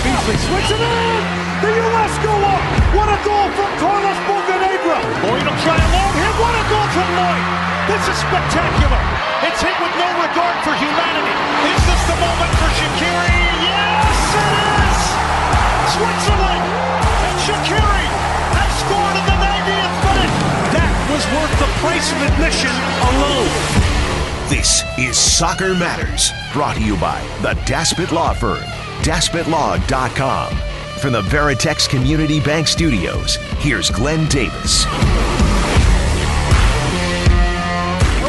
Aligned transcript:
Beasley 0.00 0.36
switching 0.48 0.80
in. 0.80 1.20
The 1.60 1.68
U.S. 1.76 2.16
go 2.24 2.32
up. 2.32 2.64
What 2.96 3.12
a 3.12 3.20
goal 3.20 3.52
from 3.52 3.68
Carlos 3.76 4.16
Bocanegra. 4.24 4.96
Lloyd 5.28 5.44
will 5.44 5.60
try 5.60 5.76
a 5.76 5.88
long 5.92 6.12
hit. 6.16 6.34
What 6.40 6.56
a 6.56 6.64
goal 6.72 6.88
from 6.88 7.04
Lloyd. 7.20 7.44
This 7.84 8.00
is 8.08 8.16
spectacular. 8.16 8.96
It's 9.44 9.60
hit 9.60 9.76
with 9.76 9.92
no 9.92 10.08
regard 10.24 10.56
for 10.64 10.72
humanity. 10.72 11.36
Is 11.68 11.84
this 11.84 12.00
the 12.08 12.16
moment 12.16 12.52
for 12.56 12.70
Shaqiri? 12.80 13.28
Yes, 13.60 14.16
it 14.40 14.56
is. 14.80 15.00
Switzerland 16.00 16.64
and 16.64 17.36
Shaqiri 17.44 18.04
have 18.56 18.72
scored 18.72 19.16
in 19.20 19.24
the 19.28 19.36
90th 19.36 19.96
minute. 20.08 20.32
That 20.72 20.92
was 21.12 21.28
worth 21.28 21.54
the 21.60 21.68
price 21.84 22.08
of 22.08 22.24
admission 22.24 22.72
alone. 23.04 23.89
This 24.50 24.82
is 24.98 25.16
Soccer 25.16 25.76
Matters, 25.76 26.32
brought 26.52 26.74
to 26.74 26.82
you 26.82 26.96
by 26.96 27.20
the 27.40 27.54
Daspit 27.70 28.10
Law 28.10 28.34
Firm, 28.34 28.58
DaspitLaw.com. 29.04 30.56
From 30.98 31.12
the 31.12 31.22
Veritex 31.22 31.88
Community 31.88 32.40
Bank 32.40 32.66
Studios, 32.66 33.36
here's 33.60 33.90
Glenn 33.90 34.28
Davis. 34.28 34.86
All 34.86 34.92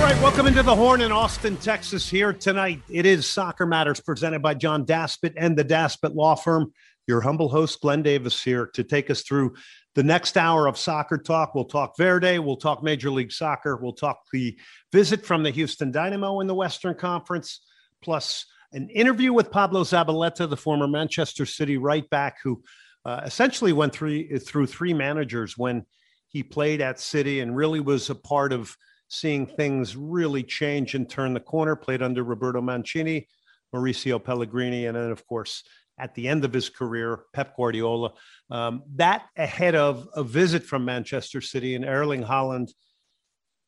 right, 0.04 0.16
welcome 0.22 0.46
into 0.46 0.62
the 0.62 0.76
Horn 0.76 1.02
in 1.02 1.12
Austin, 1.12 1.58
Texas. 1.58 2.08
Here 2.08 2.34
tonight, 2.34 2.84
it 2.88 3.08
is 3.08 3.26
Soccer 3.28 3.66
Matters 3.66 4.00
presented 4.00 4.44
by 4.44 4.54
John 4.54 4.86
Daspit 4.86 5.34
and 5.38 5.58
the 5.58 5.66
Daspit 5.66 6.14
Law 6.14 6.36
Firm. 6.36 6.72
Your 7.08 7.22
humble 7.22 7.50
host, 7.50 7.82
Glenn 7.82 8.04
Davis, 8.04 8.44
here 8.44 8.68
to 8.76 8.84
take 8.84 9.10
us 9.10 9.24
through 9.24 9.56
the 9.96 10.04
next 10.04 10.38
hour 10.38 10.68
of 10.68 10.78
soccer 10.78 11.18
talk. 11.18 11.54
We'll 11.54 11.66
talk 11.66 11.98
Verde, 11.98 12.40
we'll 12.40 12.58
talk 12.58 12.84
Major 12.84 13.12
League 13.12 13.32
Soccer, 13.32 13.76
we'll 13.76 13.94
talk 13.94 14.22
the 14.32 14.58
visit 14.92 15.26
from 15.26 15.44
the 15.44 15.52
Houston 15.52 15.92
Dynamo 15.92 16.40
in 16.40 16.48
the 16.48 16.56
Western 16.56 16.96
Conference, 16.96 17.62
plus 18.02 18.46
an 18.74 18.90
interview 18.90 19.34
with 19.34 19.52
Pablo 19.52 19.84
Zabaleta, 19.84 20.50
the 20.50 20.58
former 20.58 20.88
Manchester 20.88 21.46
City 21.46 21.78
right 21.78 22.10
back, 22.10 22.38
who 22.44 22.64
uh, 23.04 23.22
essentially 23.26 23.74
went 23.74 23.94
through, 23.94 24.40
through 24.40 24.68
three 24.68 24.94
managers 24.94 25.58
when 25.58 25.86
he 26.30 26.42
played 26.44 26.80
at 26.80 27.00
City 27.00 27.42
and 27.42 27.56
really 27.56 27.82
was 27.82 28.10
a 28.10 28.16
part 28.16 28.54
of 28.54 28.76
seeing 29.10 29.46
things 29.46 29.98
really 29.98 30.44
change 30.44 30.96
and 30.96 31.10
turn 31.10 31.34
the 31.34 31.40
corner. 31.42 31.76
Played 31.76 32.02
under 32.02 32.24
Roberto 32.24 32.62
Mancini, 32.62 33.28
Mauricio 33.76 34.24
Pellegrini, 34.24 34.86
and 34.86 34.96
then, 34.96 35.12
of 35.12 35.28
course, 35.28 35.64
at 36.02 36.16
the 36.16 36.28
end 36.28 36.44
of 36.44 36.52
his 36.52 36.68
career, 36.68 37.26
Pep 37.34 37.56
Guardiola. 37.56 38.14
Um, 38.50 38.84
that 38.96 39.28
ahead 39.38 39.76
of 39.76 40.08
a 40.16 40.24
visit 40.24 40.64
from 40.64 40.84
Manchester 40.84 41.42
City 41.42 41.76
and 41.76 41.86
Erling 41.86 42.24
Haaland 42.24 42.72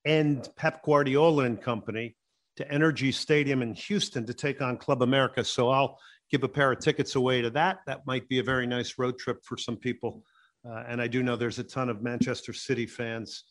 and 0.04 0.50
Pep 0.58 0.84
Guardiola 0.84 1.44
and 1.44 1.62
company 1.62 2.16
to 2.58 2.70
Energy 2.72 3.12
Stadium 3.12 3.62
in 3.62 3.74
Houston 3.76 4.26
to 4.26 4.34
take 4.34 4.62
on 4.62 4.78
Club 4.78 5.04
America. 5.04 5.44
So 5.44 5.70
I'll 5.70 6.00
give 6.32 6.44
a 6.44 6.50
pair 6.50 6.72
of 6.72 6.80
tickets 6.80 7.16
away 7.16 7.42
to 7.42 7.52
that. 7.52 7.80
That 7.86 8.06
might 8.06 8.28
be 8.28 8.40
a 8.40 8.44
very 8.44 8.68
nice 8.68 8.96
road 8.98 9.18
trip 9.20 9.44
for 9.44 9.56
some 9.56 9.78
people. 9.78 10.24
Uh, 10.68 10.84
and 10.88 11.02
I 11.02 11.08
do 11.08 11.22
know 11.22 11.36
there's 11.36 11.60
a 11.60 11.64
ton 11.64 11.90
of 11.90 12.02
Manchester 12.02 12.54
City 12.54 12.88
fans 12.88 13.44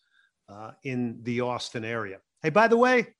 uh, 0.49 0.73
in 0.83 1.19
the 1.23 1.41
Austin 1.41 1.85
area. 1.85 2.19
Hey, 2.43 2.51
by 2.51 2.69
the 2.69 2.77
way, 2.77 3.15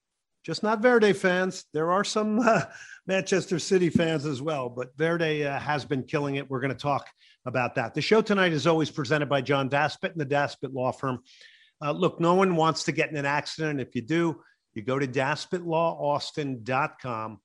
just 0.45 0.63
not 0.63 0.81
Verde 0.81 1.13
fans. 1.13 1.65
There 1.73 1.91
are 1.93 2.05
some 2.05 2.39
uh, 2.45 2.63
Manchester 3.07 3.59
City 3.59 3.91
fans 3.91 4.25
as 4.27 4.43
well, 4.43 4.69
but 4.69 4.97
Verde 4.97 5.45
uh, 5.45 5.59
has 5.59 5.85
been 5.85 6.05
killing 6.05 6.37
it. 6.37 6.49
We're 6.49 6.61
going 6.61 6.75
to 6.75 6.77
talk 6.77 7.09
about 7.47 7.75
that. 7.77 7.95
The 7.95 8.01
show 8.01 8.23
tonight 8.23 8.53
is 8.53 8.67
always 8.67 8.91
presented 8.91 9.29
by 9.29 9.41
John 9.41 9.69
Daspit 9.69 10.13
and 10.13 10.21
the 10.21 10.27
Daspit 10.27 10.73
Law 10.73 10.93
Firm. 10.93 11.21
Uh, 11.81 11.93
look, 11.93 12.21
no 12.21 12.35
one 12.35 12.57
wants 12.57 12.85
to 12.85 12.93
get 12.93 13.11
in 13.11 13.17
an 13.17 13.27
accident. 13.27 13.81
If 13.81 13.95
you 13.95 14.03
do, 14.03 14.43
you 14.75 14.83
go 14.83 14.99
to 14.99 15.07
daspitlawaustin.com. 15.07 17.41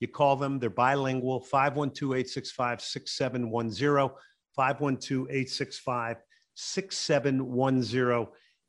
You 0.00 0.08
call 0.08 0.36
them, 0.36 0.58
they're 0.58 0.70
bilingual 0.70 1.40
512 1.40 2.12
865 2.12 2.80
6710. 2.80 4.16
512 4.56 5.26
865 5.30 6.16
6710 6.54 8.26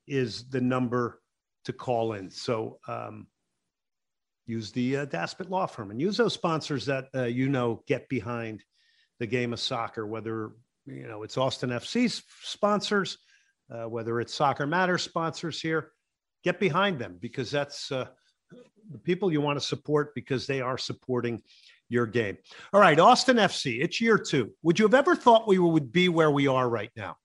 is 0.08 0.50
the 0.50 0.62
number 0.62 1.20
to 1.66 1.74
call 1.74 2.14
in. 2.14 2.30
So 2.30 2.80
um, 2.88 3.28
use 4.46 4.72
the 4.72 4.98
uh, 4.98 5.06
Daspit 5.06 5.50
Law 5.50 5.66
Firm 5.66 5.92
and 5.92 6.02
use 6.02 6.18
those 6.18 6.34
sponsors 6.34 6.86
that 6.86 7.06
uh, 7.16 7.24
you 7.24 7.50
know 7.50 7.84
get 7.88 8.10
behind 8.10 8.64
the 9.20 9.28
game 9.28 9.54
of 9.54 9.60
soccer, 9.60 10.06
whether 10.06 10.52
you 10.86 11.08
know 11.08 11.24
it's 11.24 11.38
Austin 11.38 11.70
FC's 11.70 12.24
sponsors, 12.42 13.18
uh, 13.72 13.84
whether 13.90 14.20
it's 14.20 14.34
Soccer 14.34 14.68
Matters 14.68 15.04
sponsors 15.04 15.62
here 15.62 15.92
get 16.44 16.60
behind 16.60 17.00
them 17.00 17.18
because 17.22 17.50
that's 17.50 17.92
uh, 17.92 18.06
the 18.92 18.98
people 19.00 19.32
you 19.32 19.42
want 19.42 19.60
to 19.60 19.66
support 19.66 20.14
because 20.14 20.46
they 20.46 20.62
are 20.62 20.78
supporting 20.78 21.42
your 21.90 22.06
game. 22.06 22.38
All 22.74 22.80
right, 22.80 23.00
Austin 23.00 23.38
FC, 23.38 23.82
it's 23.82 24.02
year 24.02 24.18
two. 24.18 24.52
Would 24.64 24.80
you 24.80 24.86
have 24.86 24.94
ever 24.94 25.16
thought 25.16 25.48
we 25.48 25.58
would 25.58 25.92
be 25.92 26.10
where 26.10 26.32
we 26.32 26.48
are 26.48 26.70
right 26.70 26.92
now? 26.96 27.16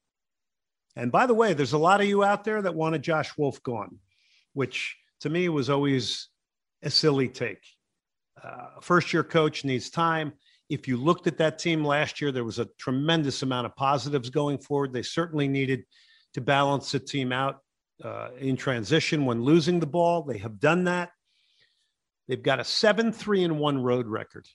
And 0.96 1.12
by 1.12 1.26
the 1.26 1.34
way, 1.34 1.52
there's 1.52 1.74
a 1.74 1.78
lot 1.78 2.00
of 2.00 2.06
you 2.06 2.24
out 2.24 2.44
there 2.44 2.62
that 2.62 2.74
wanted 2.74 3.02
Josh 3.02 3.36
Wolff 3.36 3.62
gone, 3.62 3.98
which 4.52 4.96
to 5.20 5.30
me 5.30 5.48
was 5.48 5.70
always 5.70 6.28
a 6.82 6.90
silly 6.90 7.28
take. 7.28 7.62
Uh, 8.42 8.80
first 8.80 9.12
year 9.12 9.24
coach 9.24 9.64
needs 9.64 9.90
time. 9.90 10.32
If 10.68 10.86
you 10.86 10.96
looked 10.96 11.26
at 11.26 11.38
that 11.38 11.58
team 11.58 11.84
last 11.84 12.20
year, 12.20 12.30
there 12.30 12.44
was 12.44 12.58
a 12.58 12.68
tremendous 12.78 13.42
amount 13.42 13.66
of 13.66 13.74
positives 13.74 14.30
going 14.30 14.58
forward. 14.58 14.92
They 14.92 15.02
certainly 15.02 15.48
needed 15.48 15.84
to 16.34 16.40
balance 16.40 16.92
the 16.92 17.00
team 17.00 17.32
out 17.32 17.60
uh, 18.04 18.28
in 18.38 18.56
transition 18.56 19.24
when 19.24 19.42
losing 19.42 19.80
the 19.80 19.86
ball. 19.86 20.22
They 20.22 20.38
have 20.38 20.60
done 20.60 20.84
that. 20.84 21.10
They've 22.28 22.42
got 22.42 22.60
a 22.60 22.64
7 22.64 23.12
3 23.12 23.44
and 23.44 23.58
1 23.58 23.82
road 23.82 24.06
record. 24.06 24.46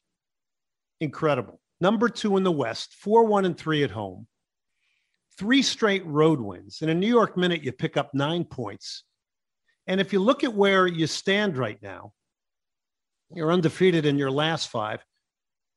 Incredible. 1.01 1.59
Number 1.81 2.07
two 2.07 2.37
in 2.37 2.43
the 2.43 2.51
West, 2.51 2.93
4 2.93 3.25
1 3.25 3.45
and 3.45 3.57
3 3.57 3.83
at 3.83 3.91
home. 3.91 4.27
Three 5.37 5.63
straight 5.63 6.05
road 6.05 6.39
wins. 6.39 6.81
In 6.81 6.89
a 6.89 6.93
New 6.93 7.07
York 7.07 7.35
minute, 7.35 7.63
you 7.63 7.71
pick 7.71 7.97
up 7.97 8.11
nine 8.13 8.45
points. 8.45 9.03
And 9.87 9.99
if 9.99 10.13
you 10.13 10.19
look 10.19 10.43
at 10.43 10.53
where 10.53 10.87
you 10.87 11.07
stand 11.07 11.57
right 11.57 11.81
now, 11.81 12.13
you're 13.33 13.51
undefeated 13.51 14.05
in 14.05 14.17
your 14.17 14.31
last 14.31 14.69
five. 14.69 15.03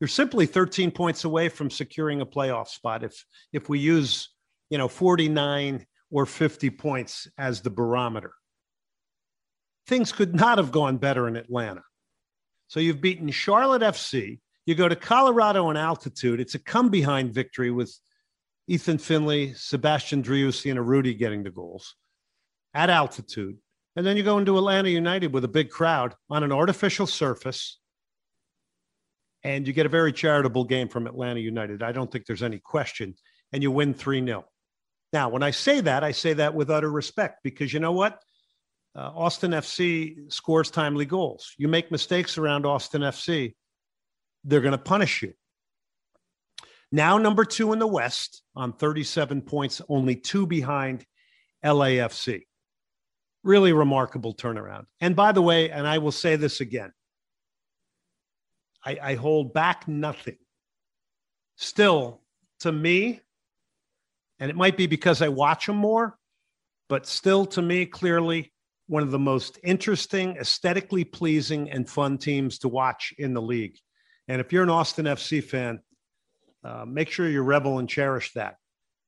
You're 0.00 0.08
simply 0.08 0.46
13 0.46 0.90
points 0.90 1.24
away 1.24 1.48
from 1.48 1.70
securing 1.70 2.20
a 2.20 2.26
playoff 2.26 2.68
spot 2.68 3.02
if 3.02 3.24
if 3.52 3.68
we 3.68 3.78
use, 3.78 4.30
you 4.68 4.78
know, 4.78 4.88
49 4.88 5.86
or 6.10 6.26
50 6.26 6.70
points 6.70 7.26
as 7.38 7.62
the 7.62 7.70
barometer. 7.70 8.32
Things 9.86 10.12
could 10.12 10.34
not 10.34 10.58
have 10.58 10.70
gone 10.70 10.98
better 10.98 11.28
in 11.28 11.36
Atlanta. 11.36 11.82
So 12.68 12.80
you've 12.80 13.00
beaten 13.00 13.30
Charlotte 13.30 13.82
FC. 13.82 14.40
You 14.66 14.74
go 14.74 14.88
to 14.88 14.96
Colorado 14.96 15.70
in 15.70 15.76
altitude. 15.76 16.40
It's 16.40 16.56
a 16.56 16.58
come 16.58 16.90
behind 16.90 17.32
victory 17.32 17.70
with 17.70 17.96
Ethan 18.66 18.98
Finlay, 18.98 19.52
Sebastian 19.54 20.22
Driussi, 20.22 20.70
and 20.70 20.86
Rudy 20.86 21.14
getting 21.14 21.44
the 21.44 21.50
goals 21.50 21.94
at 22.74 22.90
altitude. 22.90 23.58
And 23.96 24.04
then 24.04 24.18
you 24.18 24.22
go 24.22 24.38
into 24.38 24.58
Atlanta 24.58 24.90
United 24.90 25.32
with 25.32 25.44
a 25.44 25.48
big 25.48 25.70
crowd 25.70 26.14
on 26.28 26.44
an 26.44 26.52
artificial 26.52 27.06
surface. 27.06 27.78
And 29.42 29.66
you 29.66 29.72
get 29.72 29.86
a 29.86 29.90
very 29.90 30.12
charitable 30.12 30.64
game 30.64 30.88
from 30.88 31.06
Atlanta 31.06 31.40
United. 31.40 31.82
I 31.82 31.92
don't 31.92 32.10
think 32.12 32.26
there's 32.26 32.42
any 32.42 32.58
question. 32.58 33.14
And 33.52 33.62
you 33.62 33.70
win 33.70 33.94
3 33.94 34.24
0. 34.24 34.44
Now, 35.12 35.30
when 35.30 35.42
I 35.42 35.50
say 35.50 35.80
that, 35.80 36.04
I 36.04 36.12
say 36.12 36.34
that 36.34 36.54
with 36.54 36.70
utter 36.70 36.90
respect 36.90 37.40
because 37.42 37.72
you 37.72 37.80
know 37.80 37.92
what? 37.92 38.20
Uh, 38.94 39.10
Austin 39.14 39.52
FC 39.52 40.30
scores 40.32 40.70
timely 40.70 41.04
goals. 41.04 41.54
You 41.58 41.68
make 41.68 41.90
mistakes 41.90 42.38
around 42.38 42.66
Austin 42.66 43.02
FC, 43.02 43.54
they're 44.44 44.60
going 44.60 44.72
to 44.72 44.78
punish 44.78 45.22
you. 45.22 45.32
Now, 46.90 47.18
number 47.18 47.44
two 47.44 47.72
in 47.72 47.78
the 47.78 47.86
West 47.86 48.42
on 48.54 48.72
37 48.72 49.42
points, 49.42 49.82
only 49.88 50.16
two 50.16 50.46
behind 50.46 51.04
LAFC. 51.64 52.44
Really 53.46 53.72
remarkable 53.72 54.34
turnaround. 54.34 54.86
And 55.00 55.14
by 55.14 55.30
the 55.30 55.40
way, 55.40 55.70
and 55.70 55.86
I 55.86 55.98
will 55.98 56.10
say 56.10 56.34
this 56.34 56.60
again 56.60 56.92
I, 58.84 58.98
I 59.00 59.14
hold 59.14 59.54
back 59.54 59.86
nothing. 59.86 60.38
Still, 61.54 62.22
to 62.60 62.72
me, 62.72 63.20
and 64.40 64.50
it 64.50 64.56
might 64.56 64.76
be 64.76 64.88
because 64.88 65.22
I 65.22 65.28
watch 65.28 65.66
them 65.66 65.76
more, 65.76 66.18
but 66.88 67.06
still 67.06 67.46
to 67.46 67.62
me, 67.62 67.86
clearly 67.86 68.52
one 68.88 69.04
of 69.04 69.12
the 69.12 69.18
most 69.18 69.60
interesting, 69.62 70.36
aesthetically 70.38 71.04
pleasing, 71.04 71.70
and 71.70 71.88
fun 71.88 72.18
teams 72.18 72.58
to 72.58 72.68
watch 72.68 73.14
in 73.16 73.32
the 73.32 73.40
league. 73.40 73.76
And 74.26 74.40
if 74.40 74.52
you're 74.52 74.64
an 74.64 74.70
Austin 74.70 75.06
FC 75.06 75.40
fan, 75.40 75.78
uh, 76.64 76.84
make 76.84 77.10
sure 77.12 77.28
you 77.28 77.42
revel 77.42 77.78
and 77.78 77.88
cherish 77.88 78.32
that. 78.32 78.56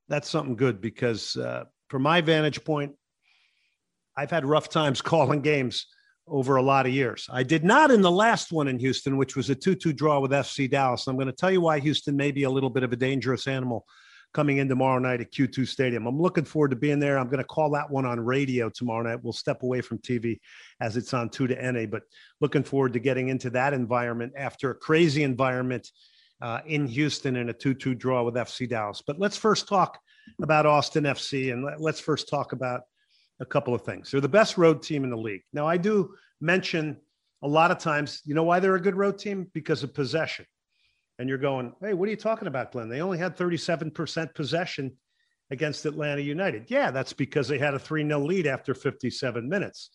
That's 0.07 0.29
something 0.29 0.55
good 0.55 0.79
because, 0.79 1.35
uh, 1.35 1.65
from 1.89 2.03
my 2.03 2.21
vantage 2.21 2.63
point, 2.63 2.93
I've 4.17 4.31
had 4.31 4.45
rough 4.45 4.69
times 4.69 5.01
calling 5.03 5.41
games 5.41 5.87
over 6.27 6.57
a 6.57 6.61
lot 6.61 6.85
of 6.85 6.93
years. 6.93 7.27
I 7.31 7.43
did 7.43 7.63
not 7.63 7.91
in 7.91 8.01
the 8.01 8.11
last 8.11 8.51
one 8.51 8.67
in 8.67 8.77
Houston, 8.79 9.17
which 9.17 9.35
was 9.35 9.49
a 9.49 9.55
2 9.55 9.75
2 9.75 9.93
draw 9.93 10.19
with 10.19 10.31
FC 10.31 10.69
Dallas. 10.69 11.07
I'm 11.07 11.15
going 11.15 11.27
to 11.27 11.33
tell 11.33 11.51
you 11.51 11.61
why 11.61 11.79
Houston 11.79 12.15
may 12.15 12.31
be 12.31 12.43
a 12.43 12.49
little 12.49 12.69
bit 12.69 12.83
of 12.83 12.93
a 12.93 12.95
dangerous 12.95 13.47
animal 13.47 13.85
coming 14.33 14.57
in 14.57 14.69
tomorrow 14.69 14.99
night 14.99 15.21
at 15.21 15.31
Q2 15.31 15.67
Stadium. 15.67 16.05
I'm 16.05 16.21
looking 16.21 16.45
forward 16.45 16.69
to 16.69 16.75
being 16.75 16.99
there. 16.99 17.17
I'm 17.17 17.29
going 17.29 17.39
to 17.39 17.43
call 17.43 17.71
that 17.71 17.89
one 17.89 18.05
on 18.05 18.19
radio 18.19 18.69
tomorrow 18.69 19.01
night. 19.01 19.23
We'll 19.23 19.33
step 19.33 19.63
away 19.63 19.81
from 19.81 19.97
TV 19.99 20.39
as 20.79 20.97
it's 20.97 21.13
on 21.13 21.29
2 21.29 21.47
to 21.47 21.71
NA, 21.71 21.87
but 21.87 22.03
looking 22.39 22.63
forward 22.63 22.93
to 22.93 22.99
getting 22.99 23.29
into 23.29 23.49
that 23.51 23.73
environment 23.73 24.33
after 24.37 24.69
a 24.69 24.75
crazy 24.75 25.23
environment 25.23 25.89
uh, 26.41 26.59
in 26.67 26.87
Houston 26.87 27.35
in 27.35 27.49
a 27.49 27.53
2 27.53 27.73
2 27.73 27.95
draw 27.95 28.23
with 28.23 28.35
FC 28.35 28.69
Dallas. 28.69 29.01
But 29.05 29.19
let's 29.19 29.37
first 29.37 29.67
talk 29.67 29.99
about 30.41 30.65
Austin 30.65 31.05
FC 31.05 31.51
and 31.51 31.67
let's 31.79 31.99
first 31.99 32.29
talk 32.29 32.53
about 32.53 32.81
a 33.39 33.45
couple 33.45 33.73
of 33.73 33.81
things. 33.81 34.11
They're 34.11 34.21
the 34.21 34.27
best 34.27 34.57
road 34.57 34.81
team 34.81 35.03
in 35.03 35.09
the 35.09 35.17
league. 35.17 35.41
Now, 35.53 35.67
I 35.67 35.77
do 35.77 36.15
mention 36.41 36.97
a 37.41 37.47
lot 37.47 37.71
of 37.71 37.77
times, 37.77 38.21
you 38.25 38.33
know 38.33 38.43
why 38.43 38.59
they're 38.59 38.75
a 38.75 38.81
good 38.81 38.95
road 38.95 39.17
team? 39.17 39.47
Because 39.53 39.83
of 39.83 39.93
possession. 39.93 40.45
And 41.17 41.27
you're 41.27 41.37
going, 41.37 41.73
hey, 41.81 41.93
what 41.93 42.07
are 42.07 42.11
you 42.11 42.17
talking 42.17 42.47
about, 42.47 42.71
Glenn? 42.71 42.89
They 42.89 43.01
only 43.01 43.17
had 43.17 43.37
37% 43.37 44.33
possession 44.33 44.91
against 45.51 45.85
Atlanta 45.85 46.21
United. 46.21 46.65
Yeah, 46.69 46.91
that's 46.91 47.13
because 47.13 47.47
they 47.47 47.57
had 47.57 47.73
a 47.73 47.79
3 47.79 48.05
0 48.05 48.19
lead 48.19 48.47
after 48.47 48.73
57 48.73 49.47
minutes. 49.47 49.91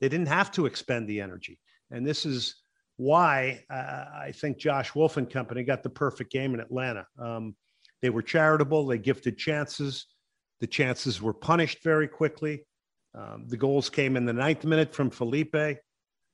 They 0.00 0.08
didn't 0.08 0.28
have 0.28 0.50
to 0.52 0.66
expend 0.66 1.08
the 1.08 1.20
energy. 1.20 1.60
And 1.90 2.06
this 2.06 2.26
is 2.26 2.56
why 2.96 3.64
uh, 3.70 4.04
I 4.14 4.32
think 4.34 4.58
Josh 4.58 4.94
Wolff 4.94 5.16
and 5.16 5.30
company 5.30 5.62
got 5.62 5.82
the 5.82 5.90
perfect 5.90 6.32
game 6.32 6.54
in 6.54 6.60
Atlanta. 6.60 7.06
Um, 7.18 7.54
they 8.02 8.10
were 8.10 8.22
charitable, 8.22 8.86
they 8.86 8.98
gifted 8.98 9.38
chances. 9.38 10.06
The 10.60 10.66
chances 10.66 11.22
were 11.22 11.32
punished 11.32 11.82
very 11.82 12.08
quickly. 12.08 12.64
Um, 13.14 13.46
the 13.48 13.56
goals 13.56 13.90
came 13.90 14.16
in 14.16 14.24
the 14.24 14.32
ninth 14.32 14.64
minute 14.64 14.94
from 14.94 15.10
Felipe, 15.10 15.78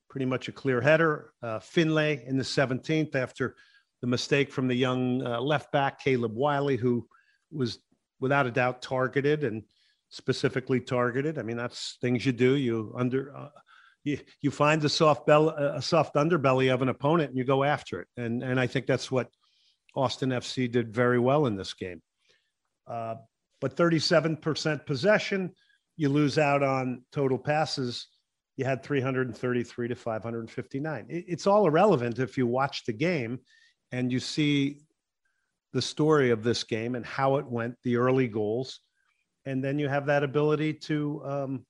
pretty 0.09 0.25
much 0.25 0.47
a 0.47 0.51
clear 0.51 0.81
header. 0.81 1.31
Uh, 1.41 1.59
Finlay 1.59 2.23
in 2.27 2.37
the 2.37 2.43
17th 2.43 3.15
after 3.15 3.55
the 4.01 4.07
mistake 4.07 4.51
from 4.51 4.67
the 4.67 4.75
young 4.75 5.25
uh, 5.25 5.39
left 5.39 5.71
back, 5.71 5.99
Caleb 5.99 6.35
Wiley, 6.35 6.77
who 6.77 7.07
was 7.51 7.79
without 8.19 8.45
a 8.45 8.51
doubt 8.51 8.81
targeted 8.81 9.43
and 9.43 9.63
specifically 10.09 10.79
targeted. 10.79 11.37
I 11.37 11.43
mean, 11.43 11.57
that's 11.57 11.97
things 12.01 12.25
you 12.25 12.31
do. 12.31 12.55
You 12.55 12.93
under. 12.97 13.35
Uh, 13.35 13.49
you, 14.05 14.51
find 14.51 14.81
the 14.81 14.89
soft 14.89 15.25
belly, 15.25 15.53
a 15.57 15.81
soft 15.81 16.13
underbelly 16.13 16.71
of 16.71 16.83
an 16.83 16.89
opponent 16.89 17.29
and 17.29 17.37
you 17.39 17.43
go 17.43 17.63
after 17.63 18.01
it. 18.01 18.07
And, 18.17 18.43
and 18.43 18.59
I 18.59 18.67
think 18.67 18.85
that's 18.85 19.09
what 19.09 19.29
Austin 19.95 20.29
FC 20.29 20.71
did 20.71 20.93
very 20.93 21.17
well 21.17 21.47
in 21.47 21.55
this 21.55 21.73
game. 21.73 22.03
Uh, 22.85 23.15
but 23.61 23.75
37% 23.75 24.85
possession, 24.85 25.51
you 25.97 26.09
lose 26.09 26.37
out 26.37 26.63
on 26.63 27.03
total 27.11 27.37
passes. 27.37 28.07
You 28.57 28.65
had 28.65 28.83
333 28.83 29.87
to 29.89 29.95
559. 29.95 31.05
It's 31.09 31.47
all 31.47 31.67
irrelevant 31.67 32.19
if 32.19 32.37
you 32.37 32.47
watch 32.47 32.85
the 32.85 32.93
game 32.93 33.39
and 33.91 34.11
you 34.11 34.19
see 34.19 34.79
the 35.73 35.81
story 35.81 36.31
of 36.31 36.43
this 36.43 36.63
game 36.63 36.95
and 36.95 37.05
how 37.05 37.35
it 37.35 37.45
went, 37.45 37.75
the 37.83 37.97
early 37.97 38.27
goals, 38.27 38.79
and 39.45 39.63
then 39.63 39.77
you 39.77 39.89
have 39.89 40.05
that 40.05 40.23
ability 40.23 40.73
to 40.73 41.21
um, 41.25 41.65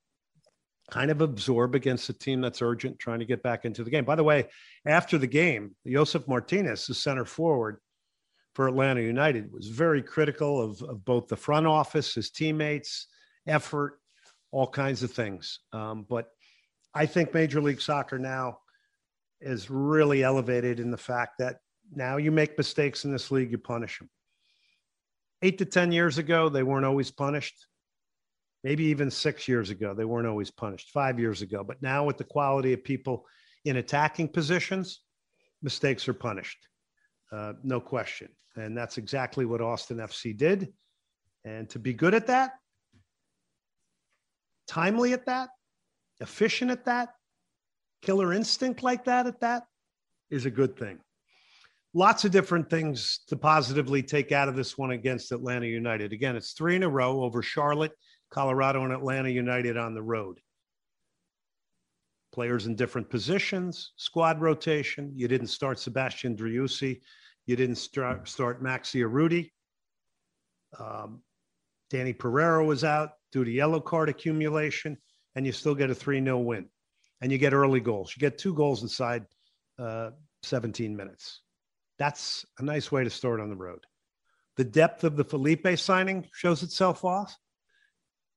kind 0.91 1.09
of 1.09 1.21
absorb 1.21 1.75
against 1.75 2.09
a 2.09 2.13
team 2.13 2.41
that's 2.41 2.61
urgent, 2.61 2.99
trying 2.99 3.19
to 3.19 3.25
get 3.25 3.41
back 3.41 3.65
into 3.65 3.83
the 3.83 3.89
game. 3.89 4.05
By 4.05 4.15
the 4.15 4.23
way, 4.23 4.45
after 4.85 5.17
the 5.17 5.27
game, 5.27 5.75
Josef 5.87 6.27
Martinez, 6.27 6.85
the 6.85 6.93
center 6.93 7.25
forward 7.25 7.79
for 8.53 8.67
Atlanta 8.67 9.01
United, 9.01 9.51
was 9.51 9.67
very 9.67 10.03
critical 10.03 10.61
of, 10.61 10.81
of 10.83 11.03
both 11.03 11.27
the 11.27 11.35
front 11.35 11.65
office, 11.65 12.13
his 12.13 12.29
teammates, 12.29 13.07
effort, 13.47 13.99
all 14.55 14.67
kinds 14.67 15.03
of 15.03 15.11
things. 15.11 15.59
Um, 15.73 16.05
but 16.09 16.29
I 16.93 17.07
think 17.07 17.33
Major 17.33 17.59
League 17.59 17.81
Soccer 17.81 18.17
now 18.17 18.59
is 19.41 19.69
really 19.69 20.23
elevated 20.23 20.79
in 20.79 20.91
the 20.91 20.97
fact 20.97 21.39
that 21.39 21.57
now 21.93 22.15
you 22.15 22.31
make 22.31 22.57
mistakes 22.57 23.03
in 23.03 23.11
this 23.11 23.31
league, 23.31 23.51
you 23.51 23.57
punish 23.57 23.99
them. 23.99 24.09
Eight 25.41 25.57
to 25.57 25.65
10 25.65 25.91
years 25.91 26.17
ago, 26.19 26.47
they 26.47 26.63
weren't 26.63 26.85
always 26.85 27.11
punished. 27.11 27.67
Maybe 28.63 28.85
even 28.85 29.11
six 29.11 29.45
years 29.45 29.71
ago, 29.71 29.93
they 29.93 30.05
weren't 30.05 30.25
always 30.25 30.51
punished, 30.51 30.89
five 30.91 31.19
years 31.19 31.41
ago. 31.41 31.61
But 31.61 31.81
now, 31.81 32.05
with 32.05 32.17
the 32.17 32.23
quality 32.23 32.71
of 32.71 32.81
people 32.81 33.25
in 33.65 33.75
attacking 33.75 34.29
positions, 34.29 35.01
mistakes 35.61 36.07
are 36.07 36.13
punished. 36.13 36.65
Uh, 37.29 37.53
no 37.61 37.81
question. 37.81 38.29
And 38.55 38.75
that's 38.75 38.97
exactly 38.97 39.43
what 39.43 39.59
Austin 39.59 39.97
FC 39.97 40.35
did. 40.35 40.71
And 41.43 41.69
to 41.71 41.77
be 41.77 41.93
good 41.93 42.13
at 42.13 42.27
that, 42.27 42.53
timely 44.75 45.13
at 45.13 45.25
that, 45.25 45.49
efficient 46.19 46.69
at 46.69 46.83
that, 46.83 47.09
killer 48.01 48.33
instinct 48.33 48.83
like 48.83 49.05
that 49.05 49.25
at 49.25 49.39
that 49.39 49.63
is 50.29 50.45
a 50.45 50.51
good 50.51 50.77
thing. 50.77 50.99
Lots 51.93 52.25
of 52.25 52.31
different 52.31 52.69
things 52.69 53.21
to 53.29 53.37
positively 53.37 54.03
take 54.03 54.33
out 54.33 54.49
of 54.49 54.57
this 54.57 54.77
one 54.77 54.91
against 54.91 55.31
Atlanta 55.31 55.65
United. 55.65 56.11
Again, 56.11 56.35
it's 56.35 56.51
three 56.51 56.75
in 56.75 56.83
a 56.83 56.89
row 56.89 57.23
over 57.23 57.41
Charlotte, 57.41 57.93
Colorado, 58.31 58.83
and 58.83 58.91
Atlanta 58.91 59.29
United 59.29 59.77
on 59.77 59.93
the 59.93 60.01
road. 60.01 60.41
Players 62.33 62.65
in 62.65 62.75
different 62.75 63.09
positions, 63.09 63.93
squad 63.95 64.41
rotation. 64.41 65.13
You 65.15 65.29
didn't 65.29 65.47
start 65.47 65.79
Sebastian 65.79 66.35
Driussi. 66.35 66.99
You 67.45 67.55
didn't 67.55 67.77
start, 67.77 68.27
start 68.27 68.61
Maxi 68.61 68.99
Urruti. 69.07 69.51
Um, 70.77 71.21
Danny 71.89 72.11
Pereira 72.11 72.65
was 72.65 72.83
out 72.83 73.11
due 73.35 73.43
to 73.43 73.51
yellow 73.51 73.81
card 73.81 74.07
accumulation, 74.07 74.97
and 75.35 75.45
you 75.45 75.51
still 75.51 75.75
get 75.75 75.89
a 75.89 75.95
3 75.95 76.23
0 76.23 76.39
win. 76.39 76.67
And 77.19 77.33
you 77.33 77.37
get 77.37 77.53
early 77.53 77.81
goals. 77.81 78.13
You 78.15 78.21
get 78.21 78.37
two 78.37 78.53
goals 78.53 78.81
inside 78.81 79.25
uh, 79.77 80.11
17 80.43 80.95
minutes. 80.95 81.41
That's 81.99 82.45
a 82.59 82.63
nice 82.63 82.93
way 82.93 83.03
to 83.03 83.09
start 83.09 83.41
on 83.41 83.49
the 83.49 83.55
road. 83.57 83.83
The 84.55 84.63
depth 84.63 85.03
of 85.03 85.17
the 85.17 85.25
Felipe 85.25 85.67
signing 85.77 86.29
shows 86.33 86.63
itself 86.63 87.03
off. 87.03 87.37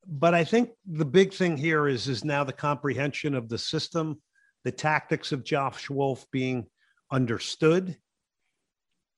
But 0.04 0.34
I 0.34 0.42
think 0.42 0.70
the 0.84 1.04
big 1.04 1.32
thing 1.32 1.56
here 1.56 1.86
is, 1.86 2.08
is 2.08 2.24
now 2.24 2.42
the 2.42 2.52
comprehension 2.52 3.36
of 3.36 3.48
the 3.48 3.58
system, 3.58 4.20
the 4.64 4.72
tactics 4.72 5.30
of 5.30 5.44
Josh 5.44 5.88
Wolff 5.88 6.26
being 6.32 6.66
understood. 7.12 7.96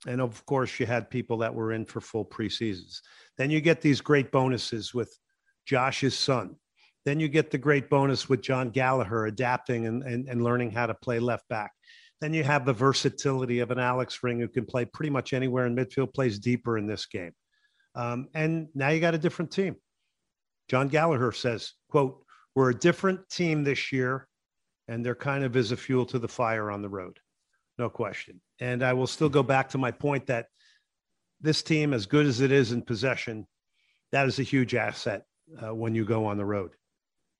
And 0.06 0.20
of 0.20 0.44
course, 0.44 0.78
you 0.78 0.84
had 0.84 1.08
people 1.08 1.38
that 1.38 1.54
were 1.54 1.72
in 1.72 1.86
for 1.86 2.02
full 2.02 2.26
preseasons. 2.26 3.00
Then 3.38 3.50
you 3.50 3.62
get 3.62 3.80
these 3.80 4.02
great 4.02 4.30
bonuses 4.30 4.92
with 4.92 5.16
Josh's 5.70 6.18
son. 6.18 6.56
Then 7.04 7.20
you 7.20 7.28
get 7.28 7.52
the 7.52 7.58
great 7.58 7.88
bonus 7.88 8.28
with 8.28 8.42
John 8.42 8.70
Gallagher 8.70 9.26
adapting 9.26 9.86
and, 9.86 10.02
and, 10.02 10.28
and 10.28 10.42
learning 10.42 10.72
how 10.72 10.86
to 10.86 10.94
play 10.94 11.20
left 11.20 11.48
back. 11.48 11.70
Then 12.20 12.34
you 12.34 12.42
have 12.42 12.66
the 12.66 12.72
versatility 12.72 13.60
of 13.60 13.70
an 13.70 13.78
Alex 13.78 14.18
Ring 14.24 14.40
who 14.40 14.48
can 14.48 14.66
play 14.66 14.84
pretty 14.84 15.10
much 15.10 15.32
anywhere 15.32 15.66
in 15.66 15.76
midfield, 15.76 16.12
plays 16.12 16.40
deeper 16.40 16.76
in 16.76 16.88
this 16.88 17.06
game. 17.06 17.30
Um, 17.94 18.26
and 18.34 18.66
now 18.74 18.88
you 18.88 18.98
got 18.98 19.14
a 19.14 19.18
different 19.18 19.52
team. 19.52 19.76
John 20.68 20.88
Gallagher 20.88 21.30
says, 21.30 21.72
quote, 21.88 22.24
we're 22.56 22.70
a 22.70 22.74
different 22.74 23.28
team 23.28 23.62
this 23.62 23.92
year, 23.92 24.26
and 24.88 25.06
there 25.06 25.14
kind 25.14 25.44
of 25.44 25.54
is 25.54 25.70
a 25.70 25.76
fuel 25.76 26.04
to 26.06 26.18
the 26.18 26.26
fire 26.26 26.72
on 26.72 26.82
the 26.82 26.88
road. 26.88 27.20
No 27.78 27.88
question. 27.88 28.40
And 28.58 28.82
I 28.82 28.92
will 28.92 29.06
still 29.06 29.28
go 29.28 29.44
back 29.44 29.68
to 29.68 29.78
my 29.78 29.92
point 29.92 30.26
that 30.26 30.46
this 31.40 31.62
team, 31.62 31.94
as 31.94 32.06
good 32.06 32.26
as 32.26 32.40
it 32.40 32.50
is 32.50 32.72
in 32.72 32.82
possession, 32.82 33.46
that 34.10 34.26
is 34.26 34.40
a 34.40 34.42
huge 34.42 34.74
asset 34.74 35.22
uh, 35.62 35.74
when 35.74 35.94
you 35.94 36.04
go 36.04 36.26
on 36.26 36.36
the 36.36 36.44
road. 36.44 36.72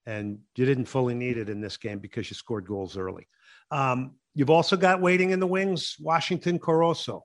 And 0.05 0.39
you 0.55 0.65
didn't 0.65 0.85
fully 0.85 1.13
need 1.13 1.37
it 1.37 1.49
in 1.49 1.61
this 1.61 1.77
game 1.77 1.99
because 1.99 2.29
you 2.29 2.35
scored 2.35 2.67
goals 2.67 2.97
early. 2.97 3.27
Um, 3.69 4.15
you've 4.33 4.49
also 4.49 4.75
got 4.75 5.01
waiting 5.01 5.29
in 5.29 5.39
the 5.39 5.47
wings 5.47 5.95
Washington 5.99 6.57
Corozo, 6.59 7.21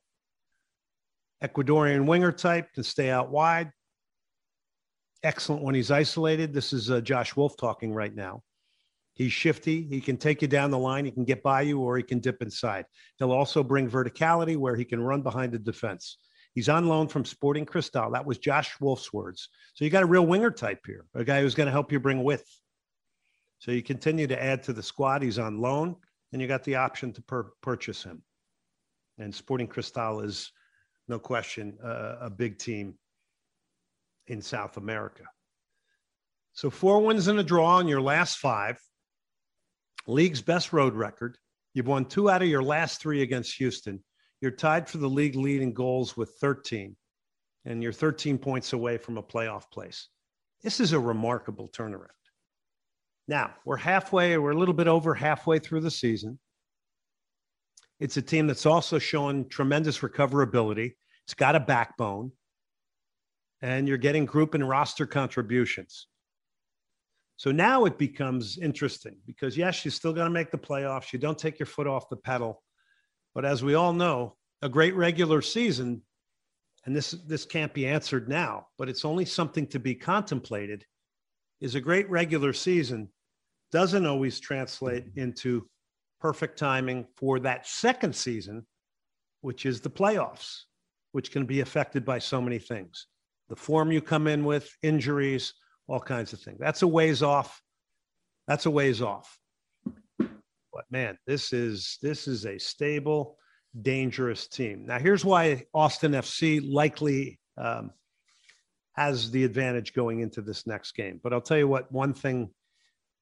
Ecuadorian 1.43 2.07
winger 2.07 2.33
type, 2.33 2.73
can 2.75 2.83
stay 2.83 3.11
out 3.11 3.31
wide. 3.31 3.71
Excellent 5.23 5.63
when 5.63 5.75
he's 5.75 5.91
isolated. 5.91 6.53
This 6.53 6.73
is 6.73 6.91
uh, 6.91 7.01
Josh 7.01 7.35
Wolff 7.35 7.57
talking 7.57 7.93
right 7.93 8.15
now. 8.15 8.43
He's 9.15 9.33
shifty. 9.33 9.83
He 9.89 10.03
can 10.03 10.19
take 10.19 10.43
you 10.43 10.49
down 10.49 10.71
the 10.71 10.79
line. 10.79 11.07
He 11.07 11.11
can 11.11 11.25
get 11.25 11.43
by 11.43 11.63
you, 11.63 11.81
or 11.81 11.97
he 11.97 12.03
can 12.03 12.19
dip 12.19 12.43
inside. 12.43 12.85
He'll 13.19 13.33
also 13.33 13.65
bring 13.65 13.91
verticality 13.91 14.59
where 14.59 14.77
he 14.77 14.85
can 14.85 15.01
run 15.01 15.23
behind 15.23 15.53
the 15.53 15.59
defense. 15.59 16.19
He's 16.57 16.71
on 16.71 16.89
loan 16.89 17.07
from 17.07 17.27
Sporting 17.27 17.67
Cristal. 17.67 18.11
That 18.13 18.25
was 18.25 18.39
Josh 18.39 18.81
Wolff's 18.81 19.13
words. 19.13 19.51
So 19.75 19.85
you 19.85 19.91
got 19.91 20.03
a 20.03 20.07
real 20.07 20.27
winger 20.27 20.51
type 20.51 20.81
here, 20.87 21.05
a 21.15 21.23
guy 21.23 21.43
who's 21.43 21.55
going 21.55 21.67
to 21.67 21.71
help 21.71 21.93
you 21.93 22.01
bring 22.01 22.25
width. 22.25 22.49
So 23.59 23.73
you 23.73 23.83
continue 23.83 24.27
to 24.27 24.43
add 24.43 24.63
to 24.63 24.73
the 24.73 24.83
squad. 24.83 25.21
He's 25.21 25.39
on 25.39 25.61
loan, 25.61 25.97
and 26.33 26.41
you 26.41 26.49
got 26.49 26.65
the 26.65 26.77
option 26.77 27.13
to 27.13 27.21
per- 27.21 27.53
purchase 27.61 28.03
him. 28.03 28.23
And 29.19 29.35
Sporting 29.35 29.67
Cristal 29.67 30.21
is, 30.21 30.51
no 31.09 31.19
question, 31.19 31.77
uh, 31.85 32.17
a 32.23 32.31
big 32.31 32.57
team 32.57 32.95
in 34.27 34.41
South 34.41 34.79
America. 34.79 35.25
So 36.55 36.71
four 36.71 37.05
wins 37.05 37.29
and 37.29 37.39
a 37.39 37.45
draw 37.45 37.81
in 37.81 37.87
your 37.87 38.01
last 38.01 38.39
five. 38.39 38.79
League's 40.07 40.41
best 40.41 40.73
road 40.73 40.95
record. 40.95 41.37
You've 41.75 41.87
won 41.87 42.07
two 42.07 42.31
out 42.31 42.41
of 42.41 42.49
your 42.49 42.63
last 42.63 43.03
three 43.03 43.21
against 43.21 43.57
Houston. 43.57 44.03
You're 44.47 44.53
tied 44.53 44.89
for 44.89 44.99
the 44.99 45.11
league 45.11 45.35
lead 45.35 45.61
in 45.61 45.73
goals 45.73 46.17
with 46.17 46.37
13, 46.41 46.95
and 47.65 47.83
you're 47.83 47.93
13 47.93 48.39
points 48.39 48.75
away 48.75 48.97
from 48.97 49.19
a 49.19 49.23
playoff 49.25 49.69
place. 49.73 50.07
This 50.63 50.79
is 50.79 50.93
a 50.93 51.01
remarkable 51.01 51.69
turnaround. 51.69 52.07
Now, 53.27 53.55
we're 53.65 53.77
halfway, 53.77 54.39
we're 54.39 54.53
a 54.53 54.57
little 54.57 54.73
bit 54.73 54.87
over 54.87 55.17
halfway 55.17 55.59
through 55.59 55.81
the 55.81 55.91
season. 55.91 56.39
It's 57.99 58.19
a 58.19 58.23
team 58.23 58.47
that's 58.47 58.67
also 58.67 59.01
shown 59.01 59.49
tremendous 59.49 59.99
recoverability. 59.99 60.93
It's 61.25 61.35
got 61.35 61.57
a 61.57 61.61
backbone, 61.61 62.31
and 63.63 63.89
you're 63.89 63.99
getting 63.99 64.27
group 64.27 64.55
and 64.55 64.69
roster 64.69 65.07
contributions. 65.07 66.07
So 67.35 67.51
now 67.51 67.85
it 67.85 67.99
becomes 67.99 68.59
interesting 68.59 69.17
because, 69.27 69.57
yes, 69.57 69.85
you 69.85 69.91
still 69.91 70.13
got 70.13 70.23
to 70.23 70.31
make 70.31 70.53
the 70.53 70.57
playoffs. 70.57 71.13
You 71.13 71.19
don't 71.19 71.37
take 71.37 71.59
your 71.59 71.67
foot 71.67 71.89
off 71.89 72.09
the 72.09 72.17
pedal. 72.17 72.63
But 73.37 73.45
as 73.45 73.63
we 73.63 73.75
all 73.75 73.93
know, 73.93 74.35
a 74.63 74.69
great 74.71 74.97
regular 74.97 75.43
season, 75.43 76.01
and 76.87 76.97
this, 76.97 77.11
this 77.11 77.45
can't 77.45 77.75
be 77.75 77.87
answered 77.87 78.31
now, 78.31 78.69
but 78.79 78.89
it's 78.89 79.05
only 79.05 79.27
something 79.27 79.67
to 79.67 79.79
be 79.79 79.95
contemplated, 79.95 80.87
is 81.61 81.75
a 81.75 81.81
great 81.83 82.09
regular 82.09 82.55
season 82.55 83.11
doesn't 83.71 84.07
always 84.07 84.41
translate 84.41 85.05
into 85.17 85.69
perfect 86.19 86.59
timing 86.59 87.07
for 87.19 87.39
that 87.41 87.67
second 87.67 88.17
season, 88.17 88.65
which 89.43 89.67
is 89.67 89.83
the 89.83 89.91
playoffs, 89.91 90.63
which 91.13 91.31
can 91.31 91.45
be 91.45 91.61
affected 91.61 92.07
by 92.07 92.19
so 92.19 92.41
many 92.41 92.59
things. 92.59 93.07
The 93.51 93.57
form 93.57 93.93
you 93.93 94.01
come 94.01 94.29
in 94.29 94.47
with, 94.47 94.75
injuries, 94.83 95.53
all 95.89 96.01
kinds 96.01 96.33
of 96.33 96.41
things. 96.41 96.57
That's 96.59 96.81
a 96.81 96.89
ways 96.89 97.23
off. 97.23 97.61
That's 98.49 98.65
a 98.65 98.71
ways 98.71 99.03
off. 99.03 99.39
But 100.77 100.85
man, 100.91 101.17
this 101.27 101.55
is 101.55 101.97
this 102.03 102.29
is 102.29 102.45
a 102.45 102.59
stable, 102.59 103.39
dangerous 103.81 104.47
team. 104.47 104.85
Now, 104.85 104.99
here's 104.99 105.25
why 105.25 105.65
Austin 105.73 106.13
FC 106.13 106.61
likely 106.63 107.41
um, 107.57 107.93
has 108.93 109.31
the 109.31 109.45
advantage 109.45 109.95
going 109.95 110.21
into 110.21 110.43
this 110.43 110.67
next 110.67 110.93
game. 110.93 111.19
But 111.23 111.33
I'll 111.33 111.41
tell 111.41 111.57
you 111.57 111.67
what, 111.67 111.91
one 111.91 112.13
thing 112.13 112.51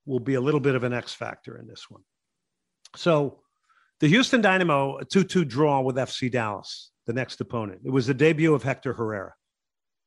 will 0.04 0.18
be 0.18 0.34
a 0.34 0.40
little 0.40 0.58
bit 0.58 0.74
of 0.74 0.82
an 0.82 0.92
X 0.92 1.14
factor 1.14 1.56
in 1.56 1.68
this 1.68 1.88
one. 1.88 2.02
So 2.96 3.38
the 4.00 4.08
Houston 4.08 4.40
Dynamo, 4.40 4.98
a 4.98 5.04
2 5.04 5.22
2 5.22 5.44
draw 5.44 5.80
with 5.80 5.94
FC 5.94 6.30
Dallas, 6.30 6.90
the 7.06 7.12
next 7.12 7.40
opponent. 7.40 7.82
It 7.84 7.90
was 7.90 8.08
the 8.08 8.14
debut 8.14 8.52
of 8.52 8.64
Hector 8.64 8.94
Herrera. 8.94 9.34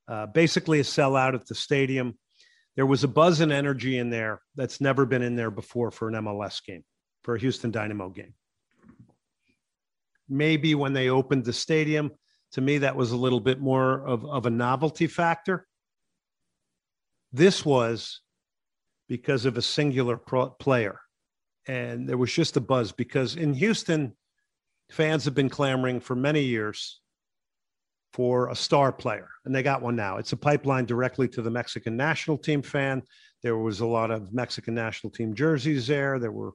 Uh, 0.06 0.26
basically, 0.26 0.82
a 0.82 0.84
sellout 0.84 1.34
at 1.34 1.48
the 1.48 1.56
stadium. 1.56 2.18
There 2.76 2.86
was 2.86 3.06
a 3.06 3.08
buzz 3.08 3.40
and 3.40 3.54
energy 3.54 3.98
in 3.98 4.10
there 4.10 4.42
that's 4.56 4.82
never 4.82 5.06
been 5.06 5.22
in 5.22 5.38
there 5.38 5.50
before 5.50 5.92
for 5.92 6.10
an 6.10 6.14
MLS 6.16 6.62
game, 6.64 6.84
for 7.28 7.36
a 7.36 7.40
Houston 7.42 7.72
Dynamo 7.72 8.08
game. 8.08 8.34
Maybe 10.30 10.76
when 10.76 10.94
they 10.94 11.10
opened 11.10 11.44
the 11.44 11.52
stadium, 11.52 12.12
to 12.54 12.62
me, 12.62 12.78
that 12.78 12.96
was 12.96 13.12
a 13.12 13.18
little 13.18 13.42
bit 13.42 13.60
more 13.60 14.08
of, 14.08 14.26
of 14.26 14.46
a 14.46 14.50
novelty 14.50 15.08
factor. 15.08 15.68
This 17.34 17.66
was 17.66 18.22
because 19.10 19.44
of 19.44 19.58
a 19.58 19.62
singular 19.62 20.16
pro- 20.16 20.52
player 20.52 21.02
and 21.68 22.08
there 22.08 22.18
was 22.18 22.32
just 22.32 22.56
a 22.56 22.62
buzz 22.62 22.94
because 22.94 23.36
in 23.36 23.54
Houston, 23.56 24.16
fans 24.90 25.26
have 25.26 25.36
been 25.36 25.50
clamoring 25.50 26.00
for 26.00 26.16
many 26.16 26.44
years 26.44 27.02
for 28.14 28.48
a 28.48 28.56
star 28.56 28.94
player, 28.94 29.28
and 29.44 29.54
they 29.54 29.64
got 29.64 29.82
one 29.82 29.98
now. 29.98 30.16
It's 30.16 30.32
a 30.32 30.38
pipeline 30.38 30.86
directly 30.86 31.28
to 31.28 31.42
the 31.42 31.52
Mexican 31.52 31.98
national 31.98 32.38
team 32.38 32.62
fan. 32.62 33.04
There 33.44 33.58
was 33.58 33.82
a 33.82 33.86
lot 33.86 34.12
of 34.12 34.32
Mexican 34.32 34.74
national 34.74 35.12
team 35.12 35.36
jerseys 35.36 35.88
there. 35.88 36.20
There 36.20 36.32
were 36.32 36.54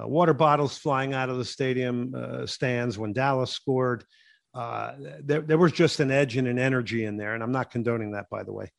uh, 0.00 0.06
water 0.06 0.34
bottles 0.34 0.76
flying 0.76 1.14
out 1.14 1.30
of 1.30 1.38
the 1.38 1.44
stadium 1.44 2.14
uh, 2.16 2.46
stands 2.46 2.98
when 2.98 3.12
Dallas 3.12 3.50
scored. 3.50 4.04
Uh, 4.52 4.92
there, 5.22 5.40
there 5.40 5.58
was 5.58 5.72
just 5.72 6.00
an 6.00 6.10
edge 6.10 6.36
and 6.36 6.46
an 6.46 6.58
energy 6.58 7.04
in 7.04 7.16
there, 7.16 7.34
and 7.34 7.42
I'm 7.42 7.52
not 7.52 7.70
condoning 7.70 8.12
that, 8.12 8.30
by 8.30 8.42
the 8.42 8.52
way. 8.52 8.70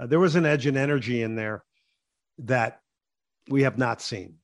Uh, 0.00 0.06
there 0.06 0.20
was 0.20 0.36
an 0.36 0.46
edge 0.46 0.66
and 0.66 0.76
energy 0.76 1.22
in 1.22 1.36
there 1.36 1.62
that 2.38 2.80
we 3.48 3.62
have 3.62 3.78
not 3.78 4.00
seen 4.00 4.36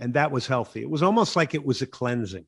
and 0.00 0.14
that 0.14 0.32
was 0.32 0.46
healthy. 0.46 0.80
It 0.80 0.90
was 0.90 1.02
almost 1.02 1.36
like 1.36 1.54
it 1.54 1.64
was 1.64 1.82
a 1.82 1.86
cleansing. 1.86 2.46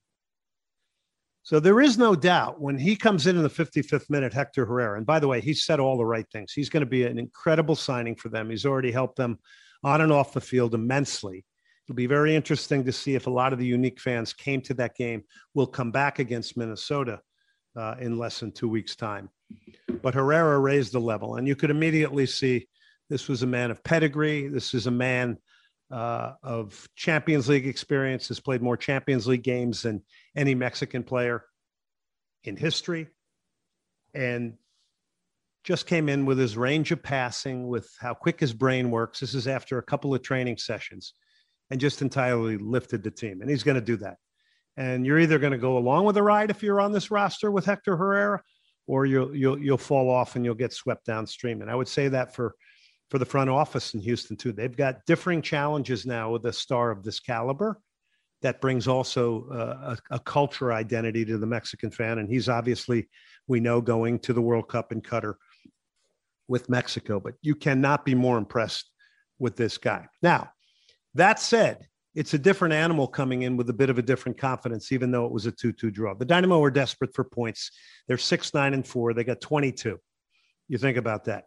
So 1.45 1.61
there 1.61 1.81
is 1.81 1.99
no 1.99 2.15
doubt 2.15 2.61
when 2.61 2.79
he 2.79 2.97
comes 2.97 3.27
in 3.27 3.37
in 3.37 3.43
the 3.43 3.51
55th 3.51 4.09
minute, 4.09 4.33
Hector 4.33 4.65
Herrera. 4.65 4.97
And 4.97 5.07
by 5.07 5.19
the 5.19 5.29
way, 5.29 5.41
he 5.41 5.55
said 5.55 5.81
all 5.81 5.99
the 5.99 6.05
right 6.05 6.27
things. 6.33 6.53
He's 6.53 6.71
going 6.71 6.83
to 6.83 6.91
be 6.91 7.05
an 7.05 7.19
incredible 7.19 7.77
signing 7.77 8.15
for 8.15 8.31
them. 8.31 8.49
He's 8.49 8.65
already 8.65 8.91
helped 8.91 9.17
them 9.17 9.39
on 9.85 10.01
and 10.01 10.13
off 10.13 10.33
the 10.33 10.41
field 10.41 10.75
immensely. 10.75 11.45
It'll 11.93 11.99
be 11.99 12.07
very 12.07 12.35
interesting 12.35 12.87
to 12.87 12.93
see 12.93 13.17
if 13.17 13.27
a 13.27 13.31
lot 13.31 13.53
of 13.53 13.59
the 13.59 13.67
unique 13.67 14.01
fans 14.01 14.33
came 14.33 14.63
to 14.63 14.73
that 14.75 14.97
game 14.97 15.25
will 15.53 15.67
come 15.67 15.91
back 15.91 16.21
against 16.21 16.57
Minnesota 16.57 17.21
uh, 17.77 17.97
in 18.01 18.17
less 18.17 18.41
than 18.41 18.51
two 18.51 18.71
weeks' 18.71 18.97
time. 18.97 19.29
But 20.01 20.15
Herrera 20.15 20.59
raised 20.59 20.95
the 20.95 21.01
level, 21.01 21.37
and 21.37 21.47
you 21.47 21.55
could 21.55 21.69
immediately 21.69 22.25
see 22.25 22.67
this 23.11 23.29
was 23.29 23.43
a 23.43 23.47
man 23.47 23.71
of 23.71 23.85
pedigree. 23.85 24.49
This 24.49 24.73
is 24.73 24.87
a 24.87 24.91
man 24.91 25.37
uh, 25.91 26.33
of 26.43 26.89
Champions 26.97 27.51
League 27.51 27.67
experience, 27.67 28.29
has 28.29 28.41
played 28.41 28.63
more 28.63 28.79
Champions 28.79 29.27
League 29.27 29.43
games 29.43 29.83
than 29.83 30.03
any 30.35 30.55
Mexican 30.55 31.03
player 31.03 31.45
in 32.43 32.57
history, 32.57 33.09
and 34.15 34.55
just 35.63 35.87
came 35.87 36.09
in 36.09 36.25
with 36.25 36.39
his 36.39 36.57
range 36.57 36.91
of 36.91 37.03
passing, 37.03 37.69
with 37.69 37.95
how 38.01 38.15
quick 38.15 38.41
his 38.41 38.55
brain 38.55 38.91
works. 38.91 39.21
This 39.21 39.35
is 39.35 39.47
after 39.47 39.77
a 39.77 39.83
couple 39.83 40.15
of 40.15 40.23
training 40.23 40.57
sessions, 40.57 41.13
and 41.73 41.81
just 41.81 42.03
entirely 42.03 42.59
lifted 42.59 43.03
the 43.03 43.11
team. 43.11 43.41
And 43.41 43.49
he's 43.49 43.63
going 43.63 43.77
to 43.77 43.81
do 43.81 43.97
that. 43.97 44.19
And 44.77 45.07
you're 45.07 45.19
either 45.19 45.39
going 45.39 45.53
to 45.53 45.59
go 45.59 45.79
along 45.79 46.05
with 46.05 46.17
the 46.17 46.23
ride 46.23 46.51
if 46.51 46.63
you're 46.63 46.83
on 46.83 46.93
this 46.93 47.11
roster 47.11 47.51
with 47.51 47.65
Hector 47.65 47.97
Herrera, 47.97 48.43
or 48.87 49.07
you'll 49.07 49.35
you'll 49.35 49.59
you'll 49.59 49.79
fall 49.79 50.11
off 50.11 50.37
and 50.37 50.45
you'll 50.45 50.55
get 50.55 50.73
swept 50.73 51.07
downstream. 51.07 51.63
And 51.63 51.71
I 51.71 51.75
would 51.75 51.89
say 51.89 52.09
that 52.09 52.35
for 52.35 52.55
for 53.11 53.19
the 53.19 53.25
front 53.25 53.49
office 53.49 53.95
in 53.95 54.01
Houston 54.01 54.37
too. 54.37 54.53
They've 54.53 54.77
got 54.77 55.05
differing 55.07 55.41
challenges 55.41 56.05
now 56.05 56.31
with 56.31 56.45
a 56.47 56.53
star 56.53 56.91
of 56.91 57.03
this 57.03 57.21
caliber. 57.21 57.81
That 58.43 58.61
brings 58.61 58.87
also 58.87 59.49
uh, 59.51 59.97
a, 60.11 60.17
a 60.17 60.19
culture 60.19 60.73
identity 60.73 61.25
to 61.25 61.39
the 61.39 61.47
Mexican 61.47 61.91
fan, 61.91 62.19
and 62.19 62.29
he's 62.29 62.49
obviously, 62.49 63.09
we 63.47 63.61
know, 63.61 63.81
going 63.81 64.19
to 64.21 64.33
the 64.33 64.43
World 64.43 64.69
Cup 64.69 64.93
in 64.93 65.01
Qatar 65.01 65.35
with 66.49 66.69
Mexico. 66.69 67.19
But 67.21 67.35
you 67.41 67.55
cannot 67.55 68.05
be 68.05 68.15
more 68.15 68.37
impressed 68.37 68.91
with 69.39 69.57
this 69.57 69.79
guy. 69.79 70.07
Now, 70.23 70.51
that 71.15 71.39
said, 71.39 71.87
it's 72.15 72.35
a 72.35 72.39
different 72.39 72.75
animal 72.75 73.09
coming 73.09 73.43
in 73.43 73.57
with 73.57 73.71
a 73.71 73.73
bit 73.73 73.89
of 73.89 73.99
a 73.99 74.03
different 74.03 74.37
confidence, 74.37 74.93
even 74.93 75.11
though 75.11 75.25
it 75.25 75.33
was 75.33 75.47
a 75.47 75.53
2 75.53 75.73
2 75.73 75.91
draw. 75.91 76.15
The 76.15 76.25
Dynamo 76.25 76.63
are 76.63 76.71
desperate 76.71 77.15
for 77.15 77.25
points. 77.25 77.71
They're 78.07 78.19
6 78.19 78.55
9 78.55 78.75
and 78.75 78.87
4. 78.87 79.15
They 79.15 79.25
got 79.25 79.41
22. 79.41 79.99
You 80.69 80.79
think 80.79 80.99
about 80.99 81.25
that. 81.25 81.45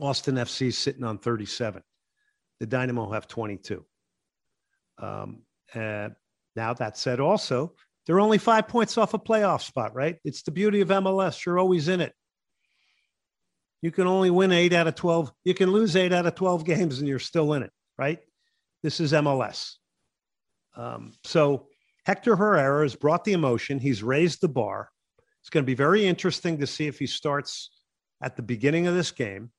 Austin 0.00 0.36
FC 0.36 0.72
sitting 0.72 1.04
on 1.04 1.18
37. 1.18 1.82
The 2.60 2.66
Dynamo 2.66 3.10
have 3.12 3.28
22. 3.28 3.84
Um, 4.98 5.42
uh, 5.74 6.08
now, 6.56 6.74
that 6.74 6.96
said, 6.96 7.20
also, 7.20 7.74
they're 8.06 8.20
only 8.20 8.38
five 8.38 8.68
points 8.68 8.98
off 8.98 9.14
a 9.14 9.18
playoff 9.18 9.62
spot, 9.62 9.94
right? 9.94 10.16
It's 10.24 10.42
the 10.42 10.50
beauty 10.50 10.80
of 10.80 10.88
MLS. 10.88 11.44
You're 11.44 11.58
always 11.58 11.88
in 11.88 12.00
it. 12.00 12.12
You 13.80 13.92
can 13.92 14.06
only 14.06 14.30
win 14.30 14.50
eight 14.50 14.72
out 14.72 14.88
of 14.88 14.94
12. 14.96 15.32
You 15.44 15.54
can 15.54 15.70
lose 15.70 15.94
eight 15.94 16.12
out 16.12 16.26
of 16.26 16.34
12 16.34 16.64
games 16.64 16.98
and 16.98 17.06
you're 17.08 17.18
still 17.18 17.52
in 17.52 17.62
it, 17.62 17.70
right? 17.98 18.20
This 18.82 19.00
is 19.00 19.12
MLS. 19.12 19.74
Um, 20.76 21.12
so 21.24 21.66
Hector 22.06 22.36
Herrera 22.36 22.84
has 22.84 22.94
brought 22.94 23.24
the 23.24 23.32
emotion. 23.32 23.78
He's 23.78 24.02
raised 24.02 24.40
the 24.40 24.48
bar. 24.48 24.88
It's 25.42 25.50
going 25.50 25.64
to 25.64 25.66
be 25.66 25.74
very 25.74 26.06
interesting 26.06 26.58
to 26.58 26.66
see 26.66 26.86
if 26.86 26.98
he 26.98 27.06
starts 27.06 27.70
at 28.22 28.36
the 28.36 28.42
beginning 28.42 28.86
of 28.86 28.94
this 28.94 29.10
game. 29.10 29.50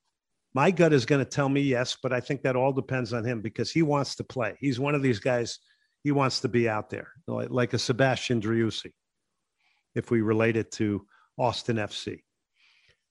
My 0.53 0.71
gut 0.71 0.93
is 0.93 1.05
going 1.05 1.23
to 1.23 1.29
tell 1.29 1.49
me 1.49 1.61
yes, 1.61 1.97
but 2.01 2.11
I 2.11 2.19
think 2.19 2.41
that 2.41 2.55
all 2.55 2.73
depends 2.73 3.13
on 3.13 3.23
him 3.23 3.41
because 3.41 3.71
he 3.71 3.81
wants 3.81 4.15
to 4.15 4.23
play. 4.23 4.55
He's 4.59 4.79
one 4.79 4.95
of 4.95 5.03
these 5.03 5.19
guys, 5.19 5.59
he 6.03 6.11
wants 6.11 6.39
to 6.41 6.47
be 6.47 6.67
out 6.67 6.89
there, 6.89 7.09
like 7.27 7.73
a 7.73 7.79
Sebastian 7.79 8.41
Driussi, 8.41 8.91
if 9.93 10.09
we 10.09 10.21
relate 10.21 10.57
it 10.57 10.71
to 10.73 11.05
Austin 11.37 11.77
FC. 11.77 12.21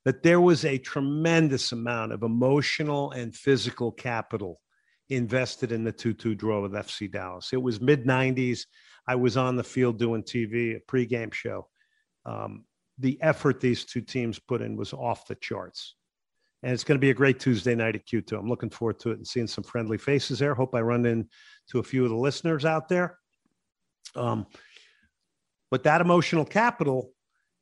That 0.05 0.23
there 0.23 0.41
was 0.41 0.65
a 0.65 0.79
tremendous 0.79 1.71
amount 1.73 2.13
of 2.13 2.23
emotional 2.23 3.13
and 3.13 3.35
physical 3.35 3.93
capital 3.93 4.61
invested 5.11 5.73
in 5.73 5.85
the 5.85 5.93
2 5.93 6.13
2 6.13 6.35
draw 6.35 6.61
with 6.61 6.73
FC 6.73 7.11
Dallas. 7.11 7.53
It 7.53 7.63
was 7.63 7.81
mid 7.81 8.05
90s. 8.05 8.67
I 9.07 9.15
was 9.15 9.37
on 9.37 9.57
the 9.57 9.65
field 9.65 9.99
doing 9.99 10.23
TV, 10.23 10.77
a 10.77 10.81
pregame 10.81 11.33
show. 11.33 11.69
Um, 12.27 12.65
the 12.99 13.19
effort 13.23 13.61
these 13.61 13.85
two 13.85 14.01
teams 14.01 14.39
put 14.39 14.61
in 14.61 14.77
was 14.77 14.93
off 14.93 15.27
the 15.27 15.37
charts. 15.37 15.95
And 16.63 16.73
it's 16.73 16.85
going 16.85 16.97
to 16.97 17.01
be 17.01 17.11
a 17.11 17.15
great 17.15 17.39
Tuesday 17.39 17.75
night 17.75 17.95
at 17.95 18.07
Q2. 18.07 18.37
I'm 18.37 18.49
looking 18.49 18.71
forward 18.71 18.99
to 19.01 19.13
it 19.13 19.19
and 19.19 19.27
seeing 19.27 19.47
some 19.47 19.63
friendly 19.63 19.97
faces 19.97 20.41
there. 20.41 20.55
Hope 20.55 20.75
I 20.75 20.81
run 20.81 21.07
into 21.07 21.79
a 21.79 21.83
few 21.83 22.05
of 22.05 22.11
the 22.11 22.17
listeners 22.17 22.65
out 22.65 22.89
there. 22.89 23.17
Um, 24.17 24.47
but 25.71 25.85
that 25.85 26.01
emotional 26.01 26.45
capital 26.45 27.13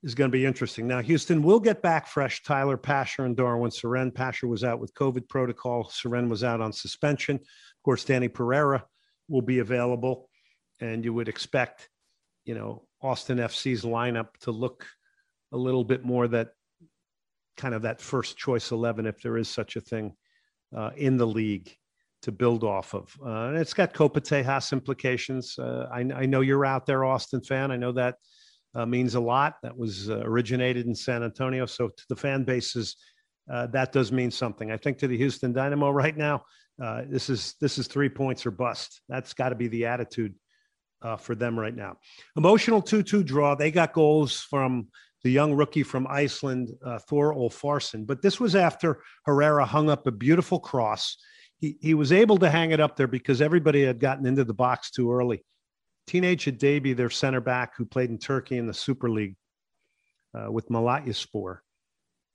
is 0.03 0.15
going 0.15 0.31
to 0.31 0.37
be 0.37 0.45
interesting. 0.45 0.87
Now, 0.87 1.01
Houston 1.01 1.43
will 1.43 1.61
get 1.61 1.83
back 1.83 2.07
fresh 2.07 2.43
Tyler 2.43 2.77
Pasher 2.77 3.25
and 3.25 3.37
Darwin 3.37 3.71
Cerén. 3.71 4.15
Pasher 4.15 4.47
was 4.47 4.65
out 4.65 4.79
with 4.79 4.95
COVID 4.95 5.29
protocol. 5.29 5.85
Cerén 5.85 6.29
was 6.29 6.45
out 6.45 6.61
on 6.61 6.73
suspension. 6.73 7.37
Of 7.37 7.83
course, 7.85 8.05
Danny 8.05 8.29
Pereira 8.29 8.85
will 9.29 9.43
be 9.43 9.59
available. 9.59 10.29
And 10.81 11.05
you 11.05 11.15
would 11.15 11.29
expect, 11.29 11.89
you 12.45 12.55
know, 12.55 12.85
Austin 13.03 13.39
FC's 13.39 13.83
lineup 13.83 14.29
to 14.41 14.51
look 14.51 14.87
a 15.53 15.57
little 15.57 15.85
bit 15.85 16.05
more 16.05 16.29
that 16.29 16.49
kind 17.57 17.75
of 17.75 17.83
that 17.83 18.01
first 18.01 18.37
choice 18.37 18.71
11, 18.71 19.07
if 19.07 19.21
there 19.23 19.39
is 19.39 19.49
such 19.49 19.77
a 19.77 19.81
thing 19.81 20.15
uh, 20.77 20.91
in 20.97 21.17
the 21.17 21.27
league 21.27 21.75
to 22.23 22.33
build 22.33 22.65
off 22.65 22.95
of. 22.95 23.15
Uh, 23.25 23.49
and 23.49 23.57
it's 23.57 23.75
got 23.75 23.95
Copa 23.95 24.21
Tejas 24.21 24.73
implications. 24.73 25.59
Uh, 25.59 25.89
I, 25.93 26.01
I, 26.01 26.27
know 26.27 26.41
you're 26.41 26.67
out 26.67 26.87
there, 26.87 27.05
Austin 27.05 27.41
fan. 27.41 27.71
I 27.71 27.77
know 27.77 27.93
that 27.93 28.17
uh, 28.77 28.87
means 28.87 29.15
a 29.15 29.21
lot. 29.21 29.55
That 29.63 29.77
was 29.77 30.11
uh, 30.11 30.21
originated 30.25 30.87
in 30.87 30.95
San 30.95 31.23
Antonio. 31.23 31.67
So 31.67 31.89
to 31.89 32.05
the 32.09 32.17
fan 32.17 32.45
bases, 32.45 32.97
uh, 33.51 33.67
that 33.69 33.93
does 33.93 34.13
mean 34.13 34.31
something. 34.31 34.71
I 34.71 34.77
think 34.77 34.99
to 34.99 35.09
the 35.09 35.17
Houston 35.17 35.53
Dynamo 35.53 35.91
right 35.91 36.17
now, 36.17 36.43
this 37.09 37.31
is 37.31 37.55
this 37.61 37.79
is 37.79 37.87
three 37.87 38.09
points 38.09 38.45
or 38.45 38.51
bust. 38.51 39.01
That's 39.09 39.33
got 39.33 39.51
to 39.51 39.55
be 39.55 39.69
the 39.69 39.87
attitude 39.87 40.35
for 41.19 41.35
them 41.35 41.59
right 41.59 41.75
now. 41.75 41.97
Emotional 42.37 42.83
2-2 42.83 43.25
draw. 43.25 43.55
They 43.55 43.71
got 43.71 43.93
goals 43.93 44.41
from 44.41 44.89
the 45.27 45.33
young 45.33 45.55
rookie 45.55 45.83
from 45.83 46.07
Iceland, 46.09 46.71
uh, 46.85 47.01
Thor 47.01 47.35
Ulfarsson. 47.35 48.07
But 48.07 48.23
this 48.23 48.39
was 48.39 48.55
after 48.55 49.01
Herrera 49.25 49.65
hung 49.65 49.91
up 49.91 50.07
a 50.07 50.13
beautiful 50.13 50.61
cross. 50.61 51.17
He, 51.59 51.77
he 51.81 51.95
was 51.95 52.13
able 52.13 52.39
to 52.39 52.49
hang 52.49 52.71
it 52.71 52.79
up 52.79 52.97
there 52.97 53.09
because 53.09 53.43
everybody 53.43 53.85
had 53.85 53.99
gotten 53.99 54.25
into 54.25 54.45
the 54.45 54.55
box 54.55 54.93
too 54.93 55.11
early. 55.11 55.45
Teenage 56.07 56.45
Hadebe, 56.45 56.97
their 56.97 57.11
center 57.11 57.41
back 57.41 57.77
who 57.77 57.85
played 57.85 58.11
in 58.11 58.19
Turkey 58.19 58.59
in 58.59 58.67
the 58.67 58.75
Super 58.75 59.11
League 59.11 59.37
uh, 60.35 60.51
with 60.51 60.69
Malatyaspor, 60.69 61.59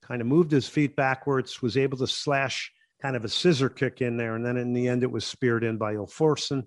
kind 0.03 0.21
of 0.21 0.27
moved 0.27 0.51
his 0.51 0.67
feet 0.67 0.95
backwards, 0.95 1.61
was 1.61 1.77
able 1.77 1.97
to 1.97 2.07
slash 2.07 2.71
kind 3.01 3.15
of 3.15 3.23
a 3.23 3.29
scissor 3.29 3.69
kick 3.69 4.01
in 4.01 4.17
there. 4.17 4.35
And 4.35 4.45
then 4.45 4.57
in 4.57 4.73
the 4.73 4.87
end, 4.87 5.03
it 5.03 5.11
was 5.11 5.25
speared 5.25 5.63
in 5.63 5.77
by 5.77 5.95
Ulfarsson. 5.95 6.63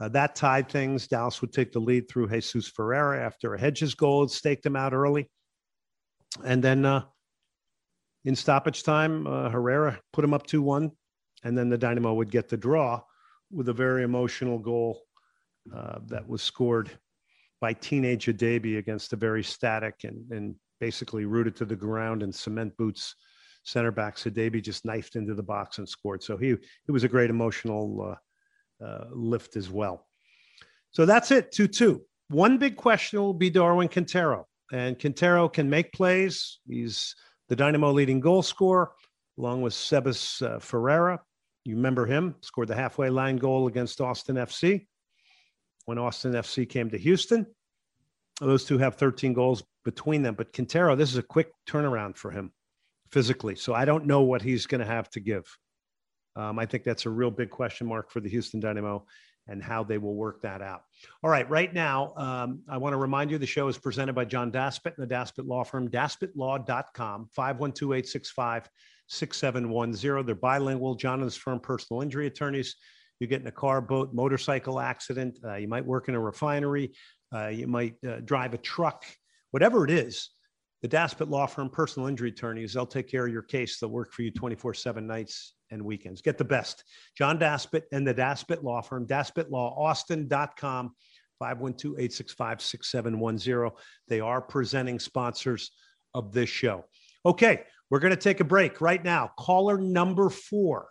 Uh, 0.00 0.08
that 0.08 0.34
tied 0.34 0.68
things. 0.68 1.08
Dallas 1.08 1.40
would 1.40 1.52
take 1.52 1.72
the 1.72 1.80
lead 1.80 2.08
through 2.08 2.28
Jesus 2.28 2.68
Ferreira 2.68 3.24
after 3.24 3.54
a 3.54 3.60
Hedges 3.60 3.94
goal 3.94 4.22
had 4.22 4.30
staked 4.30 4.64
him 4.64 4.76
out 4.76 4.92
early. 4.92 5.28
And 6.44 6.62
then 6.62 6.84
uh, 6.84 7.02
in 8.24 8.36
stoppage 8.36 8.84
time, 8.84 9.26
uh, 9.26 9.50
Herrera 9.50 10.00
put 10.12 10.24
him 10.24 10.34
up 10.34 10.46
2 10.46 10.62
1. 10.62 10.90
And 11.44 11.58
then 11.58 11.68
the 11.68 11.78
Dynamo 11.78 12.14
would 12.14 12.30
get 12.30 12.48
the 12.48 12.56
draw 12.56 13.00
with 13.50 13.68
a 13.68 13.72
very 13.72 14.02
emotional 14.02 14.58
goal 14.58 15.02
uh, 15.74 15.98
that 16.06 16.28
was 16.28 16.42
scored 16.42 16.90
by 17.60 17.72
teenage 17.72 18.26
Hadebe 18.26 18.78
against 18.78 19.12
a 19.12 19.16
very 19.16 19.42
static 19.42 20.04
and, 20.04 20.30
and 20.30 20.54
basically 20.80 21.24
rooted 21.24 21.56
to 21.56 21.64
the 21.64 21.76
ground 21.76 22.22
in 22.22 22.32
cement 22.32 22.76
boots 22.76 23.14
center 23.64 23.90
back. 23.90 24.16
Hadebe 24.16 24.62
just 24.62 24.84
knifed 24.84 25.16
into 25.16 25.34
the 25.34 25.42
box 25.42 25.78
and 25.78 25.88
scored. 25.88 26.22
So 26.22 26.36
he 26.36 26.50
it 26.50 26.92
was 26.92 27.04
a 27.04 27.08
great 27.08 27.30
emotional 27.30 28.16
uh, 28.80 28.84
uh, 28.84 29.04
lift 29.12 29.56
as 29.56 29.70
well. 29.70 30.06
So 30.92 31.04
that's 31.04 31.30
it, 31.30 31.52
2 31.52 31.68
2. 31.68 32.02
One 32.28 32.58
big 32.58 32.76
question 32.76 33.20
will 33.20 33.34
be 33.34 33.50
Darwin 33.50 33.88
Quintero. 33.88 34.46
And 34.72 34.98
Quintero 34.98 35.48
can 35.48 35.68
make 35.70 35.92
plays. 35.92 36.58
He's 36.68 37.14
the 37.48 37.56
Dynamo 37.56 37.90
leading 37.90 38.20
goal 38.20 38.42
scorer, 38.42 38.92
along 39.38 39.62
with 39.62 39.72
Sebas 39.72 40.42
uh, 40.42 40.58
Ferreira. 40.58 41.20
You 41.64 41.76
remember 41.76 42.06
him, 42.06 42.34
scored 42.42 42.68
the 42.68 42.74
halfway 42.74 43.08
line 43.08 43.36
goal 43.36 43.66
against 43.66 44.00
Austin 44.00 44.36
FC 44.36 44.86
when 45.88 45.96
Austin 45.96 46.32
FC 46.32 46.68
came 46.68 46.90
to 46.90 46.98
Houston. 46.98 47.46
Those 48.42 48.66
two 48.66 48.76
have 48.76 48.96
13 48.96 49.32
goals 49.32 49.64
between 49.86 50.22
them. 50.22 50.34
But 50.34 50.52
Quintero, 50.52 50.94
this 50.94 51.10
is 51.10 51.16
a 51.16 51.22
quick 51.22 51.50
turnaround 51.66 52.18
for 52.18 52.30
him 52.30 52.52
physically. 53.10 53.56
So 53.56 53.72
I 53.72 53.86
don't 53.86 54.04
know 54.04 54.20
what 54.20 54.42
he's 54.42 54.66
going 54.66 54.82
to 54.82 54.86
have 54.86 55.08
to 55.12 55.20
give. 55.20 55.46
Um, 56.36 56.58
I 56.58 56.66
think 56.66 56.84
that's 56.84 57.06
a 57.06 57.10
real 57.10 57.30
big 57.30 57.48
question 57.48 57.86
mark 57.86 58.10
for 58.10 58.20
the 58.20 58.28
Houston 58.28 58.60
Dynamo 58.60 59.06
and 59.46 59.62
how 59.62 59.82
they 59.82 59.96
will 59.96 60.14
work 60.14 60.42
that 60.42 60.60
out. 60.60 60.82
All 61.22 61.30
right, 61.30 61.48
right 61.48 61.72
now, 61.72 62.12
um, 62.16 62.60
I 62.68 62.76
want 62.76 62.92
to 62.92 62.98
remind 62.98 63.30
you 63.30 63.38
the 63.38 63.46
show 63.46 63.66
is 63.68 63.78
presented 63.78 64.12
by 64.12 64.26
John 64.26 64.52
Daspit 64.52 64.98
and 64.98 65.10
the 65.10 65.14
Daspit 65.14 65.46
Law 65.46 65.64
Firm, 65.64 65.88
daspitlaw.com, 65.88 67.30
512 67.32 67.92
865 67.94 68.68
6710. 69.06 70.26
They're 70.26 70.34
bilingual. 70.34 70.96
John 70.96 71.14
and 71.14 71.24
his 71.24 71.36
firm, 71.36 71.60
personal 71.60 72.02
injury 72.02 72.26
attorneys. 72.26 72.76
You 73.20 73.26
get 73.26 73.40
in 73.40 73.46
a 73.46 73.52
car, 73.52 73.80
boat, 73.80 74.14
motorcycle 74.14 74.80
accident. 74.80 75.38
Uh, 75.44 75.56
you 75.56 75.68
might 75.68 75.84
work 75.84 76.08
in 76.08 76.14
a 76.14 76.20
refinery. 76.20 76.92
Uh, 77.34 77.48
you 77.48 77.66
might 77.66 77.96
uh, 78.06 78.20
drive 78.24 78.54
a 78.54 78.58
truck, 78.58 79.04
whatever 79.50 79.84
it 79.84 79.90
is. 79.90 80.30
The 80.82 80.88
Daspit 80.88 81.28
Law 81.28 81.46
Firm, 81.46 81.70
personal 81.70 82.08
injury 82.08 82.30
attorneys, 82.30 82.74
they'll 82.74 82.86
take 82.86 83.10
care 83.10 83.26
of 83.26 83.32
your 83.32 83.42
case. 83.42 83.80
They'll 83.80 83.90
work 83.90 84.12
for 84.12 84.22
you 84.22 84.30
24 84.30 84.74
7 84.74 85.04
nights 85.06 85.54
and 85.70 85.84
weekends. 85.84 86.22
Get 86.22 86.38
the 86.38 86.44
best. 86.44 86.84
John 87.16 87.36
Daspit 87.38 87.82
and 87.92 88.06
the 88.06 88.14
Daspit 88.14 88.62
Law 88.62 88.80
Firm, 88.80 89.06
daspitlawaustin.com, 89.06 90.94
512-865-6710. 91.42 93.72
They 94.06 94.20
are 94.20 94.40
presenting 94.40 95.00
sponsors 95.00 95.72
of 96.14 96.32
this 96.32 96.48
show. 96.48 96.84
Okay, 97.26 97.64
we're 97.90 97.98
going 97.98 98.14
to 98.14 98.16
take 98.16 98.38
a 98.40 98.44
break 98.44 98.80
right 98.80 99.02
now. 99.02 99.32
Caller 99.38 99.78
number 99.78 100.30
four. 100.30 100.88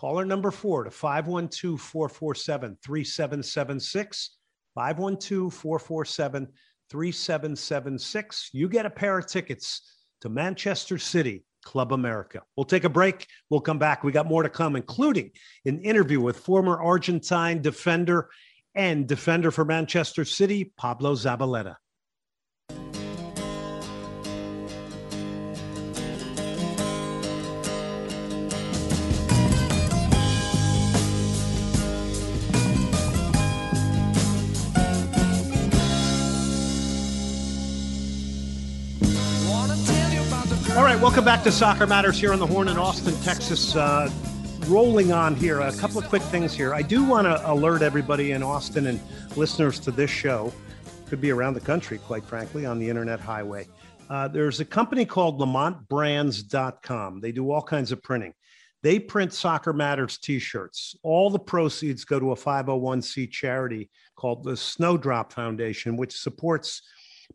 Caller 0.00 0.24
number 0.24 0.50
four 0.50 0.84
to 0.84 0.90
512 0.90 1.78
447 1.78 2.78
3776. 2.82 4.30
512 4.74 5.52
447 5.52 6.48
3776. 6.88 8.50
You 8.54 8.66
get 8.70 8.86
a 8.86 8.90
pair 8.90 9.18
of 9.18 9.26
tickets 9.26 9.82
to 10.22 10.30
Manchester 10.30 10.96
City 10.96 11.44
Club 11.66 11.92
America. 11.92 12.40
We'll 12.56 12.64
take 12.64 12.84
a 12.84 12.88
break. 12.88 13.26
We'll 13.50 13.60
come 13.60 13.78
back. 13.78 14.02
We 14.02 14.10
got 14.10 14.24
more 14.24 14.42
to 14.42 14.48
come, 14.48 14.74
including 14.74 15.32
an 15.66 15.80
interview 15.80 16.22
with 16.22 16.38
former 16.38 16.80
Argentine 16.80 17.60
defender 17.60 18.30
and 18.74 19.06
defender 19.06 19.50
for 19.50 19.66
Manchester 19.66 20.24
City, 20.24 20.72
Pablo 20.78 21.14
Zabaleta. 21.14 21.74
Welcome 40.74 41.24
back 41.24 41.42
to 41.42 41.50
Soccer 41.50 41.86
Matters 41.86 42.20
here 42.20 42.32
on 42.32 42.38
the 42.38 42.46
Horn 42.46 42.68
in 42.68 42.76
Austin, 42.76 43.14
Texas. 43.22 43.74
Uh, 43.74 44.10
rolling 44.66 45.12
on 45.12 45.34
here, 45.34 45.60
a 45.60 45.72
couple 45.72 45.98
of 45.98 46.08
quick 46.08 46.22
things 46.22 46.54
here. 46.54 46.74
I 46.74 46.82
do 46.82 47.02
want 47.02 47.26
to 47.26 47.50
alert 47.50 47.82
everybody 47.82 48.32
in 48.32 48.42
Austin 48.42 48.86
and 48.86 49.00
listeners 49.36 49.80
to 49.80 49.90
this 49.90 50.10
show, 50.10 50.52
could 51.08 51.20
be 51.20 51.30
around 51.30 51.54
the 51.54 51.60
country, 51.60 51.98
quite 51.98 52.24
frankly, 52.24 52.66
on 52.66 52.78
the 52.78 52.88
internet 52.88 53.18
highway. 53.18 53.66
Uh, 54.08 54.28
there's 54.28 54.60
a 54.60 54.64
company 54.64 55.04
called 55.04 55.40
LamontBrands.com. 55.40 57.20
They 57.20 57.32
do 57.32 57.50
all 57.50 57.62
kinds 57.62 57.92
of 57.92 58.02
printing. 58.02 58.34
They 58.82 58.98
print 58.98 59.32
Soccer 59.32 59.72
Matters 59.72 60.18
t 60.18 60.38
shirts. 60.38 60.94
All 61.02 61.30
the 61.30 61.38
proceeds 61.38 62.04
go 62.04 62.20
to 62.20 62.32
a 62.32 62.36
501c 62.36 63.30
charity 63.30 63.90
called 64.16 64.44
the 64.44 64.56
Snowdrop 64.56 65.32
Foundation, 65.32 65.96
which 65.96 66.16
supports 66.16 66.82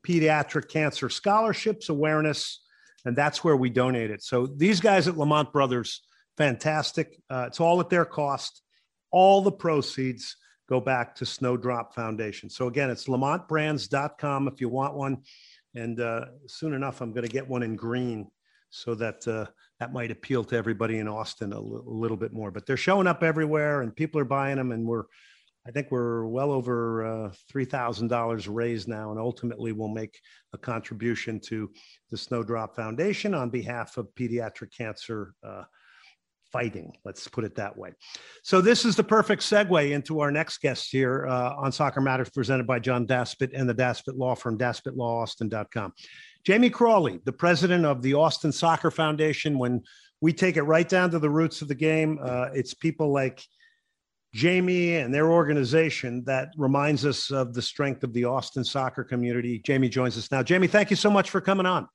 pediatric 0.08 0.70
cancer 0.70 1.10
scholarships, 1.10 1.90
awareness, 1.90 2.65
and 3.06 3.16
that's 3.16 3.44
where 3.44 3.56
we 3.56 3.70
donate 3.70 4.12
it. 4.12 4.24
So 4.24 4.48
these 4.48 4.80
guys 4.80 5.08
at 5.08 5.18
Lamont 5.18 5.54
Brothers, 5.54 6.02
fantastic. 6.38 7.22
Uh, 7.30 7.46
it's 7.48 7.60
all 7.60 7.80
at 7.80 7.90
their 7.90 8.06
cost. 8.06 8.62
All 9.12 9.42
the 9.42 9.52
proceeds 9.52 10.36
go 10.68 10.82
back 10.82 11.16
to 11.16 11.26
Snowdrop 11.26 11.94
Foundation. 11.94 12.50
So 12.50 12.68
again, 12.68 12.90
it's 12.90 13.06
lamontbrands.com 13.06 14.48
if 14.48 14.60
you 14.60 14.70
want 14.70 14.96
one. 14.96 15.20
And 15.76 16.00
uh, 16.00 16.26
soon 16.48 16.74
enough, 16.74 17.02
I'm 17.02 17.12
going 17.12 17.26
to 17.26 17.32
get 17.32 17.48
one 17.48 17.64
in 17.64 17.76
green 17.76 18.30
so 18.70 18.96
that 18.96 19.28
uh, 19.28 19.46
that 19.80 19.94
might 19.94 20.12
appeal 20.12 20.44
to 20.46 20.56
everybody 20.56 20.98
in 20.98 21.08
Austin 21.08 21.54
a, 21.54 21.58
l- 21.58 21.84
a 21.88 21.90
little 21.90 22.18
bit 22.18 22.34
more. 22.34 22.52
But 22.52 22.66
they're 22.66 22.78
showing 22.78 23.08
up 23.08 23.24
everywhere, 23.24 23.82
and 23.82 23.96
people 23.96 24.20
are 24.20 24.26
buying 24.26 24.58
them, 24.58 24.72
and 24.72 24.86
we're 24.86 25.06
I 25.68 25.72
think 25.72 25.90
we're 25.90 26.26
well 26.26 26.52
over 26.52 27.06
uh, 27.06 27.32
$3,000 27.54 28.48
raised 28.50 28.88
now, 28.88 29.10
and 29.12 29.20
ultimately 29.20 29.72
we'll 29.72 29.88
make 29.88 30.20
a 30.54 30.58
contribution 30.58 31.40
to 31.48 31.72
the 32.12 32.18
Snowdrop 32.18 32.76
Foundation 32.76 33.34
on 33.34 33.50
behalf 33.50 33.98
of 33.98 34.14
pediatric 34.16 34.76
cancer 34.78 35.34
uh, 35.44 35.64
fighting. 36.52 36.94
Let's 37.04 37.28
put 37.28 37.44
it 37.46 37.56
that 37.56 37.76
way. 37.76 37.94
So, 38.44 38.62
this 38.62 38.86
is 38.86 38.96
the 38.96 39.04
perfect 39.04 39.42
segue 39.42 39.92
into 39.92 40.20
our 40.20 40.32
next 40.32 40.60
guest 40.60 40.90
here 40.92 41.26
uh, 41.28 41.56
on 41.58 41.72
Soccer 41.72 42.00
Matters, 42.00 42.30
presented 42.30 42.68
by 42.68 42.78
John 42.78 43.08
Daspit 43.08 43.50
and 43.54 43.68
the 43.68 43.74
Daspit 43.74 44.16
Law 44.18 44.36
Firm, 44.36 44.58
daspitlawaustin.com. 44.58 45.94
Jamie 46.46 46.70
Crawley, 46.70 47.20
the 47.26 47.34
president 47.34 47.86
of 47.86 48.04
the 48.04 48.14
Austin 48.14 48.52
Soccer 48.52 48.92
Foundation. 48.92 49.58
When 49.58 49.82
we 50.22 50.32
take 50.32 50.58
it 50.58 50.64
right 50.64 50.88
down 50.88 51.10
to 51.12 51.20
the 51.20 51.30
roots 51.30 51.62
of 51.64 51.68
the 51.68 51.76
game, 51.76 52.20
uh, 52.24 52.50
it's 52.54 52.76
people 52.76 53.12
like 53.12 53.44
Jamie 54.36 54.98
and 54.98 55.14
their 55.14 55.32
organization 55.32 56.22
that 56.26 56.50
reminds 56.58 57.06
us 57.06 57.32
of 57.32 57.54
the 57.54 57.62
strength 57.62 58.04
of 58.04 58.12
the 58.12 58.26
Austin 58.26 58.66
soccer 58.66 59.02
community. 59.02 59.60
Jamie 59.60 59.88
joins 59.88 60.18
us 60.18 60.30
now. 60.30 60.44
Jamie, 60.44 60.68
thank 60.68 60.90
you 60.90 60.98
so 60.98 61.10
much 61.10 61.30
for 61.30 61.40
coming 61.40 61.66
on. 61.66 61.88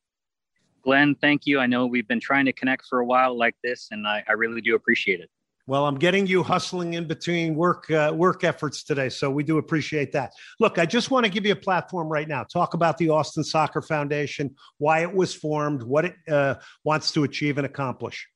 Glenn, 0.83 1.15
thank 1.21 1.47
you. 1.47 1.61
I 1.61 1.67
know 1.67 1.87
we've 1.87 2.09
been 2.09 2.19
trying 2.19 2.47
to 2.47 2.53
connect 2.55 2.87
for 2.87 3.01
a 3.01 3.05
while 3.05 3.37
like 3.37 3.55
this, 3.63 3.89
and 3.91 4.07
I, 4.07 4.25
I 4.27 4.33
really 4.33 4.63
do 4.63 4.75
appreciate 4.75 5.21
it. 5.21 5.29
Well, 5.67 5.85
I'm 5.87 5.99
getting 5.99 6.27
you 6.27 6.43
hustling 6.43 6.95
in 6.95 7.07
between 7.07 7.55
work 7.55 7.91
uh, 7.91 8.11
work 8.17 8.43
efforts 8.43 8.85
today, 8.85 9.11
so 9.11 9.31
we 9.31 9.45
do 9.45 9.59
appreciate 9.59 10.11
that. 10.13 10.33
Look, 10.61 10.79
I 10.79 10.87
just 10.87 11.11
want 11.11 11.27
to 11.27 11.31
give 11.31 11.45
you 11.45 11.53
a 11.53 11.57
platform 11.57 12.09
right 12.09 12.27
now. 12.27 12.45
Talk 12.45 12.73
about 12.73 12.97
the 12.97 13.11
Austin 13.11 13.45
Soccer 13.45 13.83
Foundation, 13.83 14.57
why 14.79 15.03
it 15.03 15.15
was 15.15 15.35
formed, 15.35 15.83
what 15.83 16.07
it 16.07 16.15
uh, 16.27 16.55
wants 16.85 17.13
to 17.13 17.25
achieve 17.25 17.59
and 17.59 17.67
accomplish. 17.67 18.27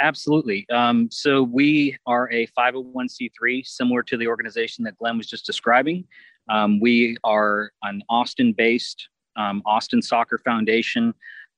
Absolutely. 0.00 0.66
Um, 0.70 1.08
so 1.10 1.42
we 1.42 1.96
are 2.06 2.30
a 2.32 2.46
501c3, 2.58 3.66
similar 3.66 4.02
to 4.04 4.16
the 4.16 4.26
organization 4.26 4.82
that 4.84 4.96
Glenn 4.96 5.18
was 5.18 5.26
just 5.26 5.44
describing. 5.44 6.06
Um, 6.48 6.80
we 6.80 7.16
are 7.22 7.70
an 7.82 8.02
Austin-based 8.08 9.08
um, 9.36 9.62
Austin 9.66 10.00
Soccer 10.00 10.38
Foundation 10.38 11.12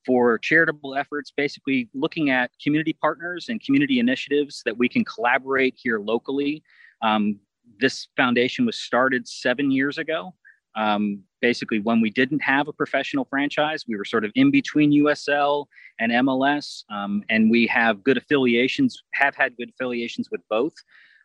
for 0.04 0.38
charitable 0.38 0.96
efforts, 0.96 1.32
basically 1.36 1.88
looking 1.94 2.30
at 2.30 2.50
community 2.62 2.92
partners 3.00 3.46
and 3.48 3.62
community 3.62 4.00
initiatives 4.00 4.62
that 4.64 4.76
we 4.76 4.88
can 4.88 5.04
collaborate 5.04 5.74
here 5.76 6.00
locally. 6.00 6.64
Um, 7.00 7.38
this 7.78 8.08
foundation 8.16 8.66
was 8.66 8.76
started 8.76 9.26
seven 9.28 9.70
years 9.70 9.98
ago. 9.98 10.34
Um, 10.74 11.22
basically, 11.42 11.80
when 11.80 12.00
we 12.00 12.08
didn't 12.08 12.40
have 12.40 12.68
a 12.68 12.72
professional 12.72 13.26
franchise, 13.26 13.84
we 13.86 13.96
were 13.96 14.04
sort 14.04 14.24
of 14.24 14.32
in 14.34 14.50
between 14.50 14.92
USL 14.92 15.66
and 16.00 16.10
MLS, 16.12 16.84
um, 16.90 17.22
and 17.28 17.50
we 17.50 17.66
have 17.66 18.02
good 18.02 18.16
affiliations, 18.16 19.02
have 19.12 19.34
had 19.34 19.56
good 19.56 19.68
affiliations 19.68 20.30
with 20.30 20.40
both. 20.48 20.72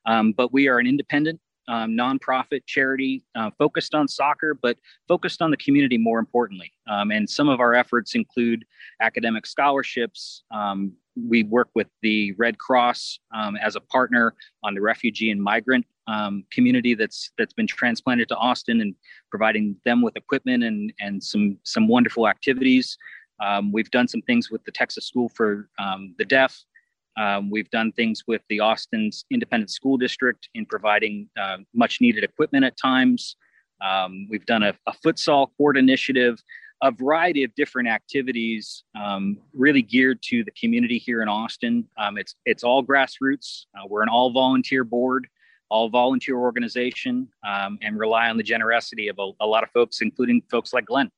Um, 0.05 0.33
but 0.33 0.51
we 0.51 0.67
are 0.67 0.79
an 0.79 0.87
independent 0.87 1.39
um, 1.67 1.91
nonprofit 1.91 2.61
charity 2.65 3.23
uh, 3.35 3.51
focused 3.57 3.93
on 3.93 4.07
soccer, 4.07 4.53
but 4.53 4.77
focused 5.07 5.41
on 5.41 5.51
the 5.51 5.57
community 5.57 5.97
more 5.97 6.19
importantly. 6.19 6.71
Um, 6.89 7.11
and 7.11 7.29
some 7.29 7.49
of 7.49 7.59
our 7.59 7.73
efforts 7.73 8.15
include 8.15 8.65
academic 9.01 9.45
scholarships. 9.45 10.43
Um, 10.51 10.93
we 11.15 11.43
work 11.43 11.69
with 11.75 11.87
the 12.01 12.33
Red 12.37 12.57
Cross 12.57 13.19
um, 13.35 13.57
as 13.57 13.75
a 13.75 13.81
partner 13.81 14.33
on 14.63 14.75
the 14.75 14.81
refugee 14.81 15.31
and 15.31 15.41
migrant 15.41 15.85
um, 16.07 16.43
community 16.51 16.93
that's 16.95 17.31
that's 17.37 17.53
been 17.53 17.67
transplanted 17.67 18.29
to 18.29 18.35
Austin 18.35 18.81
and 18.81 18.95
providing 19.29 19.75
them 19.85 20.01
with 20.01 20.15
equipment 20.15 20.63
and 20.63 20.93
and 20.99 21.23
some 21.23 21.57
some 21.63 21.87
wonderful 21.87 22.27
activities. 22.27 22.97
Um, 23.39 23.71
we've 23.71 23.91
done 23.91 24.07
some 24.07 24.21
things 24.21 24.49
with 24.49 24.63
the 24.63 24.71
Texas 24.71 25.07
School 25.07 25.29
for 25.29 25.69
the 26.17 26.25
Deaf. 26.25 26.63
Um, 27.17 27.49
we've 27.49 27.69
done 27.71 27.91
things 27.91 28.23
with 28.27 28.41
the 28.47 28.59
Austin's 28.59 29.25
Independent 29.31 29.71
School 29.71 29.97
District 29.97 30.47
in 30.53 30.65
providing 30.65 31.29
uh, 31.39 31.57
much 31.73 31.99
needed 31.99 32.23
equipment 32.23 32.63
at 32.63 32.77
times. 32.77 33.35
Um, 33.81 34.27
we've 34.29 34.45
done 34.45 34.63
a, 34.63 34.73
a, 34.87 34.93
futsal 35.05 35.49
court 35.57 35.77
initiative, 35.77 36.41
a 36.81 36.91
variety 36.91 37.43
of 37.43 37.53
different 37.55 37.87
activities 37.87 38.83
um, 38.99 39.37
really 39.53 39.81
geared 39.81 40.21
to 40.23 40.43
the 40.43 40.51
community 40.51 40.97
here 40.97 41.21
in 41.21 41.29
Austin. 41.29 41.87
Um, 41.97 42.17
it's, 42.17 42.35
it's 42.45 42.63
all 42.63 42.83
grassroots. 42.83 43.65
Uh, 43.75 43.85
we're 43.87 44.01
an 44.01 44.09
all 44.09 44.31
volunteer 44.31 44.83
board, 44.83 45.27
all 45.69 45.89
volunteer 45.89 46.37
organization, 46.37 47.27
um, 47.47 47.77
and 47.81 47.99
rely 47.99 48.29
on 48.29 48.37
the 48.37 48.43
generosity 48.43 49.07
of 49.07 49.17
a, 49.19 49.31
a 49.41 49.45
lot 49.47 49.63
of 49.63 49.69
folks, 49.71 50.01
including 50.01 50.41
folks 50.49 50.73
like 50.73 50.85
Glenn. 50.85 51.11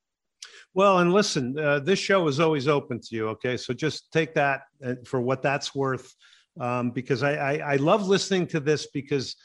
Well, 0.73 0.99
and 0.99 1.13
listen, 1.13 1.57
uh, 1.57 1.79
this 1.79 1.99
show 1.99 2.27
is 2.27 2.39
always 2.39 2.67
open 2.67 2.99
to 3.01 3.15
you. 3.15 3.27
Okay, 3.29 3.57
so 3.57 3.73
just 3.73 4.11
take 4.11 4.33
that 4.35 4.61
uh, 4.85 4.95
for 5.05 5.19
what 5.19 5.41
that's 5.41 5.73
worth, 5.73 6.15
um, 6.59 6.91
because 6.91 7.23
I, 7.23 7.33
I, 7.33 7.73
I 7.73 7.75
love 7.77 8.07
listening 8.07 8.47
to 8.47 8.59
this 8.59 8.87
because 8.87 9.35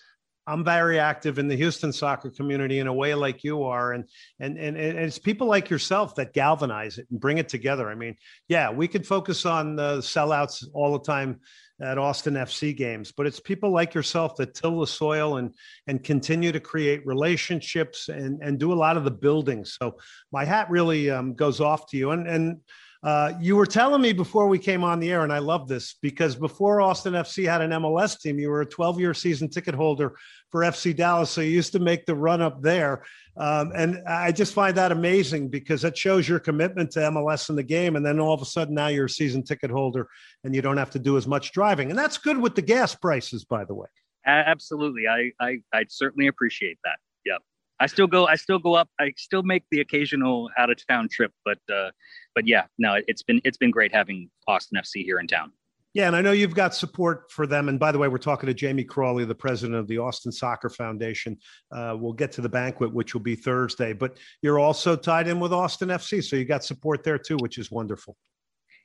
I'm 0.46 0.62
very 0.62 0.98
active 0.98 1.38
in 1.38 1.48
the 1.48 1.56
Houston 1.56 1.92
soccer 1.92 2.30
community 2.30 2.78
in 2.78 2.86
a 2.86 2.92
way 2.92 3.14
like 3.14 3.42
you 3.42 3.62
are, 3.62 3.92
and 3.92 4.04
and 4.40 4.58
and, 4.58 4.76
and 4.76 4.98
it's 4.98 5.18
people 5.18 5.46
like 5.46 5.70
yourself 5.70 6.14
that 6.16 6.34
galvanize 6.34 6.98
it 6.98 7.06
and 7.10 7.18
bring 7.18 7.38
it 7.38 7.48
together. 7.48 7.88
I 7.88 7.94
mean, 7.94 8.16
yeah, 8.48 8.70
we 8.70 8.86
could 8.86 9.06
focus 9.06 9.46
on 9.46 9.76
the 9.76 9.98
sellouts 9.98 10.64
all 10.74 10.92
the 10.92 11.04
time 11.04 11.40
at 11.80 11.98
Austin 11.98 12.34
FC 12.34 12.76
games, 12.76 13.12
but 13.12 13.26
it's 13.26 13.40
people 13.40 13.70
like 13.70 13.94
yourself 13.94 14.36
that 14.36 14.54
till 14.54 14.80
the 14.80 14.86
soil 14.86 15.38
and 15.38 15.54
and 15.86 16.04
continue 16.04 16.52
to 16.52 16.60
create 16.60 17.04
relationships 17.06 18.08
and 18.08 18.40
and 18.42 18.58
do 18.58 18.72
a 18.72 18.74
lot 18.74 18.96
of 18.96 19.04
the 19.04 19.10
building. 19.10 19.64
So 19.64 19.96
my 20.32 20.44
hat 20.44 20.70
really 20.70 21.10
um, 21.10 21.34
goes 21.34 21.60
off 21.60 21.88
to 21.90 21.96
you. 21.96 22.10
And 22.10 22.28
and 22.28 22.60
uh, 23.04 23.34
you 23.38 23.54
were 23.54 23.66
telling 23.66 24.00
me 24.00 24.14
before 24.14 24.48
we 24.48 24.58
came 24.58 24.82
on 24.82 24.98
the 24.98 25.12
air, 25.12 25.24
and 25.24 25.32
I 25.32 25.38
love 25.38 25.68
this 25.68 25.96
because 26.00 26.34
before 26.34 26.80
Austin 26.80 27.12
FC 27.12 27.46
had 27.46 27.60
an 27.60 27.70
MLS 27.72 28.18
team, 28.18 28.38
you 28.38 28.48
were 28.48 28.62
a 28.62 28.66
12 28.66 28.98
year 28.98 29.12
season 29.12 29.50
ticket 29.50 29.74
holder 29.74 30.16
for 30.50 30.62
FC 30.62 30.96
Dallas. 30.96 31.28
So 31.28 31.42
you 31.42 31.50
used 31.50 31.72
to 31.72 31.78
make 31.78 32.06
the 32.06 32.14
run 32.14 32.40
up 32.40 32.62
there. 32.62 33.04
Um, 33.36 33.72
and 33.74 34.02
I 34.08 34.32
just 34.32 34.54
find 34.54 34.74
that 34.78 34.90
amazing 34.90 35.48
because 35.48 35.82
that 35.82 35.98
shows 35.98 36.26
your 36.26 36.38
commitment 36.38 36.92
to 36.92 37.00
MLS 37.00 37.50
in 37.50 37.56
the 37.56 37.62
game. 37.62 37.96
And 37.96 38.06
then 38.06 38.18
all 38.20 38.32
of 38.32 38.40
a 38.40 38.46
sudden 38.46 38.74
now 38.74 38.86
you're 38.86 39.06
a 39.06 39.10
season 39.10 39.42
ticket 39.42 39.70
holder 39.70 40.08
and 40.42 40.54
you 40.54 40.62
don't 40.62 40.78
have 40.78 40.90
to 40.92 40.98
do 40.98 41.18
as 41.18 41.26
much 41.26 41.52
driving. 41.52 41.90
And 41.90 41.98
that's 41.98 42.16
good 42.16 42.38
with 42.38 42.54
the 42.54 42.62
gas 42.62 42.94
prices, 42.94 43.44
by 43.44 43.64
the 43.64 43.74
way. 43.74 43.88
Absolutely. 44.24 45.08
I, 45.08 45.32
I, 45.40 45.58
I 45.74 45.84
certainly 45.88 46.28
appreciate 46.28 46.78
that. 46.84 46.96
Yep. 47.26 47.42
I 47.80 47.86
still 47.86 48.06
go, 48.06 48.26
I 48.26 48.36
still 48.36 48.60
go 48.60 48.74
up. 48.74 48.88
I 48.98 49.12
still 49.18 49.42
make 49.42 49.64
the 49.70 49.80
occasional 49.80 50.48
out 50.56 50.70
of 50.70 50.78
town 50.86 51.08
trip, 51.10 51.32
but, 51.44 51.58
uh, 51.70 51.90
but 52.34 52.46
yeah, 52.46 52.64
no, 52.78 52.96
it's 53.06 53.22
been, 53.22 53.40
it's 53.44 53.56
been 53.56 53.70
great 53.70 53.94
having 53.94 54.30
Austin 54.46 54.78
FC 54.78 55.04
here 55.04 55.18
in 55.18 55.26
town. 55.26 55.52
Yeah, 55.94 56.08
and 56.08 56.16
I 56.16 56.22
know 56.22 56.32
you've 56.32 56.56
got 56.56 56.74
support 56.74 57.30
for 57.30 57.46
them. 57.46 57.68
And 57.68 57.78
by 57.78 57.92
the 57.92 57.98
way, 57.98 58.08
we're 58.08 58.18
talking 58.18 58.48
to 58.48 58.54
Jamie 58.54 58.82
Crawley, 58.82 59.24
the 59.24 59.34
president 59.34 59.78
of 59.78 59.86
the 59.86 59.98
Austin 59.98 60.32
Soccer 60.32 60.68
Foundation. 60.68 61.38
Uh, 61.70 61.96
we'll 61.96 62.12
get 62.12 62.32
to 62.32 62.40
the 62.40 62.48
banquet, 62.48 62.92
which 62.92 63.14
will 63.14 63.20
be 63.20 63.36
Thursday. 63.36 63.92
But 63.92 64.18
you're 64.42 64.58
also 64.58 64.96
tied 64.96 65.28
in 65.28 65.38
with 65.38 65.52
Austin 65.52 65.90
FC, 65.90 66.22
so 66.22 66.34
you 66.34 66.44
got 66.44 66.64
support 66.64 67.04
there 67.04 67.16
too, 67.16 67.36
which 67.36 67.58
is 67.58 67.70
wonderful. 67.70 68.16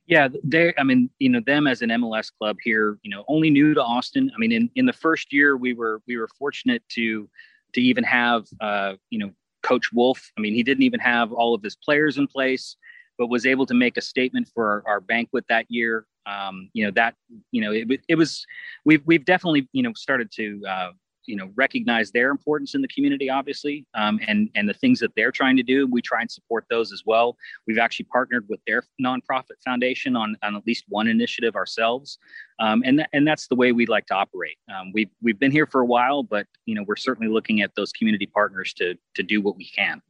Yeah, 0.05 0.27
they. 0.43 0.71
I 0.77 0.83
mean, 0.83 1.09
you 1.17 1.29
know, 1.29 1.39
them 1.45 1.65
as 1.65 1.81
an 1.81 1.89
MLS 1.89 2.31
club 2.31 2.57
here, 2.63 2.99
you 3.01 3.09
know, 3.09 3.25
only 3.27 3.49
new 3.49 3.73
to 3.73 3.81
Austin. 3.81 4.31
I 4.35 4.37
mean, 4.37 4.51
in 4.51 4.69
in 4.75 4.85
the 4.85 4.93
first 4.93 5.33
year, 5.33 5.57
we 5.57 5.73
were 5.73 6.01
we 6.07 6.17
were 6.17 6.29
fortunate 6.37 6.83
to 6.89 7.27
to 7.73 7.81
even 7.81 8.03
have, 8.03 8.45
uh, 8.61 8.95
you 9.09 9.17
know, 9.17 9.31
Coach 9.63 9.91
Wolff. 9.93 10.31
I 10.37 10.41
mean, 10.41 10.53
he 10.53 10.61
didn't 10.61 10.83
even 10.83 10.99
have 10.99 11.31
all 11.31 11.55
of 11.55 11.63
his 11.63 11.75
players 11.75 12.19
in 12.19 12.27
place 12.27 12.75
but 13.19 13.27
was 13.27 13.45
able 13.45 13.67
to 13.67 13.75
make 13.75 13.97
a 13.97 14.01
statement 14.01 14.49
for 14.55 14.83
our, 14.87 14.93
our 14.93 15.01
banquet 15.01 15.45
that 15.49 15.65
year. 15.69 16.07
Um, 16.25 16.69
you 16.73 16.85
know 16.85 16.91
that 16.91 17.15
you 17.51 17.61
know 17.61 17.71
it, 17.71 18.01
it, 18.07 18.15
was 18.15 18.45
we've 18.85 19.01
we've 19.05 19.25
definitely 19.25 19.67
you 19.73 19.83
know 19.83 19.93
started 19.95 20.31
to 20.33 20.61
uh, 20.67 20.91
you 21.25 21.35
know 21.35 21.51
recognize 21.55 22.11
their 22.11 22.31
importance 22.31 22.75
in 22.75 22.81
the 22.81 22.87
community, 22.87 23.29
obviously, 23.29 23.85
um, 23.93 24.19
and 24.27 24.49
and 24.55 24.69
the 24.69 24.73
things 24.73 24.99
that 24.99 25.11
they're 25.15 25.31
trying 25.31 25.57
to 25.57 25.63
do. 25.63 25.87
We 25.87 26.01
try 26.01 26.21
and 26.21 26.29
support 26.29 26.65
those 26.69 26.91
as 26.93 27.03
well. 27.05 27.35
We've 27.67 27.77
actually 27.77 28.05
partnered 28.05 28.45
with 28.47 28.59
their 28.65 28.83
nonprofit 29.01 29.61
foundation 29.63 30.15
on 30.15 30.37
on 30.43 30.55
at 30.55 30.65
least 30.65 30.85
one 30.87 31.07
initiative 31.07 31.55
ourselves, 31.55 32.17
um, 32.59 32.83
and 32.85 32.99
th- 32.99 33.09
and 33.13 33.27
that's 33.27 33.47
the 33.47 33.55
way 33.55 33.71
we 33.71 33.85
like 33.85 34.05
to 34.07 34.15
operate. 34.15 34.57
Um, 34.73 34.91
we've 34.93 35.09
we've 35.21 35.39
been 35.39 35.51
here 35.51 35.65
for 35.65 35.81
a 35.81 35.85
while, 35.85 36.23
but 36.23 36.47
you 36.65 36.75
know 36.75 36.83
we're 36.87 36.95
certainly 36.95 37.31
looking 37.31 37.61
at 37.61 37.75
those 37.75 37.91
community 37.91 38.25
partners 38.25 38.73
to 38.73 38.95
to 39.15 39.23
do 39.23 39.41
what 39.41 39.55
we 39.57 39.65
can. 39.65 40.01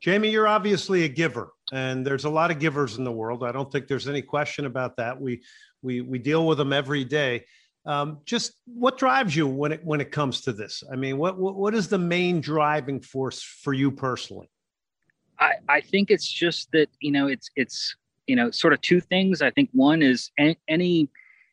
Jamie, 0.00 0.30
you're 0.30 0.48
obviously 0.48 1.04
a 1.04 1.08
giver, 1.08 1.50
and 1.72 2.06
there's 2.06 2.24
a 2.24 2.30
lot 2.30 2.50
of 2.50 2.58
givers 2.58 2.98
in 2.98 3.04
the 3.04 3.12
world. 3.12 3.44
I 3.44 3.52
don't 3.52 3.70
think 3.70 3.86
there's 3.86 4.08
any 4.08 4.22
question 4.22 4.66
about 4.66 4.96
that. 4.96 5.20
We 5.20 5.42
we 5.82 6.00
we 6.00 6.18
deal 6.18 6.46
with 6.46 6.58
them 6.58 6.72
every 6.72 7.04
day. 7.04 7.44
Um, 7.86 8.18
just 8.24 8.52
what 8.66 8.98
drives 8.98 9.34
you 9.34 9.46
when 9.46 9.72
it 9.72 9.84
when 9.84 10.00
it 10.00 10.12
comes 10.12 10.42
to 10.42 10.52
this? 10.52 10.82
I 10.92 10.96
mean, 10.96 11.16
what, 11.16 11.38
what 11.38 11.56
what 11.56 11.74
is 11.74 11.88
the 11.88 11.98
main 11.98 12.40
driving 12.40 13.00
force 13.00 13.42
for 13.42 13.72
you 13.72 13.90
personally? 13.90 14.50
I 15.38 15.54
I 15.68 15.80
think 15.80 16.10
it's 16.10 16.30
just 16.30 16.70
that 16.72 16.88
you 17.00 17.12
know 17.12 17.28
it's 17.28 17.50
it's 17.56 17.94
you 18.26 18.36
know 18.36 18.50
sort 18.50 18.72
of 18.72 18.80
two 18.80 19.00
things. 19.00 19.42
I 19.42 19.50
think 19.50 19.70
one 19.72 20.02
is 20.02 20.30
any 20.68 21.08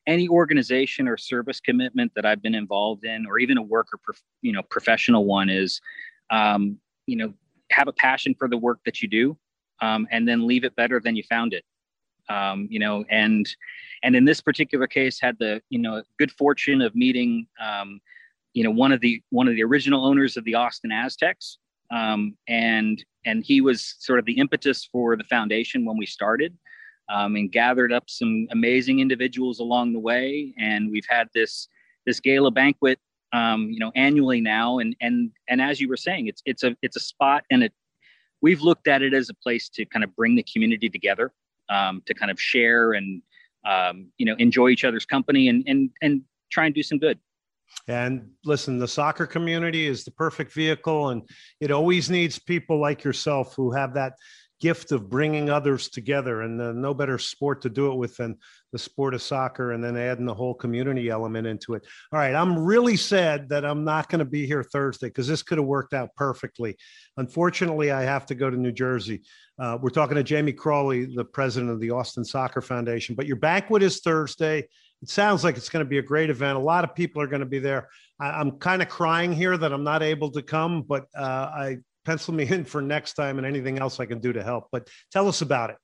any 0.05 0.27
organization 0.29 1.07
or 1.07 1.17
service 1.17 1.59
commitment 1.59 2.13
that 2.15 2.25
I've 2.25 2.41
been 2.41 2.55
involved 2.55 3.03
in, 3.03 3.25
or 3.25 3.39
even 3.39 3.57
a 3.57 3.61
work 3.61 3.87
or 3.93 3.99
prof, 4.03 4.21
you 4.41 4.51
know 4.51 4.63
professional 4.63 5.25
one, 5.25 5.49
is 5.49 5.79
um, 6.29 6.77
you 7.05 7.15
know 7.15 7.33
have 7.71 7.87
a 7.87 7.93
passion 7.93 8.35
for 8.37 8.47
the 8.49 8.57
work 8.57 8.79
that 8.85 9.01
you 9.01 9.07
do 9.07 9.37
um, 9.81 10.07
and 10.11 10.27
then 10.27 10.47
leave 10.47 10.63
it 10.63 10.75
better 10.75 10.99
than 10.99 11.15
you 11.15 11.23
found 11.29 11.53
it. 11.53 11.63
Um, 12.29 12.67
you 12.69 12.79
know 12.79 13.05
and 13.09 13.47
and 14.03 14.13
in 14.13 14.25
this 14.25 14.41
particular 14.41 14.85
case 14.85 15.17
had 15.21 15.37
the 15.39 15.61
you 15.69 15.79
know 15.79 16.03
good 16.19 16.31
fortune 16.31 16.81
of 16.81 16.93
meeting 16.93 17.47
um, 17.61 18.01
you 18.53 18.65
know 18.65 18.71
one 18.71 18.91
of 18.91 18.99
the 18.99 19.21
one 19.29 19.47
of 19.47 19.55
the 19.55 19.63
original 19.63 20.05
owners 20.05 20.35
of 20.35 20.43
the 20.43 20.55
austin 20.55 20.91
aztex. 20.91 21.57
Um, 21.89 22.35
and 22.49 23.03
and 23.25 23.45
he 23.45 23.61
was 23.61 23.95
sort 23.99 24.19
of 24.19 24.25
the 24.25 24.37
impetus 24.37 24.89
for 24.91 25.15
the 25.15 25.23
foundation 25.23 25.85
when 25.85 25.95
we 25.95 26.05
started 26.05 26.57
um, 27.07 27.37
and 27.37 27.49
gathered 27.49 27.93
up 27.93 28.09
some 28.09 28.47
amazing 28.51 28.99
individuals 28.99 29.59
along 29.59 29.93
the 29.93 29.99
way. 29.99 30.53
And 30.59 30.91
we've 30.91 31.07
had 31.07 31.29
this 31.33 31.69
this 32.05 32.19
gala 32.19 32.51
banquet 32.51 32.99
um, 33.33 33.69
you 33.69 33.79
know, 33.79 33.91
annually 33.95 34.41
now. 34.41 34.79
And 34.79 34.95
and 35.01 35.31
and 35.47 35.61
as 35.61 35.79
you 35.79 35.87
were 35.87 35.97
saying, 35.97 36.27
it's 36.27 36.41
it's 36.45 36.63
a 36.63 36.75
it's 36.81 36.95
a 36.95 37.01
spot, 37.01 37.43
and 37.51 37.63
it 37.63 37.73
we've 38.41 38.61
looked 38.61 38.87
at 38.87 39.01
it 39.01 39.13
as 39.13 39.29
a 39.29 39.33
place 39.33 39.69
to 39.69 39.85
kind 39.85 40.03
of 40.03 40.15
bring 40.15 40.35
the 40.35 40.45
community 40.51 40.89
together, 40.89 41.31
um, 41.69 42.01
to 42.05 42.13
kind 42.13 42.31
of 42.31 42.39
share 42.39 42.93
and 42.93 43.21
um, 43.65 44.07
you 44.17 44.25
know 44.25 44.35
enjoy 44.35 44.69
each 44.69 44.85
other's 44.85 45.05
company 45.05 45.49
and 45.49 45.63
and 45.67 45.89
and 46.01 46.21
try 46.51 46.65
and 46.65 46.75
do 46.75 46.83
some 46.83 46.97
good. 46.97 47.19
And 47.87 48.31
listen, 48.45 48.79
the 48.79 48.87
soccer 48.87 49.25
community 49.25 49.87
is 49.87 50.03
the 50.03 50.11
perfect 50.11 50.53
vehicle, 50.53 51.09
and 51.09 51.21
it 51.59 51.71
always 51.71 52.09
needs 52.09 52.39
people 52.39 52.79
like 52.79 53.03
yourself 53.03 53.55
who 53.55 53.71
have 53.71 53.93
that 53.93 54.13
gift 54.59 54.91
of 54.91 55.09
bringing 55.09 55.49
others 55.49 55.89
together. 55.89 56.41
And 56.41 56.61
uh, 56.61 56.71
no 56.71 56.93
better 56.93 57.17
sport 57.17 57.61
to 57.61 57.69
do 57.69 57.91
it 57.91 57.95
with 57.95 58.17
than 58.17 58.37
the 58.71 58.79
sport 58.79 59.13
of 59.13 59.21
soccer, 59.21 59.71
and 59.71 59.83
then 59.83 59.95
adding 59.95 60.25
the 60.25 60.33
whole 60.33 60.53
community 60.53 61.09
element 61.09 61.47
into 61.47 61.73
it. 61.73 61.85
All 62.11 62.19
right, 62.19 62.35
I'm 62.35 62.57
really 62.59 62.97
sad 62.97 63.49
that 63.49 63.65
I'm 63.65 63.83
not 63.83 64.09
going 64.09 64.19
to 64.19 64.25
be 64.25 64.45
here 64.45 64.63
Thursday 64.63 65.07
because 65.07 65.27
this 65.27 65.43
could 65.43 65.57
have 65.57 65.67
worked 65.67 65.93
out 65.93 66.09
perfectly. 66.15 66.77
Unfortunately, 67.15 67.91
I 67.91 68.03
have 68.03 68.25
to 68.27 68.35
go 68.35 68.49
to 68.49 68.57
New 68.57 68.71
Jersey. 68.71 69.21
Uh, 69.57 69.77
we're 69.81 69.89
talking 69.89 70.15
to 70.15 70.23
Jamie 70.23 70.53
Crawley, 70.53 71.05
the 71.05 71.25
president 71.25 71.71
of 71.71 71.79
the 71.79 71.91
Austin 71.91 72.25
Soccer 72.25 72.61
Foundation. 72.61 73.15
But 73.15 73.25
your 73.25 73.37
banquet 73.37 73.83
is 73.83 74.01
Thursday 74.01 74.67
it 75.01 75.09
sounds 75.09 75.43
like 75.43 75.57
it's 75.57 75.69
going 75.69 75.85
to 75.85 75.89
be 75.89 75.99
a 75.99 76.03
great 76.03 76.29
event. 76.29 76.57
A 76.57 76.61
lot 76.61 76.83
of 76.83 76.95
people 76.95 77.21
are 77.21 77.27
going 77.27 77.41
to 77.41 77.45
be 77.45 77.59
there. 77.59 77.87
I, 78.19 78.41
am 78.41 78.51
kind 78.53 78.81
of 78.81 78.89
crying 78.89 79.31
here 79.31 79.55
that 79.57 79.71
I'm 79.71 79.83
not 79.83 80.01
able 80.01 80.31
to 80.31 80.41
come, 80.41 80.81
but 80.81 81.05
uh, 81.15 81.49
I 81.53 81.77
pencil 82.07 82.33
me 82.33 82.47
in 82.47 82.63
for 82.63 82.81
next 82.81 83.13
time 83.13 83.37
and 83.37 83.45
anything 83.45 83.77
else 83.77 83.99
I 83.99 84.05
can 84.05 84.19
do 84.19 84.31
to 84.31 84.41
help. 84.41 84.69
But 84.71 84.89
tell 85.11 85.27
us 85.27 85.41
about 85.41 85.69
it. 85.69 85.75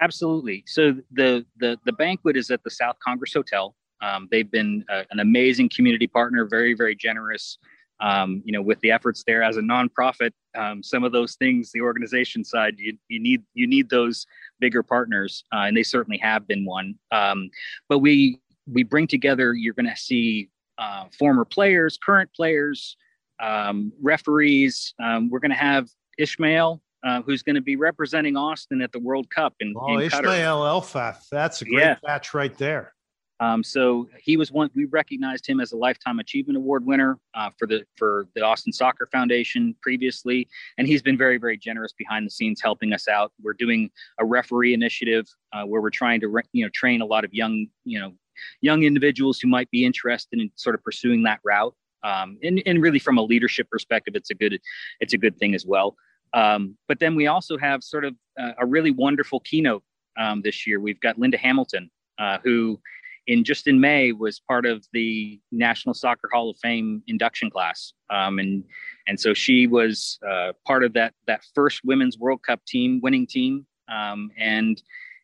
Absolutely. 0.00 0.64
So 0.66 0.96
the 1.12 1.46
the 1.56 1.78
the 1.86 1.92
banquet 1.92 2.36
is 2.36 2.50
at 2.50 2.62
the 2.64 2.70
South 2.70 2.96
Congress 3.02 3.32
Hotel. 3.32 3.74
Um, 4.02 4.28
they've 4.30 4.50
been 4.50 4.84
uh, 4.90 5.04
an 5.10 5.20
amazing 5.20 5.70
community 5.74 6.06
partner, 6.06 6.46
very 6.46 6.74
very 6.74 6.94
generous. 6.94 7.58
Um, 7.98 8.42
you 8.44 8.52
know, 8.52 8.60
with 8.60 8.78
the 8.80 8.90
efforts 8.90 9.24
there 9.26 9.42
as 9.42 9.56
a 9.56 9.62
nonprofit, 9.62 10.32
um, 10.54 10.82
some 10.82 11.02
of 11.02 11.12
those 11.12 11.36
things, 11.36 11.72
the 11.72 11.80
organization 11.80 12.44
side, 12.44 12.74
you 12.76 12.98
you 13.08 13.18
need 13.18 13.42
you 13.54 13.66
need 13.66 13.88
those 13.88 14.26
bigger 14.60 14.82
partners, 14.82 15.44
uh, 15.54 15.64
and 15.66 15.76
they 15.76 15.84
certainly 15.84 16.18
have 16.18 16.46
been 16.46 16.66
one. 16.66 16.96
Um, 17.10 17.48
but 17.88 18.00
we 18.00 18.40
we 18.70 18.82
bring 18.82 19.06
together. 19.06 19.54
You're 19.54 19.74
going 19.74 19.88
to 19.88 19.96
see 19.96 20.50
uh, 20.76 21.04
former 21.18 21.46
players, 21.46 21.98
current 22.04 22.30
players, 22.36 22.98
um, 23.40 23.92
referees. 24.02 24.94
Um, 25.02 25.28
we're 25.30 25.40
going 25.40 25.50
to 25.50 25.56
have 25.56 25.88
Ismail, 26.18 26.80
uh, 27.06 27.22
who's 27.22 27.42
going 27.42 27.56
to 27.56 27.62
be 27.62 27.76
representing 27.76 28.36
Austin 28.36 28.80
at 28.82 28.92
the 28.92 28.98
World 28.98 29.30
Cup 29.30 29.54
in, 29.60 29.74
oh, 29.76 29.98
in 29.98 30.02
Ismail 30.02 30.60
Elfath. 30.60 31.28
That's 31.30 31.62
a 31.62 31.64
great 31.64 31.80
yeah. 31.80 31.96
match 32.06 32.34
right 32.34 32.56
there. 32.56 32.92
Um, 33.38 33.62
so 33.62 34.08
he 34.18 34.36
was 34.36 34.50
one. 34.50 34.70
We 34.74 34.86
recognized 34.86 35.46
him 35.46 35.60
as 35.60 35.72
a 35.72 35.76
lifetime 35.76 36.18
achievement 36.18 36.56
award 36.56 36.86
winner 36.86 37.18
uh, 37.34 37.50
for 37.58 37.66
the 37.66 37.84
for 37.96 38.28
the 38.34 38.40
Austin 38.40 38.72
Soccer 38.72 39.08
Foundation 39.12 39.74
previously, 39.82 40.48
and 40.78 40.86
he's 40.86 41.02
been 41.02 41.18
very 41.18 41.36
very 41.36 41.58
generous 41.58 41.92
behind 41.92 42.26
the 42.26 42.30
scenes 42.30 42.60
helping 42.62 42.92
us 42.94 43.08
out. 43.08 43.32
We're 43.42 43.52
doing 43.52 43.90
a 44.18 44.24
referee 44.24 44.72
initiative 44.72 45.26
uh, 45.52 45.64
where 45.64 45.82
we're 45.82 45.90
trying 45.90 46.20
to 46.20 46.28
re- 46.28 46.42
you 46.52 46.64
know 46.64 46.70
train 46.72 47.02
a 47.02 47.06
lot 47.06 47.24
of 47.24 47.34
young 47.34 47.66
you 47.84 48.00
know 48.00 48.14
young 48.62 48.84
individuals 48.84 49.38
who 49.38 49.48
might 49.48 49.70
be 49.70 49.84
interested 49.84 50.40
in 50.40 50.50
sort 50.56 50.74
of 50.74 50.82
pursuing 50.82 51.22
that 51.24 51.40
route. 51.44 51.74
Um, 52.06 52.38
and, 52.42 52.62
and 52.66 52.82
really 52.82 52.98
from 52.98 53.18
a 53.18 53.22
leadership 53.22 53.68
perspective, 53.70 54.14
it's 54.14 54.30
a 54.30 54.34
good 54.34 54.60
it's 55.00 55.12
a 55.12 55.18
good 55.18 55.36
thing 55.38 55.54
as 55.54 55.66
well. 55.66 55.96
Um, 56.32 56.76
but 56.88 56.98
then 57.00 57.14
we 57.14 57.26
also 57.26 57.56
have 57.58 57.82
sort 57.82 58.04
of 58.04 58.14
uh, 58.38 58.52
a 58.58 58.66
really 58.66 58.90
wonderful 58.90 59.40
keynote 59.40 59.82
um, 60.18 60.42
this 60.42 60.66
year. 60.66 60.80
We've 60.80 61.00
got 61.00 61.18
Linda 61.18 61.38
Hamilton, 61.38 61.90
uh, 62.18 62.38
who 62.44 62.80
in 63.26 63.42
just 63.42 63.66
in 63.66 63.80
May 63.80 64.12
was 64.12 64.38
part 64.38 64.66
of 64.66 64.86
the 64.92 65.40
National 65.50 65.94
Soccer 65.94 66.28
Hall 66.32 66.50
of 66.50 66.56
Fame 66.58 67.02
induction 67.08 67.50
class, 67.50 67.92
um, 68.10 68.38
and 68.38 68.64
and 69.08 69.18
so 69.18 69.34
she 69.34 69.66
was 69.66 70.18
uh, 70.28 70.52
part 70.66 70.84
of 70.84 70.92
that 70.92 71.14
that 71.26 71.40
first 71.54 71.80
Women's 71.84 72.18
World 72.18 72.42
Cup 72.42 72.64
team 72.66 73.00
winning 73.02 73.26
team, 73.26 73.66
um, 73.88 74.30
and 74.38 74.80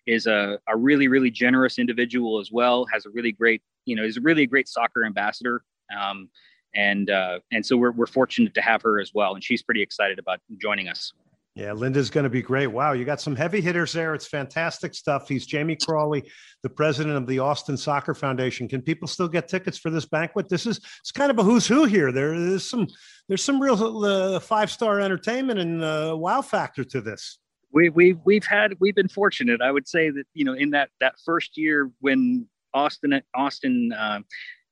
is 0.06 0.26
a, 0.26 0.58
a 0.68 0.76
really 0.76 1.06
really 1.08 1.30
generous 1.30 1.78
individual 1.78 2.40
as 2.40 2.50
well. 2.50 2.86
Has 2.92 3.06
a 3.06 3.10
really 3.10 3.32
great 3.32 3.62
you 3.84 3.94
know 3.94 4.02
is 4.02 4.18
really 4.18 4.42
a 4.42 4.48
great 4.48 4.68
soccer 4.68 5.04
ambassador, 5.04 5.62
um, 5.96 6.28
and 6.74 7.10
uh, 7.10 7.40
and 7.50 7.64
so 7.64 7.76
we're 7.76 7.92
we're 7.92 8.06
fortunate 8.06 8.54
to 8.54 8.62
have 8.62 8.82
her 8.82 9.00
as 9.00 9.12
well, 9.14 9.34
and 9.34 9.42
she's 9.42 9.62
pretty 9.62 9.82
excited 9.82 10.18
about 10.18 10.40
joining 10.60 10.88
us. 10.88 11.12
Yeah, 11.54 11.72
Linda's 11.72 12.08
going 12.08 12.24
to 12.24 12.30
be 12.30 12.40
great. 12.40 12.68
Wow, 12.68 12.92
you 12.92 13.04
got 13.04 13.20
some 13.20 13.36
heavy 13.36 13.60
hitters 13.60 13.92
there. 13.92 14.14
It's 14.14 14.26
fantastic 14.26 14.94
stuff. 14.94 15.28
He's 15.28 15.44
Jamie 15.44 15.76
Crawley, 15.76 16.24
the 16.62 16.70
president 16.70 17.16
of 17.16 17.26
the 17.26 17.40
Austin 17.40 17.76
Soccer 17.76 18.14
Foundation. 18.14 18.68
Can 18.68 18.80
people 18.80 19.06
still 19.06 19.28
get 19.28 19.48
tickets 19.48 19.76
for 19.76 19.90
this 19.90 20.06
banquet? 20.06 20.48
This 20.48 20.64
is 20.64 20.80
it's 21.00 21.12
kind 21.12 21.30
of 21.30 21.38
a 21.38 21.42
who's 21.42 21.66
who 21.66 21.84
here. 21.84 22.10
There's 22.10 22.68
some 22.68 22.86
there's 23.28 23.44
some 23.44 23.60
real 23.60 24.02
uh, 24.02 24.40
five 24.40 24.70
star 24.70 24.98
entertainment 24.98 25.60
and 25.60 25.84
uh, 25.84 26.16
wow 26.16 26.40
factor 26.40 26.84
to 26.84 27.02
this. 27.02 27.38
We 27.70 27.90
we 27.90 28.14
we've 28.24 28.46
had 28.46 28.74
we've 28.80 28.94
been 28.94 29.08
fortunate. 29.08 29.60
I 29.60 29.72
would 29.72 29.86
say 29.86 30.08
that 30.08 30.24
you 30.32 30.46
know 30.46 30.54
in 30.54 30.70
that 30.70 30.88
that 31.00 31.16
first 31.22 31.58
year 31.58 31.90
when 32.00 32.46
Austin 32.72 33.20
Austin. 33.34 33.92
Uh, 33.92 34.20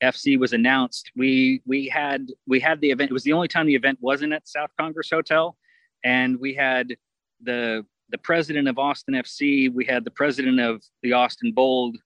FC 0.02 0.38
was 0.38 0.52
announced. 0.52 1.10
We 1.16 1.62
we 1.66 1.88
had 1.88 2.28
we 2.46 2.60
had 2.60 2.80
the 2.80 2.90
event. 2.90 3.10
It 3.10 3.14
was 3.14 3.24
the 3.24 3.32
only 3.32 3.48
time 3.48 3.66
the 3.66 3.74
event 3.74 3.98
wasn't 4.00 4.32
at 4.32 4.48
South 4.48 4.70
Congress 4.78 5.10
Hotel 5.10 5.56
and 6.04 6.38
we 6.38 6.54
had 6.54 6.96
the 7.42 7.84
the 8.10 8.18
president 8.18 8.66
of 8.66 8.76
Austin 8.76 9.14
FC, 9.14 9.72
we 9.72 9.84
had 9.84 10.04
the 10.04 10.10
president 10.10 10.58
of 10.58 10.82
the 11.04 11.12
Austin 11.12 11.52
Bold, 11.52 11.96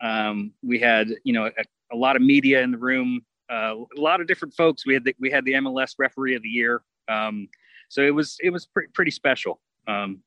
um, 0.00 0.52
we 0.62 0.78
had 0.78 1.08
you 1.24 1.32
know 1.32 1.46
a, 1.46 1.64
a, 1.92 1.96
lot 1.96 2.16
of 2.16 2.22
media 2.22 2.62
in 2.62 2.72
the 2.72 2.78
room, 2.78 3.24
uh, 3.50 3.74
a 3.96 4.00
lot 4.00 4.20
of 4.20 4.26
different 4.26 4.54
folks. 4.54 4.84
We 4.84 4.94
had 4.94 5.04
the, 5.04 5.14
we 5.20 5.30
had 5.30 5.44
the 5.44 5.52
MLS 5.52 5.94
referee 5.98 6.34
of 6.34 6.42
the 6.42 6.48
year, 6.48 6.82
um, 7.08 7.48
so 7.88 8.02
it 8.02 8.10
was 8.10 8.36
it 8.42 8.50
was 8.50 8.66
pre- 8.66 8.88
pretty 8.88 9.12
special. 9.12 9.60
Um, 9.86 10.22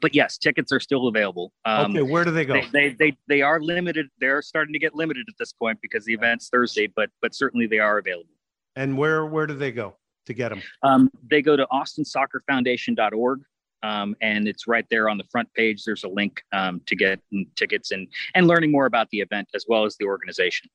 but 0.00 0.14
yes, 0.14 0.38
tickets 0.38 0.72
are 0.72 0.80
still 0.80 1.08
available. 1.08 1.52
Um, 1.64 1.92
okay, 1.92 2.02
where 2.02 2.24
do 2.24 2.30
they 2.30 2.44
go? 2.44 2.54
They, 2.54 2.68
they, 2.72 2.90
they 2.90 3.16
they 3.28 3.42
are 3.42 3.60
limited. 3.60 4.06
They're 4.20 4.42
starting 4.42 4.72
to 4.72 4.78
get 4.78 4.94
limited 4.94 5.26
at 5.28 5.34
this 5.38 5.52
point 5.52 5.78
because 5.80 6.04
the 6.04 6.14
event's 6.14 6.48
Thursday, 6.48 6.86
but 6.86 7.10
but 7.22 7.34
certainly 7.34 7.66
they 7.66 7.78
are 7.78 7.98
available. 7.98 8.34
And 8.74 8.96
where 8.98 9.26
where 9.26 9.46
do 9.46 9.54
they 9.54 9.72
go? 9.72 9.96
to 10.26 10.34
get 10.34 10.50
them? 10.50 10.62
Um, 10.82 11.10
they 11.30 11.40
go 11.40 11.56
to 11.56 11.66
austinsoccerfoundation.org. 11.72 13.40
Um, 13.82 14.16
and 14.20 14.48
it's 14.48 14.66
right 14.66 14.86
there 14.90 15.08
on 15.08 15.16
the 15.16 15.24
front 15.30 15.52
page. 15.54 15.84
There's 15.84 16.04
a 16.04 16.08
link 16.08 16.42
um, 16.52 16.80
to 16.86 16.96
get 16.96 17.20
tickets 17.56 17.92
and 17.92 18.08
and 18.34 18.46
learning 18.46 18.72
more 18.72 18.86
about 18.86 19.08
the 19.10 19.20
event 19.20 19.48
as 19.54 19.66
well 19.68 19.84
as 19.84 19.96
the 19.98 20.06
organization. 20.06 20.68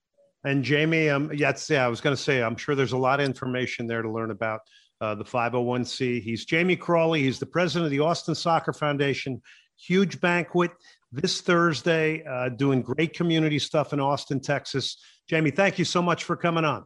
And 0.44 0.64
Jamie, 0.64 1.10
um, 1.10 1.32
yes, 1.34 1.70
yeah, 1.70 1.84
I 1.86 1.88
was 1.88 2.00
going 2.00 2.16
to 2.16 2.22
say, 2.22 2.42
I'm 2.42 2.56
sure 2.56 2.74
there's 2.74 2.94
a 2.94 2.98
lot 2.98 3.20
of 3.20 3.26
information 3.26 3.86
there 3.86 4.02
to 4.02 4.10
learn 4.10 4.32
about 4.32 4.62
uh, 5.02 5.16
the 5.16 5.26
501c. 5.26 6.22
He's 6.22 6.46
Jamie 6.46 6.76
Crawley. 6.76 7.24
He's 7.24 7.40
the 7.40 7.46
president 7.46 7.86
of 7.86 7.92
the 7.92 8.00
Austin 8.00 8.36
Soccer 8.36 8.72
Foundation. 8.72 9.42
Huge 9.78 10.22
banquet 10.22 10.72
this 11.12 11.42
Thursday, 11.42 12.24
uh, 12.24 12.50
doing 12.50 12.82
great 12.82 13.14
community 13.14 13.60
stuff 13.60 13.92
in 13.92 14.00
Austin, 14.00 14.40
Texas. 14.40 14.98
Jamie, 15.28 15.52
thank 15.52 15.78
you 15.78 15.86
so 15.86 16.02
much 16.02 16.24
for 16.24 16.36
coming 16.36 16.64
on. 16.64 16.86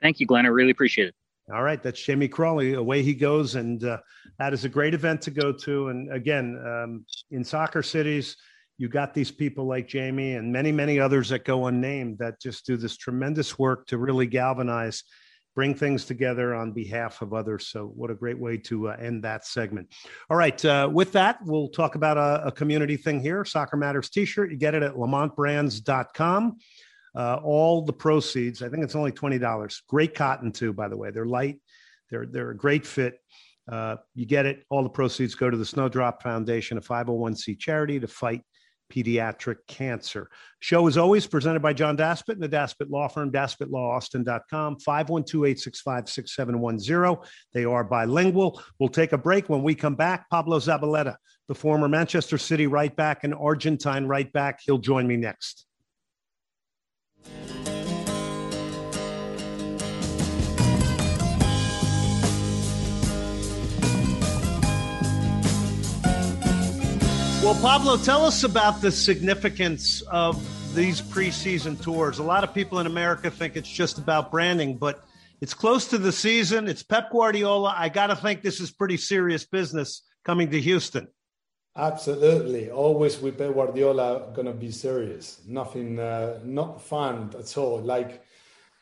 Thank 0.00 0.20
you, 0.20 0.26
Glenn. 0.26 0.46
I 0.46 0.50
really 0.50 0.70
appreciate 0.70 1.08
it. 1.08 1.14
All 1.52 1.62
right, 1.62 1.82
that's 1.82 2.00
Jamie 2.00 2.28
Crawley. 2.28 2.74
Away 2.74 3.02
he 3.02 3.14
goes, 3.14 3.56
and 3.56 3.82
uh, 3.82 3.98
that 4.38 4.52
is 4.52 4.64
a 4.64 4.68
great 4.68 4.94
event 4.94 5.22
to 5.22 5.30
go 5.30 5.52
to. 5.52 5.88
And 5.88 6.12
again, 6.12 6.62
um, 6.64 7.04
in 7.30 7.42
soccer 7.42 7.82
cities, 7.82 8.36
you 8.78 8.88
got 8.88 9.12
these 9.12 9.30
people 9.30 9.66
like 9.66 9.88
Jamie 9.88 10.34
and 10.34 10.52
many, 10.52 10.70
many 10.70 11.00
others 11.00 11.28
that 11.30 11.44
go 11.44 11.66
unnamed 11.66 12.18
that 12.18 12.40
just 12.40 12.64
do 12.64 12.76
this 12.76 12.96
tremendous 12.96 13.58
work 13.58 13.86
to 13.88 13.98
really 13.98 14.26
galvanize, 14.26 15.02
bring 15.54 15.74
things 15.74 16.04
together 16.04 16.54
on 16.54 16.72
behalf 16.72 17.22
of 17.22 17.34
others. 17.34 17.68
So, 17.68 17.86
what 17.94 18.10
a 18.10 18.14
great 18.14 18.38
way 18.38 18.56
to 18.58 18.88
uh, 18.88 18.96
end 18.98 19.24
that 19.24 19.46
segment. 19.46 19.92
All 20.30 20.36
right, 20.36 20.62
uh, 20.64 20.88
with 20.92 21.12
that, 21.12 21.38
we'll 21.44 21.68
talk 21.68 21.94
about 21.94 22.16
a, 22.16 22.46
a 22.46 22.52
community 22.52 22.96
thing 22.96 23.20
here 23.20 23.44
Soccer 23.44 23.76
Matters 23.76 24.10
t 24.10 24.24
shirt. 24.24 24.50
You 24.50 24.56
get 24.56 24.74
it 24.74 24.82
at 24.82 24.94
lamontbrands.com. 24.94 26.56
Uh, 27.14 27.38
all 27.44 27.82
the 27.82 27.92
proceeds, 27.92 28.62
I 28.62 28.68
think 28.68 28.84
it's 28.84 28.94
only 28.94 29.12
twenty 29.12 29.38
dollars. 29.38 29.82
Great 29.88 30.14
cotton 30.14 30.52
too, 30.52 30.72
by 30.72 30.88
the 30.88 30.96
way. 30.96 31.10
They're 31.10 31.26
light. 31.26 31.60
They're 32.10 32.26
they're 32.26 32.50
a 32.50 32.56
great 32.56 32.86
fit. 32.86 33.18
Uh, 33.70 33.96
you 34.14 34.26
get 34.26 34.46
it. 34.46 34.64
All 34.70 34.82
the 34.82 34.88
proceeds 34.88 35.34
go 35.34 35.48
to 35.48 35.56
the 35.56 35.64
Snowdrop 35.64 36.22
Foundation, 36.22 36.78
a 36.78 36.80
501c 36.80 37.58
charity 37.58 38.00
to 38.00 38.08
fight 38.08 38.42
pediatric 38.92 39.56
cancer. 39.66 40.28
Show 40.60 40.86
is 40.86 40.98
always 40.98 41.26
presented 41.26 41.62
by 41.62 41.72
John 41.72 41.96
Daspit 41.96 42.34
and 42.34 42.42
the 42.42 42.48
Daspit 42.48 42.90
Law 42.90 43.08
Firm, 43.08 43.32
daspitlawaustin.com, 43.32 44.76
512-865-6710. 44.76 47.24
They 47.52 47.64
are 47.64 47.84
bilingual. 47.84 48.62
We'll 48.78 48.90
take 48.90 49.12
a 49.12 49.18
break. 49.18 49.48
When 49.48 49.62
we 49.62 49.74
come 49.74 49.94
back, 49.94 50.28
Pablo 50.28 50.58
Zabaleta, 50.58 51.16
the 51.48 51.54
former 51.54 51.88
Manchester 51.88 52.36
City 52.38 52.66
right 52.66 52.94
back 52.94 53.24
and 53.24 53.34
Argentine 53.34 54.06
right 54.06 54.30
back, 54.32 54.60
he'll 54.64 54.78
join 54.78 55.06
me 55.06 55.16
next. 55.16 55.66
Well, 67.42 67.60
Pablo, 67.60 67.96
tell 67.96 68.24
us 68.24 68.44
about 68.44 68.80
the 68.82 68.92
significance 68.92 70.00
of 70.02 70.36
these 70.76 71.02
preseason 71.02 71.82
tours. 71.82 72.20
A 72.20 72.22
lot 72.22 72.44
of 72.44 72.54
people 72.54 72.78
in 72.78 72.86
America 72.86 73.32
think 73.32 73.56
it's 73.56 73.68
just 73.68 73.98
about 73.98 74.30
branding, 74.30 74.76
but 74.76 75.04
it's 75.40 75.52
close 75.52 75.88
to 75.88 75.98
the 75.98 76.12
season. 76.12 76.68
It's 76.68 76.84
Pep 76.84 77.10
Guardiola. 77.10 77.74
I 77.76 77.88
got 77.88 78.06
to 78.06 78.16
think 78.16 78.42
this 78.42 78.60
is 78.60 78.70
pretty 78.70 78.96
serious 78.96 79.44
business 79.44 80.02
coming 80.24 80.52
to 80.52 80.60
Houston. 80.60 81.08
Absolutely, 81.76 82.70
always 82.70 83.18
with 83.18 83.38
Pep 83.38 83.54
Guardiola 83.54 84.32
gonna 84.36 84.52
be 84.52 84.70
serious. 84.70 85.40
Nothing, 85.44 85.98
uh, 85.98 86.38
not 86.44 86.80
fun 86.80 87.32
at 87.36 87.58
all. 87.58 87.80
Like 87.80 88.22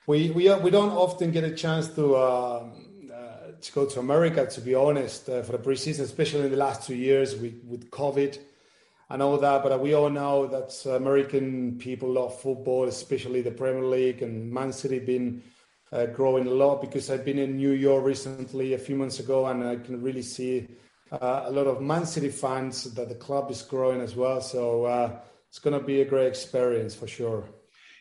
we 0.06 0.32
we 0.32 0.54
we 0.56 0.70
don't 0.70 0.92
often 0.92 1.30
get 1.30 1.44
a 1.44 1.54
chance 1.54 1.88
to. 1.94 2.14
Um, 2.14 2.86
uh, 3.10 3.52
to 3.60 3.72
go 3.72 3.84
to 3.84 3.98
America, 3.98 4.46
to 4.46 4.60
be 4.60 4.74
honest, 4.74 5.28
uh, 5.28 5.42
for 5.42 5.52
the 5.52 5.58
preseason, 5.58 6.00
especially 6.00 6.44
in 6.44 6.50
the 6.50 6.56
last 6.56 6.86
two 6.86 6.94
years 6.94 7.34
with, 7.36 7.60
with 7.66 7.90
COVID 7.90 8.38
and 9.10 9.22
all 9.22 9.36
that. 9.38 9.62
But 9.62 9.80
we 9.80 9.94
all 9.94 10.08
know 10.08 10.46
that 10.46 10.86
American 10.86 11.76
people 11.78 12.10
love 12.10 12.40
football, 12.40 12.84
especially 12.84 13.42
the 13.42 13.50
Premier 13.50 13.84
League 13.84 14.22
and 14.22 14.50
Man 14.50 14.72
City 14.72 15.00
been 15.00 15.42
uh, 15.92 16.06
growing 16.06 16.46
a 16.46 16.50
lot 16.50 16.80
because 16.80 17.10
I've 17.10 17.24
been 17.24 17.38
in 17.38 17.56
New 17.56 17.72
York 17.72 18.04
recently 18.04 18.74
a 18.74 18.78
few 18.78 18.96
months 18.96 19.18
ago, 19.18 19.46
and 19.46 19.64
I 19.64 19.76
can 19.76 20.00
really 20.00 20.22
see 20.22 20.68
uh, 21.10 21.42
a 21.46 21.50
lot 21.50 21.66
of 21.66 21.82
Man 21.82 22.06
City 22.06 22.28
fans 22.28 22.84
that 22.94 23.08
the 23.08 23.16
club 23.16 23.50
is 23.50 23.62
growing 23.62 24.00
as 24.00 24.14
well. 24.14 24.40
So 24.40 24.84
uh, 24.84 25.18
it's 25.48 25.58
going 25.58 25.78
to 25.78 25.84
be 25.84 26.00
a 26.00 26.04
great 26.04 26.28
experience 26.28 26.94
for 26.94 27.08
sure. 27.08 27.44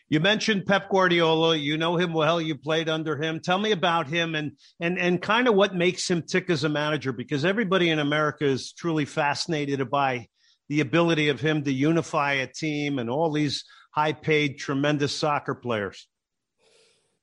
You 0.08 0.18
mentioned 0.20 0.66
Pep 0.66 0.88
Guardiola. 0.90 1.56
You 1.56 1.76
know 1.78 1.96
him 1.96 2.12
well. 2.12 2.40
You 2.40 2.56
played 2.56 2.88
under 2.88 3.16
him. 3.16 3.40
Tell 3.40 3.58
me 3.58 3.70
about 3.70 4.08
him 4.08 4.34
and 4.34 4.52
and 4.80 4.98
and 4.98 5.22
kind 5.22 5.46
of 5.46 5.54
what 5.54 5.74
makes 5.74 6.10
him 6.10 6.22
tick 6.22 6.50
as 6.50 6.64
a 6.64 6.68
manager, 6.68 7.12
because 7.12 7.44
everybody 7.44 7.90
in 7.90 8.00
America 8.00 8.44
is 8.44 8.72
truly 8.72 9.04
fascinated 9.04 9.88
by 9.88 10.26
the 10.70 10.80
ability 10.80 11.28
of 11.28 11.40
him 11.40 11.64
to 11.64 11.72
unify 11.72 12.34
a 12.34 12.46
team 12.46 13.00
and 13.00 13.10
all 13.10 13.32
these 13.32 13.64
high-paid, 13.90 14.56
tremendous 14.56 15.12
soccer 15.12 15.54
players. 15.54 16.06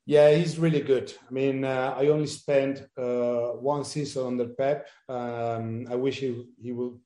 Yeah, 0.04 0.30
he's 0.34 0.58
really 0.58 0.82
good. 0.82 1.12
I 1.28 1.32
mean, 1.32 1.64
uh, 1.64 1.94
I 1.96 2.08
only 2.08 2.26
spent 2.26 2.86
uh, 2.96 3.56
one 3.72 3.84
season 3.84 4.26
under 4.26 4.48
Pep. 4.48 4.86
Um, 5.08 5.86
I 5.90 5.96
wish 5.96 6.20
he 6.20 6.46
he 6.62 6.72
would. 6.72 6.98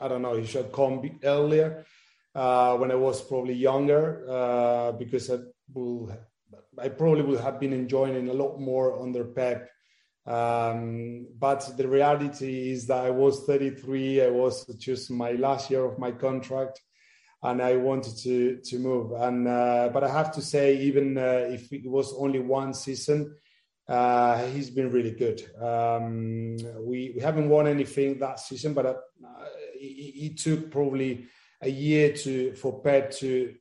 I 0.00 0.08
don't 0.08 0.22
know. 0.22 0.34
He 0.34 0.46
should 0.46 0.72
come 0.72 1.18
earlier 1.22 1.84
uh, 2.34 2.76
when 2.78 2.90
I 2.90 2.96
was 2.96 3.20
probably 3.22 3.54
younger 3.54 4.26
uh, 4.28 4.92
because 4.92 5.30
I 5.30 5.38
will 5.72 6.10
I 6.78 6.88
probably 6.88 7.22
would 7.22 7.40
have 7.40 7.60
been 7.60 7.72
enjoying 7.72 8.28
a 8.28 8.32
lot 8.32 8.58
more 8.58 9.00
under 9.02 9.24
Pep. 9.24 9.68
Um, 10.24 11.26
but 11.38 11.76
the 11.76 11.88
reality 11.88 12.70
is 12.70 12.86
that 12.86 13.04
I 13.04 13.10
was 13.10 13.44
33. 13.44 14.22
I 14.22 14.30
was 14.30 14.66
just 14.76 15.10
my 15.10 15.32
last 15.32 15.70
year 15.70 15.84
of 15.84 15.98
my 15.98 16.12
contract, 16.12 16.80
and 17.42 17.60
I 17.60 17.76
wanted 17.76 18.16
to 18.18 18.60
to 18.64 18.78
move. 18.78 19.12
And 19.12 19.48
uh, 19.48 19.90
but 19.92 20.04
I 20.04 20.08
have 20.08 20.32
to 20.32 20.42
say, 20.42 20.76
even 20.78 21.18
uh, 21.18 21.48
if 21.48 21.72
it 21.72 21.90
was 21.90 22.14
only 22.16 22.38
one 22.38 22.72
season, 22.72 23.34
uh, 23.88 24.46
he's 24.46 24.70
been 24.70 24.90
really 24.92 25.10
good. 25.10 25.42
Um, 25.60 26.56
we 26.80 27.12
we 27.16 27.20
haven't 27.20 27.48
won 27.48 27.66
anything 27.66 28.18
that 28.20 28.38
season, 28.38 28.74
but 28.74 28.86
uh, 28.86 28.94
he, 29.78 30.12
he 30.14 30.34
took 30.34 30.70
probably 30.70 31.26
a 31.60 31.68
year 31.68 32.12
to 32.12 32.54
for 32.54 32.80
Pep 32.80 33.10
to 33.12 33.54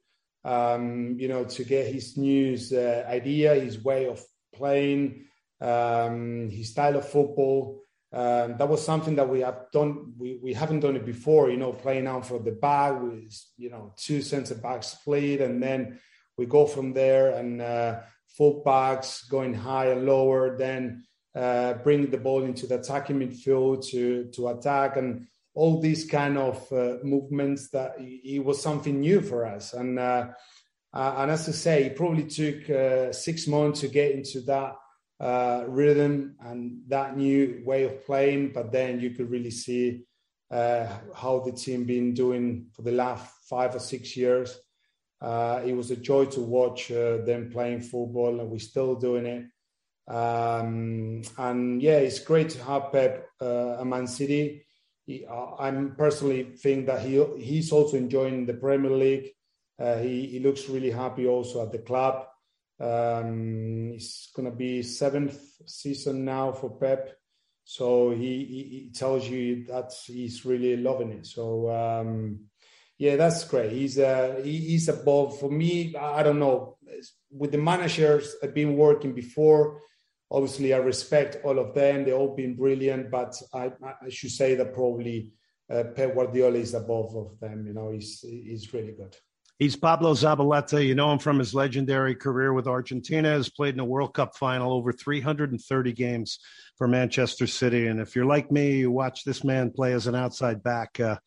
um, 0.43 1.15
you 1.19 1.27
know 1.27 1.45
to 1.45 1.63
get 1.63 1.91
his 1.91 2.17
new 2.17 2.55
uh, 2.71 3.09
idea, 3.09 3.55
his 3.55 3.83
way 3.83 4.07
of 4.07 4.21
playing, 4.53 5.25
um, 5.61 6.49
his 6.49 6.69
style 6.69 6.97
of 6.97 7.07
football. 7.07 7.83
Um, 8.13 8.57
that 8.57 8.67
was 8.67 8.83
something 8.83 9.15
that 9.15 9.29
we 9.29 9.39
have 9.39 9.71
done. 9.71 10.13
We, 10.17 10.39
we 10.43 10.53
haven't 10.53 10.81
done 10.81 10.97
it 10.97 11.05
before, 11.05 11.49
you 11.49 11.57
know, 11.57 11.71
playing 11.71 12.07
out 12.07 12.25
for 12.25 12.39
the 12.39 12.51
back 12.51 13.01
with 13.01 13.33
you 13.57 13.69
know 13.69 13.93
two 13.95 14.21
centre 14.21 14.55
backs 14.55 14.87
split, 14.87 15.39
and 15.39 15.63
then 15.63 15.99
we 16.37 16.45
go 16.45 16.65
from 16.65 16.91
there 16.93 17.31
and 17.37 17.61
uh, 17.61 17.99
full 18.27 18.63
backs 18.63 19.23
going 19.23 19.53
high 19.53 19.87
and 19.87 20.05
lower, 20.05 20.57
then 20.57 21.05
uh, 21.35 21.75
bring 21.75 22.09
the 22.09 22.17
ball 22.17 22.43
into 22.43 22.67
the 22.67 22.79
attacking 22.79 23.19
midfield 23.19 23.87
to 23.91 24.25
to 24.33 24.49
attack 24.49 24.97
and 24.97 25.27
all 25.53 25.79
these 25.81 26.05
kind 26.05 26.37
of 26.37 26.71
uh, 26.71 26.95
movements 27.03 27.69
that 27.71 27.93
it 27.99 28.43
was 28.43 28.61
something 28.61 28.99
new 28.99 29.21
for 29.21 29.45
us. 29.45 29.73
And 29.73 29.99
uh, 29.99 30.27
uh, 30.93 31.15
and 31.19 31.31
as 31.31 31.47
I 31.47 31.53
say, 31.53 31.83
it 31.85 31.95
probably 31.95 32.25
took 32.25 32.69
uh, 32.69 33.13
six 33.13 33.47
months 33.47 33.81
to 33.81 33.87
get 33.87 34.11
into 34.11 34.41
that 34.41 34.73
uh, 35.21 35.65
rhythm 35.67 36.35
and 36.41 36.81
that 36.87 37.15
new 37.15 37.61
way 37.65 37.83
of 37.83 38.05
playing. 38.05 38.51
But 38.53 38.71
then 38.71 38.99
you 38.99 39.11
could 39.11 39.29
really 39.29 39.51
see 39.51 40.03
uh, 40.49 40.87
how 41.15 41.39
the 41.39 41.51
team 41.51 41.85
been 41.85 42.13
doing 42.13 42.67
for 42.73 42.81
the 42.81 42.91
last 42.91 43.31
five 43.49 43.75
or 43.75 43.79
six 43.79 44.17
years. 44.17 44.57
it 45.21 45.75
was 45.75 45.91
a 45.91 45.95
joy 45.95 46.25
to 46.25 46.41
watch 46.41 46.87
them 46.89 47.49
playing 47.51 47.81
football, 47.81 48.39
and 48.39 48.49
we're 48.49 48.59
still 48.59 48.95
doing 48.95 49.25
it. 49.25 49.45
Um, 50.11 51.21
and 51.37 51.81
yeah, 51.81 51.99
it's 51.99 52.19
great 52.19 52.49
to 52.49 52.63
have 52.63 52.91
Pep 52.91 53.27
at 53.39 53.85
Man 53.85 54.07
City 54.07 54.65
he, 55.05 55.25
uh, 55.25 55.55
I'm 55.59 55.95
personally 55.95 56.43
think 56.43 56.85
that 56.85 57.01
he 57.01 57.23
he's 57.39 57.71
also 57.71 57.97
enjoying 57.97 58.45
the 58.45 58.53
Premier 58.53 58.91
League. 58.91 59.29
Uh, 59.79 59.97
he, 59.97 60.27
he 60.27 60.39
looks 60.39 60.69
really 60.69 60.91
happy 60.91 61.27
also 61.27 61.63
at 61.63 61.71
the 61.71 61.79
club. 61.79 62.27
Um, 62.81 63.91
it's 63.93 64.31
going 64.35 64.49
to 64.49 64.55
be 64.55 64.81
seventh 64.81 65.39
season 65.67 66.25
now 66.25 66.51
for 66.51 66.71
Pep, 66.79 67.15
so 67.63 68.09
he, 68.09 68.43
he, 68.45 68.63
he, 68.63 68.91
tells 68.93 69.27
you 69.29 69.65
that 69.65 69.91
he's 70.07 70.45
really 70.45 70.75
loving 70.77 71.11
it. 71.11 71.27
So 71.27 71.69
um, 71.69 72.45
yeah, 72.97 73.17
that's 73.17 73.43
great. 73.43 73.71
He's 73.71 73.99
uh, 73.99 74.41
he, 74.43 74.57
he's 74.57 74.89
above 74.89 75.39
for 75.39 75.51
me. 75.51 75.95
I 75.95 76.23
don't 76.23 76.39
know 76.39 76.77
with 77.29 77.51
the 77.51 77.57
managers 77.57 78.35
I've 78.43 78.55
been 78.55 78.75
working 78.75 79.13
before 79.13 79.79
obviously 80.31 80.73
I 80.73 80.77
respect 80.77 81.37
all 81.43 81.59
of 81.59 81.75
them. 81.75 82.05
They've 82.05 82.15
all 82.15 82.35
been 82.35 82.55
brilliant, 82.55 83.11
but 83.11 83.35
I, 83.53 83.71
I 83.83 84.09
should 84.09 84.31
say 84.31 84.55
that 84.55 84.73
probably 84.73 85.33
uh, 85.69 85.83
Pep 85.95 86.15
Guardiola 86.15 86.57
is 86.57 86.73
above 86.73 87.15
of 87.15 87.39
them. 87.39 87.67
You 87.67 87.73
know, 87.73 87.91
he's 87.91 88.21
he's 88.21 88.73
really 88.73 88.93
good. 88.93 89.15
He's 89.61 89.75
Pablo 89.75 90.15
Zabaleta. 90.15 90.83
You 90.83 90.95
know 90.95 91.13
him 91.13 91.19
from 91.19 91.37
his 91.37 91.53
legendary 91.53 92.15
career 92.15 92.51
with 92.51 92.65
Argentina. 92.65 93.29
Has 93.29 93.47
played 93.47 93.75
in 93.75 93.79
a 93.79 93.85
World 93.85 94.11
Cup 94.11 94.35
final, 94.35 94.73
over 94.73 94.91
330 94.91 95.93
games 95.93 96.39
for 96.79 96.87
Manchester 96.87 97.45
City. 97.45 97.85
And 97.85 97.99
if 97.99 98.15
you're 98.15 98.25
like 98.25 98.51
me, 98.51 98.77
you 98.77 98.89
watch 98.89 99.23
this 99.23 99.43
man 99.43 99.69
play 99.69 99.93
as 99.93 100.07
an 100.07 100.15
outside 100.15 100.63
back. 100.63 100.99
Uh, 100.99 101.17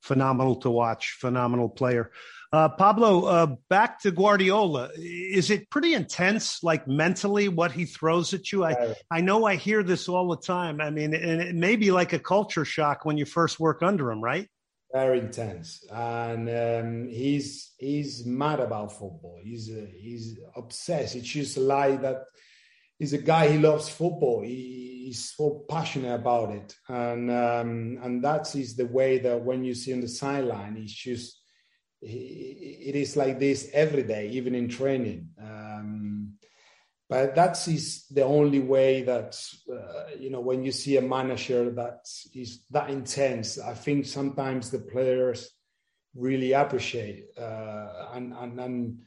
phenomenal 0.00 0.56
to 0.60 0.70
watch. 0.70 1.18
Phenomenal 1.20 1.68
player. 1.68 2.10
Uh, 2.54 2.70
Pablo, 2.70 3.26
uh, 3.26 3.56
back 3.68 4.00
to 4.00 4.10
Guardiola. 4.10 4.88
Is 4.96 5.50
it 5.50 5.68
pretty 5.68 5.92
intense, 5.92 6.62
like 6.62 6.88
mentally, 6.88 7.48
what 7.48 7.72
he 7.72 7.84
throws 7.84 8.32
at 8.32 8.50
you? 8.50 8.64
I, 8.64 8.94
I 9.10 9.20
know 9.20 9.44
I 9.44 9.56
hear 9.56 9.82
this 9.82 10.08
all 10.08 10.30
the 10.30 10.40
time. 10.40 10.80
I 10.80 10.88
mean, 10.88 11.12
and 11.12 11.42
it 11.42 11.54
may 11.54 11.76
be 11.76 11.90
like 11.90 12.14
a 12.14 12.18
culture 12.18 12.64
shock 12.64 13.04
when 13.04 13.18
you 13.18 13.26
first 13.26 13.60
work 13.60 13.82
under 13.82 14.10
him, 14.10 14.24
right? 14.24 14.48
Very 14.94 15.18
intense, 15.18 15.84
and 15.90 16.48
um, 16.48 17.08
he's 17.08 17.72
he's 17.78 18.24
mad 18.24 18.60
about 18.60 18.92
football. 18.92 19.40
He's 19.42 19.68
uh, 19.68 19.86
he's 19.92 20.38
obsessed. 20.54 21.16
It's 21.16 21.26
just 21.26 21.56
like 21.56 22.00
that. 22.02 22.22
He's 23.00 23.12
a 23.12 23.18
guy. 23.18 23.48
He 23.48 23.58
loves 23.58 23.88
football. 23.88 24.42
He, 24.42 25.06
he's 25.06 25.34
so 25.34 25.64
passionate 25.68 26.14
about 26.14 26.52
it, 26.52 26.76
and 26.88 27.28
um, 27.28 27.98
and 28.04 28.22
that 28.22 28.54
is 28.54 28.76
the 28.76 28.86
way 28.86 29.18
that 29.18 29.42
when 29.42 29.64
you 29.64 29.74
see 29.74 29.92
on 29.92 30.00
the 30.00 30.06
sideline, 30.06 30.76
he's 30.76 30.94
just 30.94 31.40
it 32.00 32.94
is 32.94 33.16
like 33.16 33.40
this 33.40 33.70
every 33.72 34.04
day, 34.04 34.28
even 34.28 34.54
in 34.54 34.68
training. 34.68 35.28
Um, 35.42 36.13
but 37.08 37.34
that 37.34 37.68
is 37.68 38.06
the 38.08 38.24
only 38.24 38.60
way 38.60 39.02
that 39.02 39.38
uh, 39.70 40.16
you 40.18 40.30
know 40.30 40.40
when 40.40 40.64
you 40.64 40.72
see 40.72 40.96
a 40.96 41.02
manager 41.02 41.70
that 41.70 42.06
is 42.34 42.64
that 42.70 42.90
intense. 42.90 43.58
I 43.58 43.74
think 43.74 44.06
sometimes 44.06 44.70
the 44.70 44.78
players 44.78 45.50
really 46.14 46.52
appreciate 46.52 47.26
uh, 47.38 48.08
and, 48.14 48.32
and 48.32 48.60
and 48.60 48.98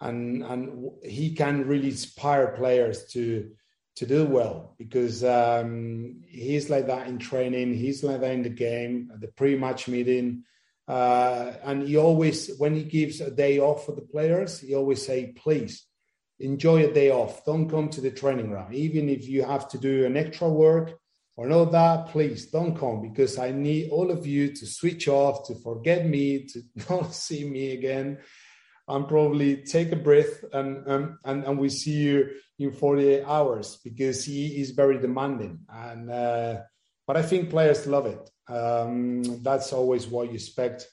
and 0.00 0.42
and 0.44 0.90
he 1.02 1.34
can 1.34 1.66
really 1.66 1.88
inspire 1.88 2.54
players 2.56 3.06
to 3.12 3.50
to 3.96 4.06
do 4.06 4.24
well 4.24 4.74
because 4.78 5.24
um, 5.24 6.22
he's 6.26 6.70
like 6.70 6.86
that 6.86 7.08
in 7.08 7.18
training. 7.18 7.74
He's 7.74 8.04
like 8.04 8.20
that 8.20 8.32
in 8.32 8.42
the 8.42 8.48
game, 8.48 9.10
the 9.18 9.28
pre-match 9.28 9.88
meeting 9.88 10.44
uh, 10.90 11.54
and 11.62 11.86
he 11.86 11.96
always, 11.96 12.56
when 12.58 12.74
he 12.74 12.82
gives 12.82 13.20
a 13.20 13.30
day 13.30 13.60
off 13.60 13.86
for 13.86 13.94
the 13.94 14.02
players, 14.02 14.58
he 14.58 14.74
always 14.74 15.06
say, 15.06 15.32
please 15.36 15.86
enjoy 16.40 16.84
a 16.84 16.92
day 16.92 17.10
off. 17.10 17.44
Don't 17.44 17.68
come 17.68 17.88
to 17.90 18.00
the 18.00 18.10
training 18.10 18.48
ground. 18.48 18.74
Even 18.74 19.08
if 19.08 19.28
you 19.28 19.42
have 19.44 19.68
to 19.68 19.78
do 19.78 20.06
an 20.06 20.16
extra 20.16 20.48
work 20.48 20.98
or 21.36 21.46
know 21.46 21.64
that, 21.66 22.08
please 22.08 22.46
don't 22.46 22.76
come 22.76 23.02
because 23.02 23.38
I 23.38 23.52
need 23.52 23.90
all 23.90 24.10
of 24.10 24.26
you 24.26 24.52
to 24.54 24.66
switch 24.66 25.08
off, 25.08 25.46
to 25.48 25.54
forget 25.54 26.06
me, 26.06 26.46
to 26.46 26.62
not 26.90 27.14
see 27.14 27.44
me 27.44 27.72
again. 27.72 28.18
And 28.88 29.06
probably 29.06 29.62
take 29.62 29.92
a 29.92 29.96
breath 29.96 30.42
and, 30.52 30.84
and, 30.88 31.16
and, 31.24 31.44
and 31.44 31.58
we 31.60 31.68
see 31.68 31.92
you 31.92 32.30
in 32.58 32.72
48 32.72 33.22
hours 33.24 33.78
because 33.84 34.24
he 34.24 34.60
is 34.60 34.72
very 34.72 34.98
demanding. 34.98 35.60
And, 35.68 36.10
uh, 36.10 36.62
but 37.06 37.16
I 37.16 37.22
think 37.22 37.50
players 37.50 37.86
love 37.86 38.06
it. 38.06 38.30
Um, 38.52 39.22
that's 39.44 39.72
always 39.72 40.08
what 40.08 40.26
you 40.26 40.34
expect 40.34 40.88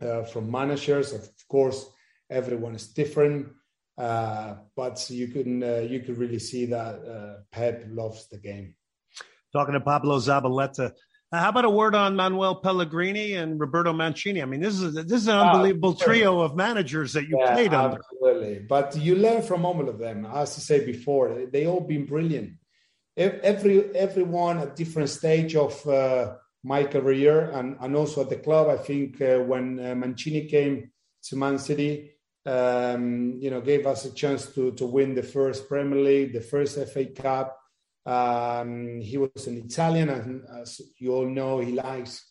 uh, 0.00 0.22
from 0.22 0.48
managers. 0.48 1.12
Of 1.12 1.28
course, 1.48 1.84
everyone 2.30 2.76
is 2.76 2.88
different, 2.88 3.48
but 3.96 5.06
you 5.10 5.28
can 5.28 5.62
uh, 5.62 5.86
you 5.88 6.00
can 6.00 6.16
really 6.16 6.38
see 6.38 6.66
that 6.66 6.94
uh, 6.94 7.42
Pep 7.50 7.84
loves 7.88 8.28
the 8.28 8.38
game. 8.38 8.74
Talking 9.52 9.74
to 9.74 9.80
Pablo 9.80 10.18
Zabaleta. 10.18 10.92
Uh, 11.32 11.40
how 11.40 11.48
about 11.48 11.64
a 11.64 11.70
word 11.70 11.94
on 11.94 12.14
Manuel 12.14 12.56
Pellegrini 12.56 13.34
and 13.34 13.58
Roberto 13.58 13.92
Mancini? 13.92 14.40
I 14.42 14.44
mean, 14.44 14.60
this 14.60 14.80
is 14.80 14.94
this 14.94 15.22
is 15.22 15.28
an 15.28 15.36
ah, 15.36 15.50
unbelievable 15.50 15.94
trio 15.94 16.40
of 16.40 16.54
managers 16.54 17.12
that 17.14 17.28
you 17.28 17.38
yeah, 17.38 17.54
played 17.54 17.74
under. 17.74 17.98
Absolutely, 17.98 18.66
but 18.68 18.96
you 18.96 19.16
learn 19.16 19.42
from 19.42 19.64
all 19.64 19.88
of 19.88 19.98
them. 19.98 20.26
As 20.26 20.56
I 20.56 20.60
said 20.60 20.86
before, 20.86 21.46
they 21.50 21.66
all 21.66 21.80
been 21.80 22.06
brilliant. 22.06 22.52
Every 23.16 23.94
everyone 23.96 24.58
at 24.58 24.76
different 24.76 25.08
stage 25.08 25.56
of 25.56 25.86
uh, 25.86 26.34
my 26.64 26.84
career 26.84 27.50
and, 27.50 27.76
and 27.80 27.94
also 27.94 28.22
at 28.22 28.30
the 28.30 28.36
club. 28.36 28.68
I 28.68 28.76
think 28.76 29.20
uh, 29.20 29.38
when 29.38 29.78
uh, 29.78 29.94
Mancini 29.94 30.46
came 30.46 30.90
to 31.24 31.36
Man 31.36 31.58
City, 31.58 32.13
um, 32.46 33.38
you 33.38 33.50
know, 33.50 33.60
gave 33.60 33.86
us 33.86 34.04
a 34.04 34.14
chance 34.14 34.46
to 34.54 34.72
to 34.72 34.86
win 34.86 35.14
the 35.14 35.22
first 35.22 35.68
Premier 35.68 36.00
League, 36.00 36.32
the 36.32 36.40
first 36.40 36.78
FA 36.92 37.06
Cup 37.06 37.58
um, 38.06 39.00
he 39.00 39.16
was 39.16 39.46
an 39.46 39.56
Italian, 39.56 40.10
and 40.10 40.44
as 40.60 40.80
you 40.98 41.14
all 41.14 41.26
know, 41.26 41.60
he 41.60 41.72
likes 41.72 42.24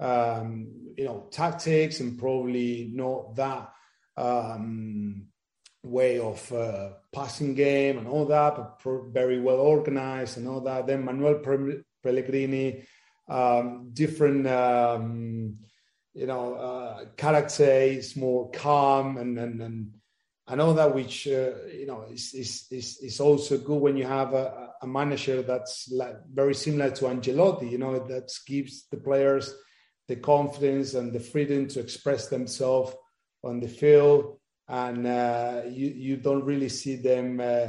um, 0.00 0.92
you 0.96 1.04
know 1.04 1.28
tactics 1.30 2.00
and 2.00 2.18
probably 2.18 2.90
not 2.92 3.36
that 3.36 3.72
um, 4.16 5.26
way 5.82 6.18
of 6.18 6.52
uh, 6.52 6.90
passing 7.12 7.54
game 7.54 7.98
and 7.98 8.08
all 8.08 8.26
that, 8.26 8.56
but 8.56 9.12
very 9.12 9.40
well 9.40 9.60
organized 9.60 10.36
and 10.36 10.48
all 10.48 10.60
that. 10.62 10.86
Then 10.86 11.04
Manuel 11.04 11.40
Pellegrini, 12.02 12.84
um, 13.28 13.90
different 13.92 14.48
um, 14.48 15.58
you 16.14 16.26
know 16.26 16.54
uh, 16.54 17.04
character, 17.16 17.64
is 17.64 18.16
more 18.16 18.50
calm 18.50 19.16
and 19.16 19.38
and 19.38 19.62
and 19.62 19.92
I 20.50 20.56
know 20.56 20.72
that 20.72 20.92
which 20.92 21.28
uh, 21.28 21.52
you 21.72 21.86
know 21.86 22.06
is, 22.10 22.34
is, 22.34 22.66
is 22.72 22.98
is 23.00 23.20
also 23.20 23.56
good 23.58 23.80
when 23.80 23.96
you 23.96 24.04
have 24.04 24.34
a, 24.34 24.70
a 24.82 24.86
manager 24.86 25.42
that's 25.42 25.88
like 25.92 26.16
very 26.28 26.54
similar 26.54 26.90
to 26.90 27.04
Ancelotti. 27.04 27.70
You 27.70 27.78
know 27.78 28.04
that 28.08 28.32
gives 28.48 28.88
the 28.90 28.96
players 28.96 29.54
the 30.08 30.16
confidence 30.16 30.94
and 30.94 31.12
the 31.12 31.20
freedom 31.20 31.68
to 31.68 31.78
express 31.78 32.26
themselves 32.26 32.96
on 33.44 33.60
the 33.60 33.68
field, 33.68 34.40
and 34.66 35.06
uh, 35.06 35.62
you 35.68 35.86
you 35.86 36.16
don't 36.16 36.44
really 36.44 36.68
see 36.68 36.96
them 36.96 37.38
uh, 37.38 37.68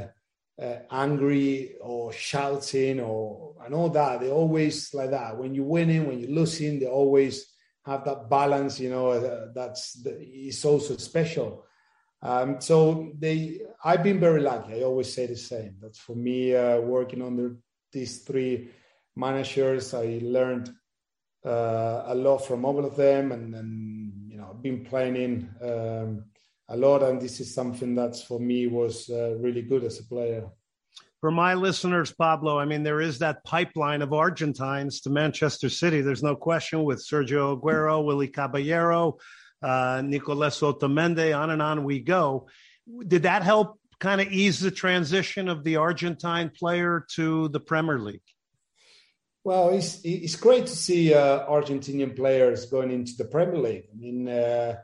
uh 0.60 0.78
angry 0.90 1.76
or 1.80 2.12
shouting 2.12 2.98
or 2.98 3.54
and 3.64 3.76
all 3.76 3.90
that. 3.90 4.18
They 4.18 4.30
always 4.30 4.92
like 4.92 5.10
that. 5.12 5.38
When 5.38 5.54
you're 5.54 5.64
winning, 5.64 6.08
when 6.08 6.18
you're 6.18 6.30
losing, 6.30 6.80
they're 6.80 6.88
always 6.90 7.51
have 7.84 8.04
that 8.04 8.28
balance. 8.28 8.80
You 8.80 8.90
know 8.90 9.10
uh, 9.10 9.48
that's 9.54 9.94
the, 9.94 10.16
it's 10.20 10.64
also 10.64 10.96
special 10.96 11.64
um, 12.22 12.60
so 12.60 13.10
they, 13.18 13.60
I've 13.84 14.04
been 14.04 14.20
very 14.20 14.40
lucky. 14.40 14.74
I 14.74 14.82
always 14.82 15.12
say 15.12 15.26
the 15.26 15.36
same. 15.36 15.76
That's 15.80 15.98
for 15.98 16.14
me 16.14 16.54
uh, 16.54 16.80
working 16.80 17.20
under 17.20 17.56
these 17.92 18.22
three 18.22 18.70
managers. 19.16 19.92
I 19.92 20.20
learned 20.22 20.72
uh, 21.44 22.04
a 22.06 22.14
lot 22.14 22.38
from 22.38 22.64
all 22.64 22.84
of 22.84 22.96
them, 22.96 23.32
and, 23.32 23.54
and 23.54 24.30
you 24.30 24.38
know, 24.38 24.50
I've 24.50 24.62
been 24.62 24.84
playing 24.84 25.48
um, 25.60 26.24
a 26.68 26.76
lot. 26.76 27.02
And 27.02 27.20
this 27.20 27.40
is 27.40 27.52
something 27.52 27.96
that's 27.96 28.22
for 28.22 28.38
me 28.38 28.68
was 28.68 29.10
uh, 29.10 29.34
really 29.40 29.62
good 29.62 29.82
as 29.82 29.98
a 29.98 30.04
player. 30.04 30.46
For 31.22 31.30
my 31.30 31.54
listeners, 31.54 32.12
Pablo, 32.12 32.58
I 32.58 32.64
mean, 32.64 32.82
there 32.82 33.00
is 33.00 33.20
that 33.20 33.44
pipeline 33.44 34.02
of 34.02 34.12
Argentines 34.12 35.02
to 35.02 35.10
Manchester 35.10 35.68
City. 35.68 36.00
There's 36.00 36.24
no 36.24 36.34
question 36.34 36.82
with 36.82 36.98
Sergio 36.98 37.56
Aguero, 37.56 38.04
Willy 38.04 38.26
Caballero, 38.26 39.18
uh, 39.62 40.02
Nicolas 40.04 40.60
Otamendi, 40.60 41.32
on 41.32 41.50
and 41.50 41.62
on 41.62 41.84
we 41.84 42.00
go. 42.00 42.48
Did 43.06 43.22
that 43.22 43.44
help 43.44 43.78
kind 44.00 44.20
of 44.20 44.32
ease 44.32 44.58
the 44.58 44.72
transition 44.72 45.48
of 45.48 45.62
the 45.62 45.76
Argentine 45.76 46.50
player 46.50 47.06
to 47.14 47.46
the 47.50 47.60
Premier 47.60 48.00
League? 48.00 48.20
Well, 49.44 49.68
it's 49.68 50.00
it's 50.02 50.34
great 50.34 50.66
to 50.66 50.74
see 50.74 51.14
uh, 51.14 51.46
Argentinian 51.46 52.16
players 52.16 52.66
going 52.66 52.90
into 52.90 53.12
the 53.16 53.26
Premier 53.26 53.58
League. 53.58 53.84
I 53.92 53.96
mean, 53.96 54.28
uh, 54.28 54.74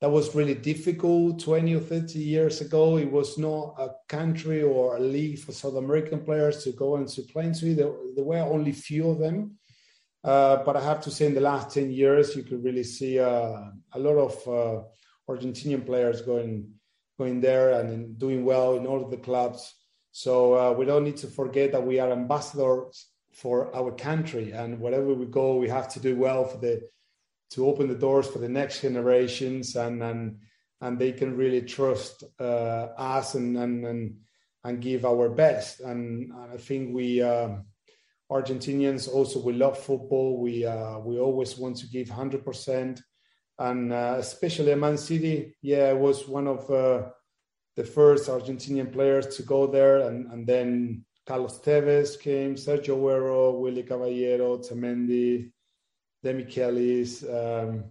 that 0.00 0.10
was 0.10 0.34
really 0.34 0.54
difficult 0.54 1.40
20 1.40 1.74
or 1.74 1.80
30 1.80 2.18
years 2.18 2.60
ago. 2.60 2.98
It 2.98 3.10
was 3.10 3.36
not 3.36 3.74
a 3.78 3.90
country 4.08 4.62
or 4.62 4.96
a 4.96 5.00
league 5.00 5.40
for 5.40 5.52
South 5.52 5.74
American 5.74 6.20
players 6.20 6.62
to 6.64 6.72
go 6.72 6.96
and 6.96 7.08
to 7.08 7.22
play 7.22 7.46
into. 7.46 7.74
There, 7.74 7.92
there 8.14 8.24
were 8.24 8.38
only 8.38 8.72
few 8.72 9.10
of 9.10 9.18
them. 9.18 9.58
Uh, 10.22 10.62
but 10.64 10.76
I 10.76 10.80
have 10.82 11.00
to 11.02 11.10
say, 11.10 11.26
in 11.26 11.34
the 11.34 11.40
last 11.40 11.74
10 11.74 11.90
years, 11.90 12.36
you 12.36 12.42
could 12.42 12.62
really 12.62 12.84
see 12.84 13.18
uh, 13.18 13.60
a 13.92 13.98
lot 13.98 14.16
of 14.16 14.48
uh, 14.48 14.82
Argentinian 15.28 15.84
players 15.84 16.22
going 16.22 16.72
going 17.18 17.40
there 17.40 17.80
and 17.80 18.16
doing 18.16 18.44
well 18.44 18.76
in 18.76 18.86
all 18.86 19.02
of 19.02 19.10
the 19.10 19.16
clubs. 19.16 19.74
So 20.12 20.54
uh, 20.54 20.72
we 20.72 20.84
don't 20.84 21.02
need 21.02 21.16
to 21.18 21.26
forget 21.26 21.72
that 21.72 21.84
we 21.84 21.98
are 21.98 22.12
ambassadors 22.12 23.08
for 23.32 23.74
our 23.74 23.92
country, 23.92 24.52
and 24.52 24.80
wherever 24.80 25.14
we 25.14 25.26
go, 25.26 25.56
we 25.56 25.68
have 25.68 25.88
to 25.94 26.00
do 26.00 26.16
well 26.16 26.44
for 26.44 26.58
the 26.58 26.88
to 27.50 27.66
open 27.66 27.88
the 27.88 27.94
doors 27.94 28.26
for 28.26 28.38
the 28.38 28.48
next 28.48 28.82
generations, 28.82 29.76
and 29.76 30.02
and 30.02 30.38
and 30.80 30.98
they 30.98 31.12
can 31.12 31.36
really 31.36 31.62
trust 31.62 32.24
uh, 32.40 32.88
us 32.96 33.34
and 33.34 33.56
and 33.56 33.84
and 33.84 34.16
and 34.64 34.82
give 34.82 35.04
our 35.04 35.28
best. 35.28 35.80
And, 35.80 36.32
and 36.32 36.52
I 36.52 36.56
think 36.56 36.94
we. 36.94 37.22
Um, 37.22 37.64
Argentinians 38.30 39.08
also 39.08 39.40
we 39.40 39.54
love 39.54 39.78
football. 39.78 40.38
We 40.38 40.64
uh, 40.64 40.98
we 40.98 41.18
always 41.18 41.56
want 41.56 41.78
to 41.78 41.86
give 41.88 42.10
hundred 42.10 42.44
percent, 42.44 43.00
and 43.58 43.92
uh, 43.92 44.16
especially 44.18 44.74
Man 44.74 44.98
City. 44.98 45.56
Yeah, 45.62 45.92
was 45.94 46.28
one 46.28 46.46
of 46.46 46.70
uh, 46.70 47.08
the 47.76 47.84
first 47.84 48.28
Argentinian 48.28 48.92
players 48.92 49.36
to 49.36 49.42
go 49.44 49.66
there, 49.66 50.00
and 50.00 50.30
and 50.30 50.46
then 50.46 51.06
Carlos 51.26 51.58
Tevez 51.60 52.20
came, 52.20 52.54
Sergio 52.54 52.96
Aguero, 52.96 53.58
Willy 53.58 53.82
Caballero, 53.82 54.58
Otamendi, 54.58 55.50
Demichelis. 56.24 57.22
Um, 57.24 57.84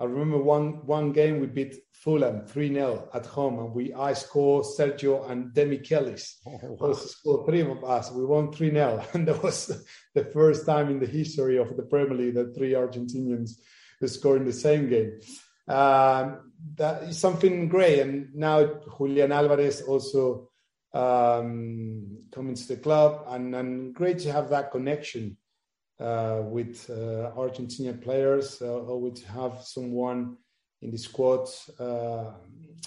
I 0.00 0.04
remember 0.04 0.38
one 0.38 0.84
one 0.86 1.12
game 1.12 1.40
we 1.40 1.46
beat 1.46 1.76
Fulham 1.92 2.46
3 2.46 2.74
0 2.74 3.08
at 3.14 3.26
home, 3.26 3.58
and 3.60 3.72
we 3.72 3.94
I 3.94 4.12
scored 4.12 4.64
Sergio 4.64 5.30
and 5.30 5.54
Demichelis. 5.54 6.34
Oh, 6.46 6.76
wow. 6.80 6.92
scored 6.92 7.46
three 7.46 7.60
of 7.60 7.84
us. 7.84 8.10
We 8.10 8.24
won 8.24 8.52
3 8.52 8.70
0. 8.70 9.04
And 9.14 9.28
that 9.28 9.42
was 9.42 9.70
the 10.14 10.24
first 10.24 10.66
time 10.66 10.90
in 10.90 10.98
the 10.98 11.06
history 11.06 11.58
of 11.58 11.76
the 11.76 11.84
Premier 11.84 12.16
League 12.16 12.34
that 12.34 12.54
three 12.54 12.72
Argentinians 12.72 13.52
scored 14.04 14.40
in 14.40 14.46
the 14.46 14.52
same 14.52 14.88
game. 14.88 15.20
Um, 15.66 16.52
that 16.76 17.04
is 17.04 17.18
something 17.18 17.68
great. 17.68 18.00
And 18.00 18.34
now 18.34 18.80
Julian 18.98 19.32
Alvarez 19.32 19.82
also 19.82 20.50
um, 20.92 22.18
coming 22.32 22.54
to 22.54 22.68
the 22.68 22.76
club, 22.76 23.24
and, 23.28 23.54
and 23.54 23.94
great 23.94 24.18
to 24.20 24.32
have 24.32 24.50
that 24.50 24.70
connection 24.70 25.36
with 25.98 26.88
uh, 26.90 27.30
Argentinian 27.36 28.02
players, 28.02 28.60
uh, 28.60 28.66
or 28.66 29.10
to 29.10 29.26
have 29.28 29.62
someone 29.62 30.36
in 30.82 30.90
the 30.90 30.98
squad 30.98 31.48
uh, 31.78 32.32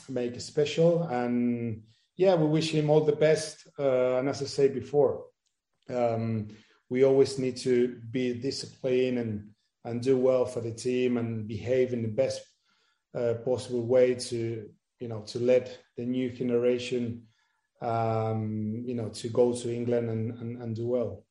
make 0.09 0.35
it 0.35 0.41
special. 0.41 1.03
And 1.03 1.83
yeah, 2.15 2.35
we 2.35 2.47
wish 2.47 2.71
him 2.71 2.89
all 2.89 3.01
the 3.01 3.15
best. 3.15 3.67
Uh, 3.77 4.17
and 4.17 4.29
as 4.29 4.41
I 4.41 4.45
said 4.45 4.73
before, 4.73 5.25
um, 5.89 6.47
we 6.89 7.03
always 7.03 7.37
need 7.39 7.57
to 7.57 7.99
be 8.11 8.33
disciplined 8.33 9.19
and 9.19 9.49
and 9.85 10.01
do 10.01 10.17
well 10.17 10.45
for 10.45 10.59
the 10.59 10.71
team 10.71 11.17
and 11.17 11.47
behave 11.47 11.93
in 11.93 12.01
the 12.01 12.09
best 12.09 12.41
uh, 13.15 13.35
possible 13.45 13.85
way 13.85 14.15
to 14.15 14.69
you 14.99 15.07
know 15.07 15.21
to 15.21 15.39
let 15.39 15.79
the 15.95 16.05
new 16.05 16.29
generation 16.29 17.23
um, 17.81 18.83
you 18.85 18.95
know 18.95 19.09
to 19.09 19.29
go 19.29 19.53
to 19.53 19.73
England 19.73 20.09
and, 20.09 20.37
and, 20.39 20.61
and 20.61 20.75
do 20.75 20.87
well. 20.87 21.23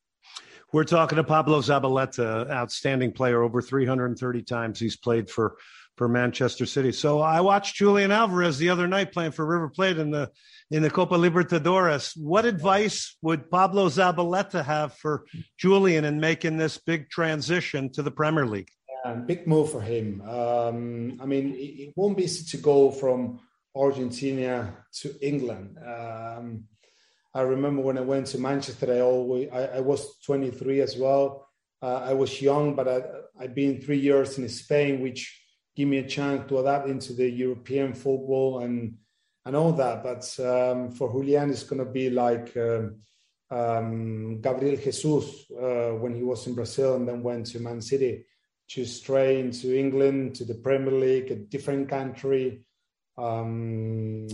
We're 0.73 0.83
talking 0.83 1.15
to 1.15 1.23
Pablo 1.23 1.61
Zabaleta, 1.61 2.49
outstanding 2.49 3.13
player, 3.13 3.41
over 3.41 3.61
330 3.61 4.43
times 4.43 4.79
he's 4.79 4.97
played 4.97 5.29
for 5.29 5.57
for 5.97 6.07
Manchester 6.07 6.65
City. 6.65 6.91
So 6.91 7.19
I 7.21 7.41
watched 7.41 7.75
Julian 7.75 8.11
Alvarez 8.11 8.59
the 8.59 8.69
other 8.69 8.87
night 8.87 9.11
playing 9.11 9.31
for 9.31 9.45
River 9.45 9.69
Plate 9.69 9.97
in 9.97 10.11
the 10.11 10.31
in 10.69 10.83
the 10.83 10.89
Copa 10.89 11.15
Libertadores. 11.15 12.13
What 12.15 12.45
advice 12.45 13.17
would 13.21 13.49
Pablo 13.49 13.89
Zabaleta 13.89 14.63
have 14.63 14.93
for 14.93 15.25
Julian 15.57 16.05
in 16.05 16.19
making 16.19 16.57
this 16.57 16.77
big 16.77 17.09
transition 17.09 17.91
to 17.93 18.03
the 18.03 18.11
Premier 18.11 18.45
League? 18.45 18.69
Yeah, 19.03 19.13
big 19.13 19.47
move 19.47 19.71
for 19.71 19.81
him. 19.81 20.21
Um, 20.21 21.19
I 21.21 21.25
mean, 21.25 21.55
it, 21.55 21.87
it, 21.87 21.93
won't 21.95 22.17
be 22.17 22.25
easy 22.25 22.45
to 22.57 22.61
go 22.61 22.91
from 22.91 23.39
Argentina 23.75 24.75
to 25.01 25.15
England. 25.25 25.77
Um, 25.79 26.65
I 27.33 27.41
remember 27.41 27.81
when 27.81 27.97
I 27.97 28.01
went 28.01 28.27
to 28.27 28.39
Manchester, 28.39 28.93
I 28.93 29.01
always 29.01 29.49
I, 29.51 29.77
I 29.77 29.79
was 29.81 30.19
23 30.25 30.81
as 30.81 30.97
well. 30.97 31.47
Uh, 31.81 32.01
I 32.05 32.13
was 32.13 32.41
young, 32.41 32.75
but 32.75 32.87
I, 32.87 33.01
I'd 33.39 33.53
been 33.53 33.81
three 33.81 33.99
years 33.99 34.37
in 34.37 34.49
Spain, 34.49 35.01
which 35.01 35.39
gave 35.75 35.87
me 35.87 35.99
a 35.99 36.07
chance 36.07 36.49
to 36.49 36.59
adapt 36.59 36.87
into 36.87 37.13
the 37.13 37.29
European 37.29 37.93
football 37.93 38.59
and 38.59 38.97
and 39.45 39.55
all 39.55 39.71
that. 39.73 40.03
But 40.03 40.23
um, 40.39 40.91
for 40.91 41.11
Julian, 41.11 41.51
it's 41.51 41.63
going 41.63 41.85
to 41.85 41.91
be 41.91 42.09
like 42.09 42.55
um, 42.57 43.01
um, 43.49 44.41
Gabriel 44.41 44.77
Jesus 44.77 45.45
uh, 45.51 45.91
when 45.91 46.15
he 46.15 46.23
was 46.23 46.47
in 46.47 46.55
Brazil 46.55 46.95
and 46.95 47.07
then 47.07 47.23
went 47.23 47.45
to 47.47 47.59
Man 47.59 47.81
City, 47.81 48.25
to 48.69 48.85
straight 48.85 49.39
into 49.39 49.77
England 49.77 50.35
to 50.35 50.45
the 50.45 50.55
Premier 50.55 50.91
League, 50.91 51.31
a 51.31 51.35
different 51.35 51.87
country, 51.87 52.63
um, 53.17 54.27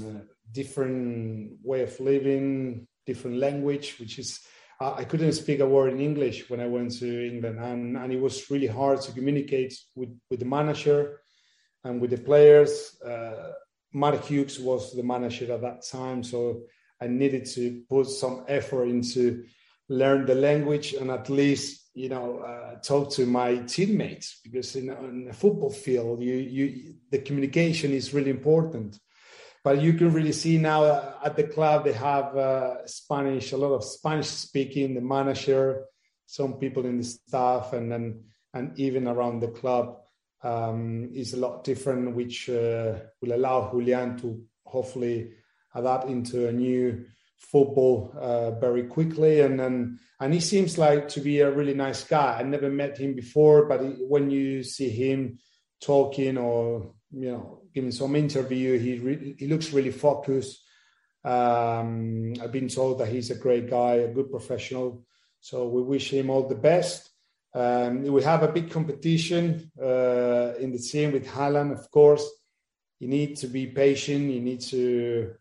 different 0.53 1.57
way 1.63 1.83
of 1.83 1.99
living, 1.99 2.87
different 3.05 3.37
language, 3.37 3.97
which 3.99 4.19
is 4.19 4.39
I 4.79 5.05
couldn't 5.05 5.33
speak 5.33 5.59
a 5.59 5.67
word 5.67 5.93
in 5.93 6.01
English 6.01 6.49
when 6.49 6.59
I 6.59 6.67
went 6.67 6.91
to 6.99 7.27
England, 7.27 7.59
and, 7.59 7.95
and 7.95 8.11
it 8.11 8.19
was 8.19 8.49
really 8.49 8.67
hard 8.67 8.99
to 9.01 9.11
communicate 9.13 9.73
with, 9.95 10.09
with 10.29 10.39
the 10.39 10.45
manager 10.45 11.21
and 11.83 12.01
with 12.01 12.11
the 12.11 12.17
players. 12.17 12.99
Uh, 13.01 13.51
Mark 13.93 14.25
Hughes 14.25 14.59
was 14.59 14.93
the 14.93 15.03
manager 15.03 15.53
at 15.53 15.61
that 15.61 15.85
time, 15.85 16.23
so 16.23 16.63
I 16.99 17.07
needed 17.07 17.45
to 17.51 17.83
put 17.89 18.07
some 18.07 18.45
effort 18.47 18.85
into 18.85 19.45
learn 19.89 20.25
the 20.25 20.35
language 20.35 20.93
and 20.93 21.11
at 21.11 21.29
least 21.29 21.89
you 21.93 22.09
know 22.09 22.39
uh, 22.39 22.79
talk 22.79 23.11
to 23.11 23.25
my 23.25 23.57
teammates 23.57 24.39
because 24.43 24.75
in, 24.75 24.89
in, 24.89 25.27
a 25.29 25.33
football 25.33 25.69
field, 25.69 26.21
you 26.21 26.35
you 26.35 26.95
the 27.11 27.19
communication 27.19 27.91
is 27.91 28.13
really 28.13 28.31
important. 28.31 28.99
But 29.63 29.81
you 29.81 29.93
can 29.93 30.11
really 30.11 30.33
see 30.33 30.57
now 30.57 30.83
uh, 30.83 31.13
at 31.23 31.37
the 31.37 31.45
club 31.45 31.85
they 31.85 31.93
have 31.93 32.35
uh, 32.35 32.85
Spanish, 32.85 33.53
a 33.53 33.57
lot 33.57 33.73
of 33.73 33.83
Spanish 33.83 34.27
speaking. 34.27 34.93
The 34.93 35.01
manager, 35.01 35.85
some 36.25 36.55
people 36.55 36.85
in 36.85 36.97
the 36.97 37.03
staff, 37.05 37.71
and 37.71 37.91
then 37.91 38.23
and 38.53 38.77
even 38.77 39.07
around 39.07 39.39
the 39.39 39.47
club 39.47 39.97
um, 40.43 41.09
is 41.13 41.33
a 41.33 41.37
lot 41.37 41.63
different, 41.63 42.15
which 42.15 42.49
uh, 42.49 42.95
will 43.21 43.33
allow 43.33 43.71
Julian 43.71 44.17
to 44.17 44.43
hopefully 44.65 45.31
adapt 45.73 46.09
into 46.09 46.47
a 46.47 46.51
new 46.51 47.05
football 47.37 48.13
uh, 48.19 48.51
very 48.51 48.83
quickly. 48.83 49.41
And 49.41 49.59
then 49.59 49.99
and 50.19 50.33
he 50.33 50.41
seems 50.41 50.77
like 50.77 51.07
to 51.09 51.21
be 51.21 51.39
a 51.39 51.51
really 51.51 51.73
nice 51.73 52.03
guy. 52.03 52.37
I 52.39 52.43
never 52.43 52.69
met 52.69 52.97
him 52.97 53.15
before, 53.15 53.65
but 53.65 53.81
he, 53.81 53.89
when 54.07 54.29
you 54.29 54.63
see 54.63 54.89
him 54.89 55.39
talking 55.81 56.37
or 56.37 56.93
you 57.11 57.31
know 57.31 57.62
giving 57.73 57.91
some 57.91 58.15
interview, 58.15 58.77
he 58.79 58.99
re- 58.99 59.35
he 59.37 59.47
looks 59.47 59.73
really 59.73 59.91
focused. 59.91 60.61
Um, 61.23 62.33
I've 62.41 62.51
been 62.51 62.67
told 62.67 62.99
that 62.99 63.07
he's 63.07 63.31
a 63.31 63.35
great 63.35 63.69
guy, 63.69 63.95
a 63.95 64.13
good 64.13 64.29
professional. 64.29 65.05
So 65.39 65.67
we 65.67 65.81
wish 65.81 66.11
him 66.11 66.29
all 66.29 66.47
the 66.47 66.55
best. 66.55 67.09
Um, 67.53 68.03
we 68.03 68.23
have 68.23 68.43
a 68.43 68.51
big 68.51 68.71
competition 68.71 69.71
uh, 69.81 70.53
in 70.59 70.71
the 70.71 70.79
team 70.79 71.11
with 71.11 71.27
Haaland, 71.27 71.71
of 71.71 71.89
course. 71.91 72.27
You 72.99 73.07
need 73.07 73.35
to 73.37 73.47
be 73.47 73.67
patient. 73.67 74.31
You 74.31 74.41
need 74.41 74.61
to 74.61 75.35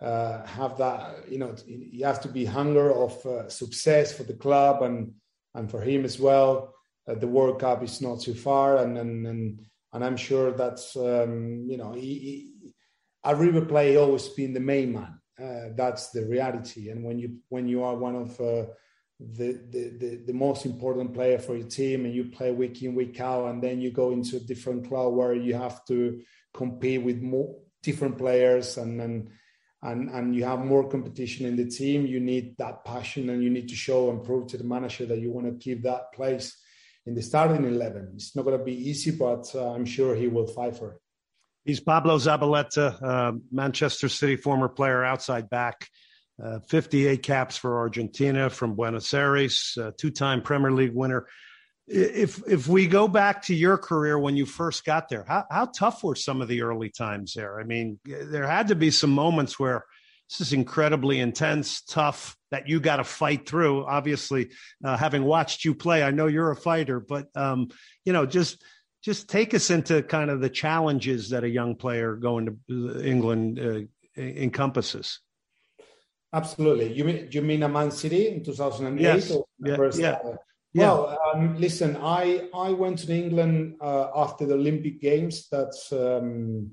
uh, 0.00 0.46
have 0.46 0.78
that. 0.78 1.30
You 1.30 1.38
know, 1.38 1.54
you 1.66 2.04
have 2.04 2.20
to 2.22 2.28
be 2.28 2.44
hunger 2.44 2.92
of 2.92 3.26
uh, 3.26 3.48
success 3.48 4.12
for 4.12 4.22
the 4.22 4.34
club 4.34 4.82
and 4.82 5.14
and 5.54 5.70
for 5.70 5.80
him 5.80 6.04
as 6.04 6.18
well. 6.20 6.74
Uh, 7.08 7.14
the 7.14 7.26
World 7.26 7.60
Cup 7.60 7.82
is 7.82 8.00
not 8.00 8.20
too 8.20 8.34
far, 8.34 8.76
and 8.78 8.96
and 8.98 9.26
and, 9.26 9.66
and 9.92 10.04
I'm 10.04 10.16
sure 10.16 10.52
that's 10.52 10.96
um, 10.96 11.66
you 11.68 11.76
know, 11.76 11.92
he, 11.92 12.00
he, 12.00 12.72
at 13.24 13.36
River 13.36 13.62
Plate 13.62 13.96
always 13.96 14.28
been 14.28 14.52
the 14.52 14.60
main 14.60 14.92
man. 14.92 15.20
Uh, 15.40 15.70
that's 15.74 16.10
the 16.10 16.26
reality. 16.26 16.90
And 16.90 17.04
when 17.04 17.18
you 17.18 17.38
when 17.48 17.66
you 17.66 17.82
are 17.82 17.96
one 17.96 18.16
of 18.16 18.40
uh, 18.40 18.66
the, 19.18 19.60
the, 19.70 19.96
the, 19.98 20.22
the, 20.26 20.32
most 20.32 20.64
important 20.64 21.12
player 21.12 21.38
for 21.38 21.54
your 21.54 21.68
team 21.68 22.04
and 22.06 22.14
you 22.14 22.24
play 22.24 22.52
week 22.52 22.82
in, 22.82 22.94
week 22.94 23.20
out, 23.20 23.48
and 23.48 23.62
then 23.62 23.80
you 23.80 23.90
go 23.90 24.12
into 24.12 24.36
a 24.36 24.40
different 24.40 24.88
club 24.88 25.12
where 25.12 25.34
you 25.34 25.54
have 25.54 25.84
to 25.86 26.20
compete 26.54 27.02
with 27.02 27.20
more 27.20 27.56
different 27.82 28.16
players 28.16 28.76
and, 28.76 29.00
and 29.00 29.30
and 29.82 30.10
and 30.10 30.36
you 30.36 30.44
have 30.44 30.60
more 30.60 30.88
competition 30.88 31.46
in 31.46 31.56
the 31.56 31.66
team, 31.66 32.06
you 32.06 32.20
need 32.20 32.56
that 32.58 32.84
passion 32.84 33.30
and 33.30 33.42
you 33.42 33.50
need 33.50 33.68
to 33.68 33.74
show 33.74 34.10
and 34.10 34.24
prove 34.24 34.46
to 34.48 34.58
the 34.58 34.64
manager 34.64 35.06
that 35.06 35.18
you 35.18 35.30
want 35.32 35.46
to 35.46 35.64
keep 35.64 35.82
that 35.82 36.12
place 36.12 36.56
in 37.06 37.14
the 37.14 37.22
starting 37.22 37.64
11. 37.64 38.12
It's 38.14 38.36
not 38.36 38.44
going 38.44 38.58
to 38.58 38.64
be 38.64 38.88
easy, 38.88 39.10
but 39.10 39.50
uh, 39.54 39.72
I'm 39.72 39.84
sure 39.84 40.14
he 40.14 40.28
will 40.28 40.46
fight 40.46 40.76
for 40.76 40.92
it. 40.92 40.98
He's 41.64 41.80
Pablo 41.80 42.16
Zabaleta, 42.16 43.02
uh, 43.02 43.32
Manchester 43.52 44.08
City 44.08 44.36
former 44.36 44.68
player, 44.68 45.04
outside 45.04 45.50
back. 45.50 45.88
Uh, 46.42 46.58
58 46.68 47.22
caps 47.22 47.58
for 47.58 47.78
Argentina 47.78 48.48
from 48.48 48.74
Buenos 48.74 49.12
Aires, 49.12 49.76
uh, 49.78 49.90
two-time 49.98 50.40
Premier 50.40 50.72
League 50.72 50.94
winner. 50.94 51.26
If 51.86 52.42
if 52.48 52.66
we 52.66 52.86
go 52.86 53.08
back 53.08 53.42
to 53.46 53.54
your 53.54 53.76
career 53.76 54.18
when 54.18 54.36
you 54.36 54.46
first 54.46 54.86
got 54.86 55.10
there, 55.10 55.24
how, 55.28 55.44
how 55.50 55.66
tough 55.66 56.02
were 56.02 56.14
some 56.14 56.40
of 56.40 56.48
the 56.48 56.62
early 56.62 56.88
times 56.88 57.34
there? 57.34 57.60
I 57.60 57.64
mean, 57.64 57.98
there 58.06 58.46
had 58.46 58.68
to 58.68 58.74
be 58.74 58.90
some 58.90 59.10
moments 59.10 59.58
where 59.58 59.84
this 60.30 60.46
is 60.46 60.52
incredibly 60.52 61.18
intense, 61.18 61.82
tough 61.82 62.36
that 62.52 62.68
you 62.68 62.78
got 62.78 62.96
to 62.96 63.04
fight 63.04 63.48
through. 63.48 63.84
Obviously, 63.84 64.50
uh, 64.84 64.96
having 64.96 65.24
watched 65.24 65.64
you 65.64 65.74
play, 65.74 66.04
I 66.04 66.12
know 66.12 66.28
you're 66.28 66.52
a 66.52 66.56
fighter, 66.56 67.00
but 67.00 67.26
um, 67.34 67.68
you 68.04 68.12
know, 68.12 68.26
just 68.26 68.64
just 69.02 69.28
take 69.28 69.54
us 69.54 69.70
into 69.70 70.02
kind 70.02 70.30
of 70.30 70.40
the 70.40 70.50
challenges 70.50 71.30
that 71.30 71.42
a 71.42 71.48
young 71.48 71.74
player 71.74 72.14
going 72.14 72.58
to 72.68 73.02
England 73.04 73.58
uh, 73.58 74.20
encompasses. 74.20 75.18
Absolutely. 76.32 76.92
You 76.92 77.04
mean 77.04 77.28
you 77.32 77.42
mean 77.42 77.64
a 77.64 77.68
Man 77.68 77.90
City 77.90 78.28
in 78.28 78.44
2008? 78.44 79.02
Yes. 79.02 79.36
Yeah, 79.58 79.76
first, 79.76 79.98
yeah. 79.98 80.18
Uh, 80.24 80.36
well, 80.72 81.18
um, 81.34 81.58
listen, 81.58 81.96
I 82.00 82.48
I 82.54 82.70
went 82.70 83.00
to 83.00 83.12
England 83.12 83.78
uh, 83.80 84.10
after 84.14 84.46
the 84.46 84.54
Olympic 84.54 85.00
Games. 85.00 85.48
That's 85.50 85.92
um, 85.92 86.70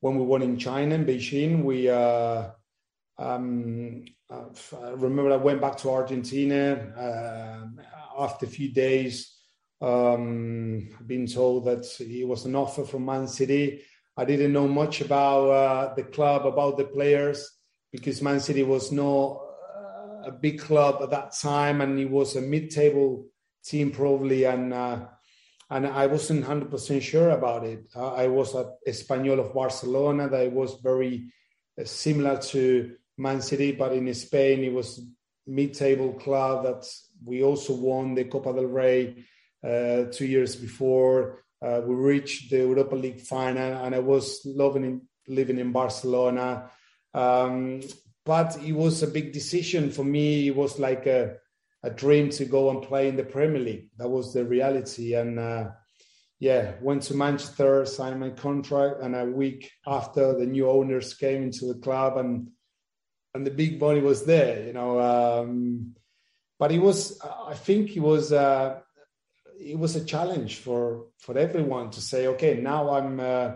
when 0.00 0.18
we 0.18 0.24
won 0.24 0.42
in 0.42 0.58
China 0.58 0.96
in 0.96 1.04
Beijing. 1.04 1.62
We 1.62 1.88
uh, 1.88 2.48
um, 3.20 4.04
I 4.30 4.90
remember 4.90 5.32
I 5.32 5.36
went 5.36 5.60
back 5.60 5.76
to 5.78 5.90
Argentina 5.90 6.62
uh, 6.96 8.22
after 8.22 8.46
a 8.46 8.48
few 8.48 8.72
days. 8.72 9.36
Um, 9.82 10.88
been 11.06 11.26
told 11.26 11.64
that 11.66 11.86
it 12.00 12.26
was 12.26 12.44
an 12.44 12.54
offer 12.54 12.84
from 12.84 13.04
Man 13.04 13.28
City. 13.28 13.82
I 14.16 14.24
didn't 14.24 14.52
know 14.52 14.68
much 14.68 15.00
about 15.00 15.48
uh, 15.48 15.94
the 15.94 16.02
club, 16.02 16.46
about 16.46 16.76
the 16.76 16.84
players 16.84 17.50
because 17.92 18.22
Man 18.22 18.40
City 18.40 18.62
was 18.62 18.92
not 18.92 19.40
uh, 19.76 20.28
a 20.28 20.32
big 20.32 20.60
club 20.60 21.00
at 21.02 21.10
that 21.10 21.34
time, 21.34 21.80
and 21.80 21.98
it 21.98 22.10
was 22.10 22.36
a 22.36 22.40
mid-table 22.40 23.26
team 23.64 23.90
probably, 23.90 24.44
and 24.44 24.72
uh, 24.72 25.06
and 25.70 25.86
I 25.86 26.06
wasn't 26.06 26.44
hundred 26.44 26.70
percent 26.70 27.02
sure 27.02 27.30
about 27.30 27.64
it. 27.64 27.84
Uh, 27.94 28.14
I 28.14 28.28
was 28.28 28.54
at 28.54 28.66
Espanyol 28.86 29.40
of 29.40 29.54
Barcelona 29.54 30.28
that 30.28 30.52
was 30.52 30.80
very 30.82 31.32
uh, 31.78 31.84
similar 31.84 32.38
to 32.38 32.96
Man 33.20 33.40
City, 33.40 33.72
but 33.72 33.92
in 33.92 34.12
Spain 34.14 34.64
it 34.64 34.72
was 34.72 35.06
mid-table 35.46 36.14
club 36.14 36.64
that 36.64 36.86
we 37.24 37.42
also 37.42 37.74
won 37.74 38.14
the 38.14 38.24
Copa 38.24 38.52
del 38.52 38.66
Rey 38.66 39.24
uh, 39.64 40.04
two 40.10 40.26
years 40.26 40.56
before. 40.56 41.44
Uh, 41.62 41.82
we 41.84 41.94
reached 41.94 42.50
the 42.50 42.58
Europa 42.58 42.96
League 42.96 43.20
final, 43.20 43.84
and 43.84 43.94
I 43.94 43.98
was 43.98 44.40
loving 44.44 45.02
living 45.28 45.58
in 45.58 45.70
Barcelona 45.70 46.70
um, 47.14 47.80
but 48.24 48.62
it 48.62 48.72
was 48.72 49.02
a 49.02 49.08
big 49.08 49.32
decision 49.32 49.90
for 49.90 50.04
me. 50.04 50.48
It 50.48 50.56
was 50.56 50.78
like 50.78 51.06
a, 51.06 51.36
a 51.82 51.90
dream 51.90 52.30
to 52.30 52.44
go 52.44 52.70
and 52.70 52.82
play 52.82 53.08
in 53.08 53.16
the 53.16 53.24
Premier 53.24 53.60
League. 53.60 53.90
That 53.96 54.08
was 54.08 54.32
the 54.32 54.44
reality. 54.44 55.14
And 55.14 55.38
uh, 55.38 55.70
yeah, 56.38 56.74
went 56.80 57.02
to 57.04 57.14
Manchester, 57.14 57.84
signed 57.86 58.20
my 58.20 58.30
contract, 58.30 59.02
and 59.02 59.16
a 59.16 59.24
week 59.24 59.70
after 59.86 60.38
the 60.38 60.46
new 60.46 60.68
owners 60.68 61.14
came 61.14 61.42
into 61.42 61.66
the 61.66 61.80
club 61.80 62.16
and 62.16 62.48
and 63.34 63.46
the 63.46 63.50
big 63.50 63.80
money 63.80 64.00
was 64.00 64.24
there, 64.24 64.66
you 64.66 64.72
know. 64.72 65.00
Um, 65.00 65.94
but 66.58 66.72
it 66.72 66.78
was, 66.78 67.20
I 67.22 67.54
think, 67.54 67.96
it 67.96 68.00
was. 68.00 68.32
Uh, 68.32 68.80
it 69.60 69.78
was 69.78 69.94
a 69.94 70.04
challenge 70.04 70.56
for 70.56 71.08
for 71.18 71.36
everyone 71.36 71.90
to 71.90 72.00
say, 72.00 72.28
okay, 72.28 72.60
now 72.60 72.90
I'm 72.90 73.20
uh, 73.20 73.50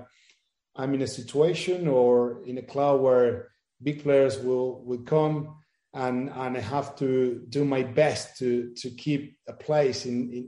I'm 0.76 0.94
in 0.94 1.02
a 1.02 1.06
situation 1.06 1.88
or 1.88 2.42
in 2.44 2.58
a 2.58 2.62
club 2.62 3.00
where 3.00 3.48
big 3.82 4.02
players 4.02 4.38
will 4.38 4.84
will 4.84 5.02
come 5.02 5.56
and 5.94 6.30
and 6.30 6.56
I 6.56 6.60
have 6.60 6.96
to 6.96 7.44
do 7.48 7.64
my 7.64 7.82
best 7.82 8.38
to 8.38 8.74
to 8.76 8.90
keep 8.90 9.38
a 9.48 9.52
place 9.52 10.04
in 10.06 10.30
in 10.30 10.44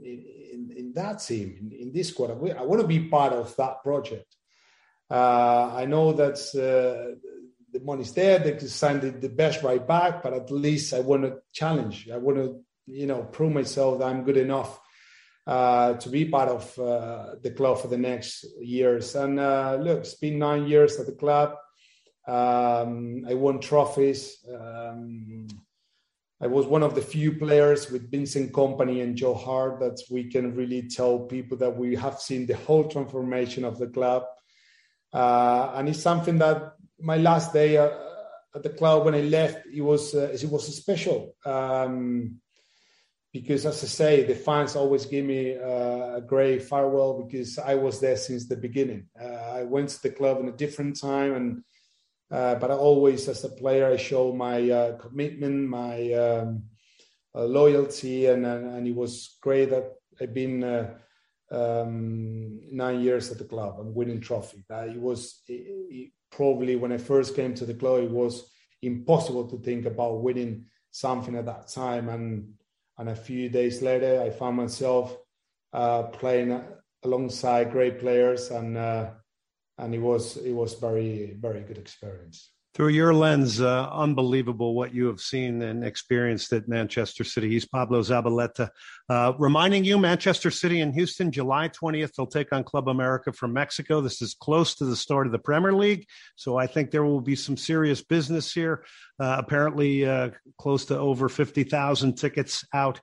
in, 0.53 0.77
in 0.77 0.93
that 0.93 1.23
team 1.23 1.57
in, 1.59 1.71
in, 1.71 1.93
this 1.93 2.09
squad. 2.09 2.31
I 2.31 2.63
want 2.63 2.81
to 2.81 2.87
be 2.87 3.07
part 3.07 3.33
of 3.33 3.55
that 3.55 3.81
project. 3.83 4.35
Uh, 5.09 5.71
I 5.73 5.85
know 5.85 6.11
that 6.13 6.37
uh, 6.53 7.15
the 7.77 7.85
money's 7.85 8.13
there. 8.13 8.39
They 8.39 8.53
can 8.53 8.67
sign 8.67 8.99
the, 8.99 9.11
the 9.11 9.29
best 9.29 9.63
right 9.63 9.85
back, 9.85 10.23
but 10.23 10.33
at 10.33 10.51
least 10.51 10.93
I 10.93 10.99
want 10.99 11.23
to 11.23 11.37
challenge. 11.53 12.09
I 12.09 12.17
want 12.17 12.37
to 12.37 12.63
you 12.85 13.05
know 13.05 13.23
prove 13.23 13.53
myself 13.53 13.99
that 13.99 14.07
I'm 14.07 14.23
good 14.23 14.37
enough 14.37 14.79
uh, 15.45 15.93
to 15.93 16.09
be 16.09 16.25
part 16.25 16.49
of 16.49 16.79
uh, 16.79 17.35
the 17.41 17.51
club 17.51 17.79
for 17.79 17.87
the 17.87 17.97
next 17.97 18.45
years. 18.59 19.15
And 19.15 19.39
uh, 19.39 19.77
look, 19.79 19.99
it's 19.99 20.15
been 20.15 20.39
nine 20.39 20.67
years 20.67 20.99
at 20.99 21.05
the 21.05 21.13
club. 21.13 21.55
Um, 22.27 23.25
I 23.27 23.33
won 23.33 23.59
trophies. 23.59 24.37
Um, 24.53 25.47
I 26.39 26.47
was 26.47 26.67
one 26.67 26.83
of 26.83 26.93
the 26.93 27.01
few 27.01 27.31
players 27.33 27.89
with 27.89 28.11
Vincent 28.11 28.51
Kompany 28.51 29.01
and 29.01 29.15
Joe 29.15 29.33
Hart 29.33 29.79
that 29.79 29.99
we 30.11 30.29
can 30.29 30.53
really 30.55 30.87
tell 30.87 31.19
people 31.19 31.57
that 31.57 31.75
we 31.75 31.95
have 31.95 32.19
seen 32.19 32.45
the 32.45 32.57
whole 32.57 32.87
transformation 32.87 33.63
of 33.63 33.79
the 33.79 33.87
club. 33.87 34.23
Uh, 35.13 35.71
and 35.75 35.89
it's 35.89 36.01
something 36.01 36.37
that 36.39 36.73
my 36.99 37.17
last 37.17 37.53
day 37.53 37.77
uh, 37.77 37.91
at 38.55 38.63
the 38.63 38.69
club 38.69 39.05
when 39.05 39.15
I 39.15 39.21
left, 39.21 39.65
it 39.67 39.81
was 39.81 40.15
uh, 40.15 40.29
it 40.33 40.49
was 40.49 40.75
special. 40.75 41.35
Um, 41.45 42.39
because 43.33 43.65
as 43.65 43.83
I 43.83 43.87
say, 43.87 44.23
the 44.23 44.33
fans 44.33 44.75
always 44.75 45.05
give 45.05 45.25
me 45.25 45.55
uh, 45.55 46.15
a 46.15 46.23
great 46.25 46.63
farewell 46.63 47.23
because 47.23 47.59
I 47.59 47.75
was 47.75 47.99
there 47.99 48.17
since 48.17 48.47
the 48.47 48.55
beginning. 48.55 49.09
Uh, 49.19 49.59
I 49.59 49.63
went 49.63 49.89
to 49.89 50.01
the 50.01 50.09
club 50.09 50.39
in 50.39 50.47
a 50.47 50.57
different 50.57 50.99
time, 50.99 51.35
and 51.35 51.63
uh, 52.31 52.55
but 52.55 52.71
I 52.71 52.73
always, 52.73 53.27
as 53.27 53.43
a 53.43 53.49
player, 53.49 53.91
I 53.91 53.97
show 53.97 54.33
my 54.33 54.69
uh, 54.69 54.97
commitment, 54.97 55.69
my 55.69 56.13
um, 56.13 56.63
loyalty, 57.35 58.25
and, 58.25 58.45
and, 58.45 58.87
it 58.87 58.95
was 58.95 59.37
great 59.41 59.69
that 59.69 59.93
I've 60.19 60.33
been 60.33 60.63
um, 61.51 62.59
nine 62.71 63.01
years 63.01 63.31
at 63.31 63.37
the 63.37 63.45
club 63.45 63.79
and 63.79 63.95
winning 63.95 64.21
trophy. 64.21 64.65
Uh, 64.69 64.87
it 64.87 64.99
was 64.99 65.41
it, 65.47 66.11
probably 66.31 66.75
when 66.75 66.91
I 66.91 66.97
first 66.97 67.35
came 67.35 67.53
to 67.55 67.65
the 67.65 67.73
club, 67.73 68.03
it 68.03 68.11
was 68.11 68.49
impossible 68.81 69.47
to 69.49 69.57
think 69.57 69.85
about 69.85 70.21
winning 70.21 70.65
something 70.91 71.35
at 71.35 71.45
that 71.45 71.67
time. 71.69 72.09
And 72.09 72.53
and 72.99 73.09
a 73.09 73.15
few 73.15 73.49
days 73.49 73.81
later, 73.81 74.21
I 74.21 74.31
found 74.31 74.57
myself 74.57 75.15
uh, 75.71 76.03
playing 76.03 76.59
alongside 77.03 77.71
great 77.71 77.99
players, 77.99 78.49
and 78.49 78.77
uh, 78.77 79.11
and 79.77 79.93
it 79.93 79.99
was 79.99 80.37
it 80.37 80.53
was 80.53 80.73
very 80.75 81.37
very 81.39 81.61
good 81.61 81.77
experience 81.77 82.51
through 82.77 82.89
your 82.89 83.11
lens, 83.11 83.59
uh, 83.59 83.89
unbelievable 83.91 84.75
what 84.75 84.93
you 84.93 85.07
have 85.07 85.19
seen 85.19 85.63
and 85.63 85.83
experienced 85.83 86.53
at 86.53 86.67
Manchester 86.67 87.23
City. 87.23 87.49
He's 87.49 87.65
Pablo 87.65 88.01
Zabaleta. 88.01 88.69
Uh, 89.09 89.33
reminding 89.39 89.83
you, 89.83 89.97
Manchester 89.97 90.51
City 90.51 90.81
and 90.81 90.93
Houston, 90.93 91.31
July 91.31 91.69
20th, 91.69 92.13
they'll 92.13 92.27
take 92.27 92.53
on 92.53 92.63
Club 92.63 92.87
America 92.87 93.33
from 93.33 93.51
Mexico. 93.51 93.99
This 93.99 94.21
is 94.21 94.35
close 94.35 94.75
to 94.75 94.85
the 94.85 94.95
start 94.95 95.25
of 95.25 95.31
the 95.31 95.39
Premier 95.39 95.73
League, 95.73 96.05
so 96.35 96.57
I 96.57 96.67
think 96.67 96.91
there 96.91 97.03
will 97.03 97.19
be 97.19 97.35
some 97.35 97.57
serious 97.57 98.03
business 98.03 98.53
here. 98.53 98.85
Uh, 99.19 99.37
apparently, 99.39 100.05
uh, 100.05 100.29
close 100.59 100.85
to 100.85 100.99
over 100.99 101.29
50,000 101.29 102.13
tickets 102.13 102.63
out 102.75 103.01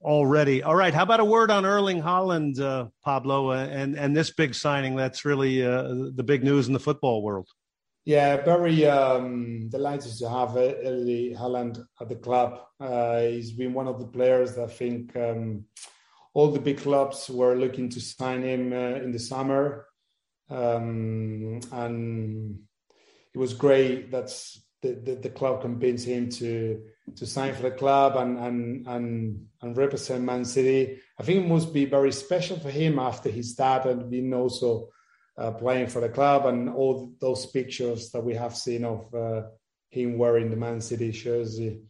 already. 0.00 0.62
All 0.62 0.74
right, 0.74 0.94
how 0.94 1.02
about 1.02 1.20
a 1.20 1.26
word 1.26 1.50
on 1.50 1.66
Erling 1.66 2.00
Haaland, 2.00 2.58
uh, 2.58 2.86
Pablo, 3.04 3.50
uh, 3.50 3.66
and 3.66 3.98
and 3.98 4.16
this 4.16 4.30
big 4.30 4.54
signing? 4.54 4.96
That's 4.96 5.26
really 5.26 5.60
the 5.60 6.24
big 6.24 6.42
news 6.42 6.68
in 6.68 6.72
the 6.72 6.80
football 6.80 7.22
world. 7.22 7.50
Yeah, 8.10 8.42
very 8.42 8.86
um, 8.86 9.68
delighted 9.68 10.18
to 10.18 10.28
have 10.28 10.56
Erling 10.56 11.36
Haaland 11.36 11.80
at 12.00 12.08
the 12.08 12.16
club. 12.16 12.58
Uh, 12.80 13.20
he's 13.20 13.52
been 13.52 13.72
one 13.72 13.86
of 13.86 14.00
the 14.00 14.06
players 14.08 14.56
that 14.56 14.64
I 14.64 14.66
think 14.66 15.14
um, 15.14 15.66
all 16.34 16.50
the 16.50 16.58
big 16.58 16.78
clubs 16.78 17.30
were 17.30 17.54
looking 17.54 17.88
to 17.90 18.00
sign 18.00 18.42
him 18.42 18.72
uh, 18.72 18.98
in 19.04 19.12
the 19.12 19.20
summer. 19.20 19.86
Um, 20.48 21.60
and 21.70 22.58
it 23.32 23.38
was 23.38 23.54
great 23.54 24.10
that 24.10 24.36
the, 24.82 24.94
the, 24.94 25.14
the, 25.14 25.30
club 25.30 25.60
convinced 25.60 26.06
him 26.06 26.30
to 26.30 26.82
to 27.14 27.26
sign 27.26 27.54
for 27.54 27.62
the 27.62 27.70
club 27.70 28.16
and, 28.16 28.36
and 28.38 28.88
and 28.88 29.46
and 29.62 29.76
represent 29.76 30.24
Man 30.24 30.44
City. 30.44 30.98
I 31.16 31.22
think 31.22 31.44
it 31.44 31.48
must 31.48 31.72
be 31.72 31.84
very 31.84 32.10
special 32.10 32.58
for 32.58 32.70
him 32.70 32.98
after 32.98 33.30
his 33.30 33.54
dad 33.54 33.82
had 33.84 34.10
been 34.10 34.34
also 34.34 34.88
uh, 35.40 35.52
playing 35.52 35.86
for 35.86 36.00
the 36.00 36.08
club 36.08 36.44
and 36.46 36.68
all 36.68 37.12
those 37.20 37.46
pictures 37.46 38.10
that 38.10 38.20
we 38.20 38.34
have 38.34 38.54
seen 38.54 38.84
of 38.84 39.12
uh, 39.14 39.42
him 39.88 40.18
wearing 40.18 40.50
the 40.50 40.56
Man 40.56 40.80
City 40.80 41.10
jersey 41.10 41.80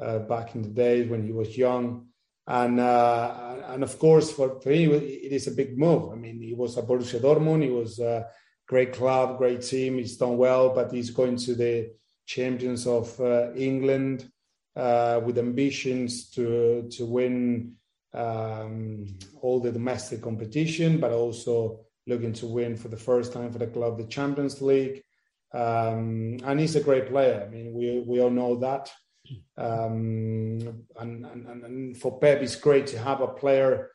uh, 0.00 0.20
back 0.20 0.54
in 0.54 0.62
the 0.62 0.68
days 0.68 1.08
when 1.10 1.24
he 1.24 1.32
was 1.32 1.58
young. 1.58 2.06
And 2.46 2.80
uh, 2.80 3.56
and 3.68 3.82
of 3.82 3.98
course, 3.98 4.32
for, 4.32 4.60
for 4.60 4.70
him, 4.70 4.92
it 4.92 5.32
is 5.32 5.46
a 5.46 5.52
big 5.52 5.76
move. 5.76 6.12
I 6.12 6.14
mean, 6.14 6.40
he 6.40 6.54
was 6.54 6.76
a 6.78 6.82
Borussia 6.82 7.20
Dortmund. 7.20 7.62
He 7.62 7.70
was 7.70 7.98
a 7.98 8.28
great 8.66 8.92
club, 8.92 9.38
great 9.38 9.62
team. 9.62 9.98
He's 9.98 10.16
done 10.16 10.36
well, 10.36 10.70
but 10.70 10.92
he's 10.92 11.10
going 11.10 11.36
to 11.36 11.54
the 11.54 11.90
champions 12.26 12.86
of 12.86 13.20
uh, 13.20 13.52
England 13.54 14.30
uh, 14.74 15.20
with 15.24 15.38
ambitions 15.38 16.30
to 16.30 16.88
to 16.96 17.04
win 17.04 17.74
um, 18.14 19.06
all 19.42 19.60
the 19.60 19.72
domestic 19.72 20.22
competition, 20.22 20.98
but 20.98 21.12
also 21.12 21.80
looking 22.06 22.32
to 22.34 22.46
win 22.46 22.76
for 22.76 22.88
the 22.88 22.96
first 22.96 23.32
time 23.32 23.52
for 23.52 23.58
the 23.58 23.66
club 23.66 23.98
the 23.98 24.04
Champions 24.04 24.60
League. 24.62 25.02
Um, 25.52 26.38
and 26.44 26.60
he's 26.60 26.76
a 26.76 26.80
great 26.82 27.08
player. 27.08 27.44
I 27.44 27.50
mean, 27.50 27.72
we 27.72 28.00
we 28.06 28.20
all 28.20 28.30
know 28.30 28.56
that. 28.60 28.90
Um, 29.56 30.84
and, 30.98 31.26
and, 31.26 31.64
and 31.64 31.96
for 31.96 32.18
Pep, 32.18 32.42
it's 32.42 32.56
great 32.56 32.86
to 32.88 32.98
have 32.98 33.20
a 33.20 33.28
player 33.28 33.90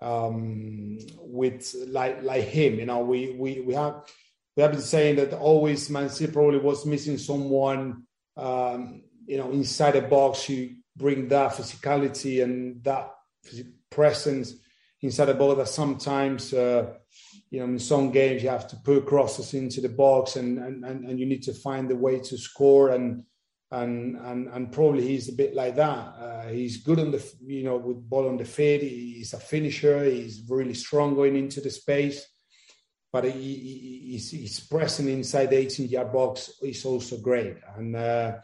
um, 0.00 0.98
with 1.18 1.74
like 1.86 2.22
like 2.22 2.44
him. 2.44 2.78
You 2.78 2.86
know, 2.86 3.00
we 3.00 3.32
we 3.32 3.60
we 3.60 3.74
have 3.74 4.04
we 4.56 4.62
have 4.62 4.72
been 4.72 4.80
saying 4.80 5.16
that 5.16 5.32
always 5.34 5.90
Man 5.90 6.08
City 6.08 6.32
probably 6.32 6.58
was 6.58 6.86
missing 6.86 7.18
someone. 7.18 8.04
Um, 8.36 9.02
you 9.26 9.36
know, 9.36 9.50
inside 9.50 9.92
the 9.92 10.02
box, 10.02 10.44
who 10.44 10.70
bring 10.96 11.28
that 11.28 11.52
physicality 11.52 12.42
and 12.42 12.82
that 12.84 13.10
presence 13.90 14.54
inside 15.02 15.26
the 15.26 15.34
box 15.34 15.58
that 15.58 15.68
sometimes. 15.68 16.52
Uh, 16.52 16.94
you 17.50 17.60
know, 17.60 17.66
in 17.66 17.78
some 17.78 18.10
games 18.10 18.42
you 18.42 18.48
have 18.48 18.68
to 18.68 18.76
put 18.76 19.06
crosses 19.06 19.54
into 19.54 19.80
the 19.80 19.88
box 19.88 20.36
and, 20.36 20.58
and, 20.58 20.84
and 20.84 21.18
you 21.18 21.26
need 21.26 21.42
to 21.44 21.54
find 21.54 21.88
the 21.88 21.96
way 21.96 22.18
to 22.18 22.36
score 22.36 22.90
and 22.90 23.24
and 23.70 24.16
and 24.16 24.48
and 24.48 24.72
probably 24.72 25.06
he's 25.06 25.28
a 25.28 25.34
bit 25.34 25.54
like 25.54 25.76
that. 25.76 26.14
Uh, 26.18 26.48
he's 26.48 26.78
good 26.78 26.98
on 26.98 27.10
the 27.10 27.22
you 27.44 27.64
know 27.64 27.76
with 27.76 28.08
ball 28.08 28.28
on 28.28 28.38
the 28.38 28.44
feet. 28.44 28.82
He's 28.82 29.34
a 29.34 29.40
finisher. 29.40 30.04
He's 30.04 30.42
really 30.48 30.74
strong 30.74 31.14
going 31.14 31.36
into 31.36 31.60
the 31.60 31.70
space, 31.70 32.26
but 33.12 33.24
he, 33.24 33.30
he, 33.30 34.02
he's, 34.12 34.30
he's 34.30 34.60
pressing 34.60 35.08
inside 35.08 35.50
the 35.50 35.58
18 35.58 35.88
yard 35.88 36.12
box 36.12 36.50
is 36.62 36.84
also 36.86 37.18
great. 37.18 37.56
And 37.76 37.94
uh, 37.94 38.36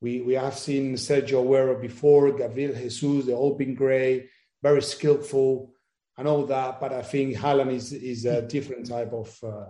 we 0.00 0.22
we 0.22 0.34
have 0.34 0.56
seen 0.56 0.94
Sergio 0.94 1.44
Aguero 1.44 1.78
before, 1.80 2.32
Gabriel 2.32 2.74
Jesus. 2.74 3.26
They've 3.26 3.36
all 3.36 3.56
been 3.56 3.74
great, 3.74 4.30
very 4.62 4.82
skillful 4.82 5.74
and 6.16 6.26
all 6.28 6.46
that. 6.46 6.80
But 6.80 6.92
I 6.92 7.02
think 7.02 7.36
Haaland 7.36 7.72
is 7.72 7.92
is 7.92 8.24
a 8.24 8.42
different 8.42 8.86
type 8.88 9.12
of 9.12 9.38
uh, 9.42 9.66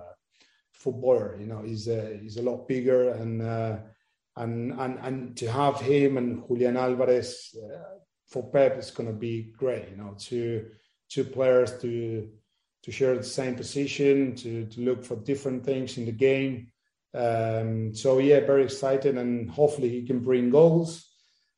footballer. 0.73 1.37
You 1.41 1.47
know, 1.47 1.63
he's 1.63 1.89
a, 1.89 2.19
he's 2.23 2.37
a 2.37 2.43
lot 2.43 2.69
bigger 2.69 3.11
and 3.11 3.43
uh, 3.43 3.77
and 4.37 4.73
and 4.73 4.99
and 5.03 5.37
to 5.39 5.51
have 5.51 5.81
him 5.81 6.17
and 6.19 6.47
Julian 6.47 6.77
Alvarez 6.77 7.55
uh, 7.57 7.99
for 8.29 8.51
Pep 8.51 8.79
is 8.79 8.91
going 8.91 9.09
to 9.09 9.19
be 9.19 9.53
great. 9.57 9.91
You 9.91 9.97
know, 9.97 10.15
two 10.19 10.67
two 11.09 11.25
players 11.25 11.79
to 11.81 12.29
to 12.83 12.93
share 12.93 13.17
the 13.17 13.25
same 13.25 13.55
position, 13.55 14.35
to 14.37 14.67
to 14.67 14.81
look 14.81 15.05
for 15.05 15.17
different 15.17 15.65
things 15.65 15.99
in 15.99 16.05
the 16.05 16.13
game. 16.13 16.69
Um, 17.15 17.95
so 17.95 18.19
yeah, 18.19 18.41
very 18.41 18.65
excited, 18.65 19.17
and 19.17 19.51
hopefully 19.51 19.89
he 19.89 20.07
can 20.07 20.21
bring 20.21 20.51
goals. 20.51 21.05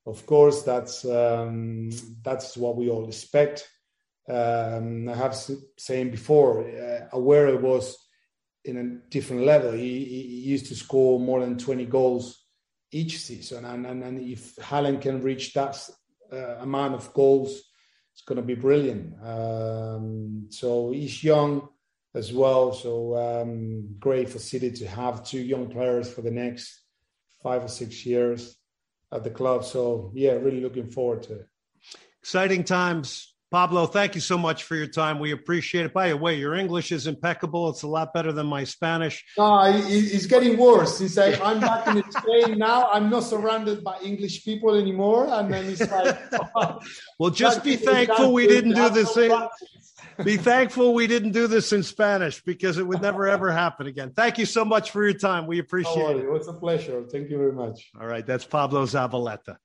Of 0.06 0.24
course, 0.24 0.62
that's 0.62 1.04
um, 1.04 1.90
that's 2.22 2.56
what 2.56 2.76
we 2.76 2.88
all 2.88 3.06
expect. 3.08 3.68
Um, 4.28 5.08
I 5.08 5.14
have 5.14 5.34
saying 5.78 6.10
before, 6.10 6.60
uh, 6.60 7.08
Aguero 7.16 7.60
was 7.60 7.96
in 8.64 8.76
a 8.76 9.10
different 9.10 9.44
level. 9.44 9.72
He, 9.72 10.04
he, 10.04 10.22
used 10.48 10.66
to 10.66 10.74
score 10.74 11.18
more 11.18 11.40
than 11.40 11.56
20 11.56 11.86
goals 11.86 12.44
each 12.92 13.18
season. 13.18 13.64
And, 13.64 13.86
and, 13.86 14.02
and 14.02 14.20
if 14.20 14.56
Haaland 14.56 15.00
can 15.00 15.22
reach 15.22 15.54
that 15.54 15.78
uh, 16.30 16.56
amount 16.60 16.94
of 16.94 17.12
goals, 17.14 17.62
it's 18.12 18.22
going 18.26 18.36
to 18.36 18.42
be 18.42 18.54
brilliant. 18.54 19.14
Um, 19.24 20.48
so 20.50 20.90
he's 20.90 21.24
young 21.24 21.68
as 22.14 22.32
well. 22.32 22.72
So 22.72 23.16
um, 23.16 23.96
great 23.98 24.28
for 24.28 24.38
City 24.38 24.70
to 24.72 24.86
have 24.88 25.24
two 25.24 25.40
young 25.40 25.70
players 25.70 26.12
for 26.12 26.20
the 26.20 26.30
next 26.30 26.82
five 27.42 27.64
or 27.64 27.68
six 27.68 28.04
years 28.04 28.56
at 29.10 29.24
the 29.24 29.30
club. 29.30 29.64
So 29.64 30.12
yeah, 30.14 30.32
really 30.32 30.60
looking 30.60 30.90
forward 30.90 31.22
to 31.24 31.34
it. 31.34 31.46
Exciting 32.20 32.64
times 32.64 33.32
Pablo, 33.50 33.86
thank 33.86 34.14
you 34.14 34.20
so 34.20 34.36
much 34.36 34.64
for 34.64 34.76
your 34.76 34.86
time. 34.86 35.18
We 35.18 35.32
appreciate 35.32 35.86
it. 35.86 35.94
By 35.94 36.10
the 36.10 36.16
way, 36.18 36.34
your 36.34 36.54
English 36.54 36.92
is 36.92 37.06
impeccable. 37.06 37.70
It's 37.70 37.82
a 37.82 37.88
lot 37.88 38.12
better 38.12 38.30
than 38.30 38.46
my 38.46 38.64
Spanish. 38.64 39.24
No, 39.38 39.62
it's 39.64 40.26
getting 40.26 40.58
worse. 40.58 40.98
Since 40.98 41.16
I, 41.16 41.28
am 41.28 41.60
back 41.60 41.86
in 41.86 42.02
Spain 42.10 42.58
now, 42.58 42.90
I'm 42.90 43.08
not 43.08 43.24
surrounded 43.24 43.82
by 43.82 43.98
English 44.00 44.44
people 44.44 44.74
anymore. 44.74 45.28
And 45.30 45.52
then 45.52 45.64
it's 45.64 45.90
like, 45.90 46.18
well, 47.18 47.30
just 47.30 47.64
be 47.64 47.76
thankful 47.76 48.34
we 48.34 48.46
didn't 48.46 48.74
do 48.74 48.90
this. 48.90 49.16
In, 49.16 49.32
be 50.24 50.36
thankful 50.36 50.92
we 50.92 51.06
didn't 51.06 51.32
do 51.32 51.46
this 51.46 51.72
in 51.72 51.82
Spanish 51.82 52.42
because 52.42 52.76
it 52.76 52.86
would 52.86 53.00
never 53.00 53.28
ever 53.28 53.50
happen 53.50 53.86
again. 53.86 54.12
Thank 54.14 54.36
you 54.36 54.46
so 54.46 54.64
much 54.64 54.90
for 54.90 55.04
your 55.04 55.18
time. 55.18 55.46
We 55.46 55.58
appreciate 55.58 56.16
it. 56.16 56.24
It 56.24 56.30
was 56.30 56.48
a 56.48 56.52
pleasure. 56.52 57.02
Thank 57.10 57.30
you 57.30 57.38
very 57.38 57.52
much. 57.52 57.90
All 57.98 58.06
right, 58.06 58.26
that's 58.26 58.44
Pablo 58.44 58.84
Zabaleta. 58.84 59.56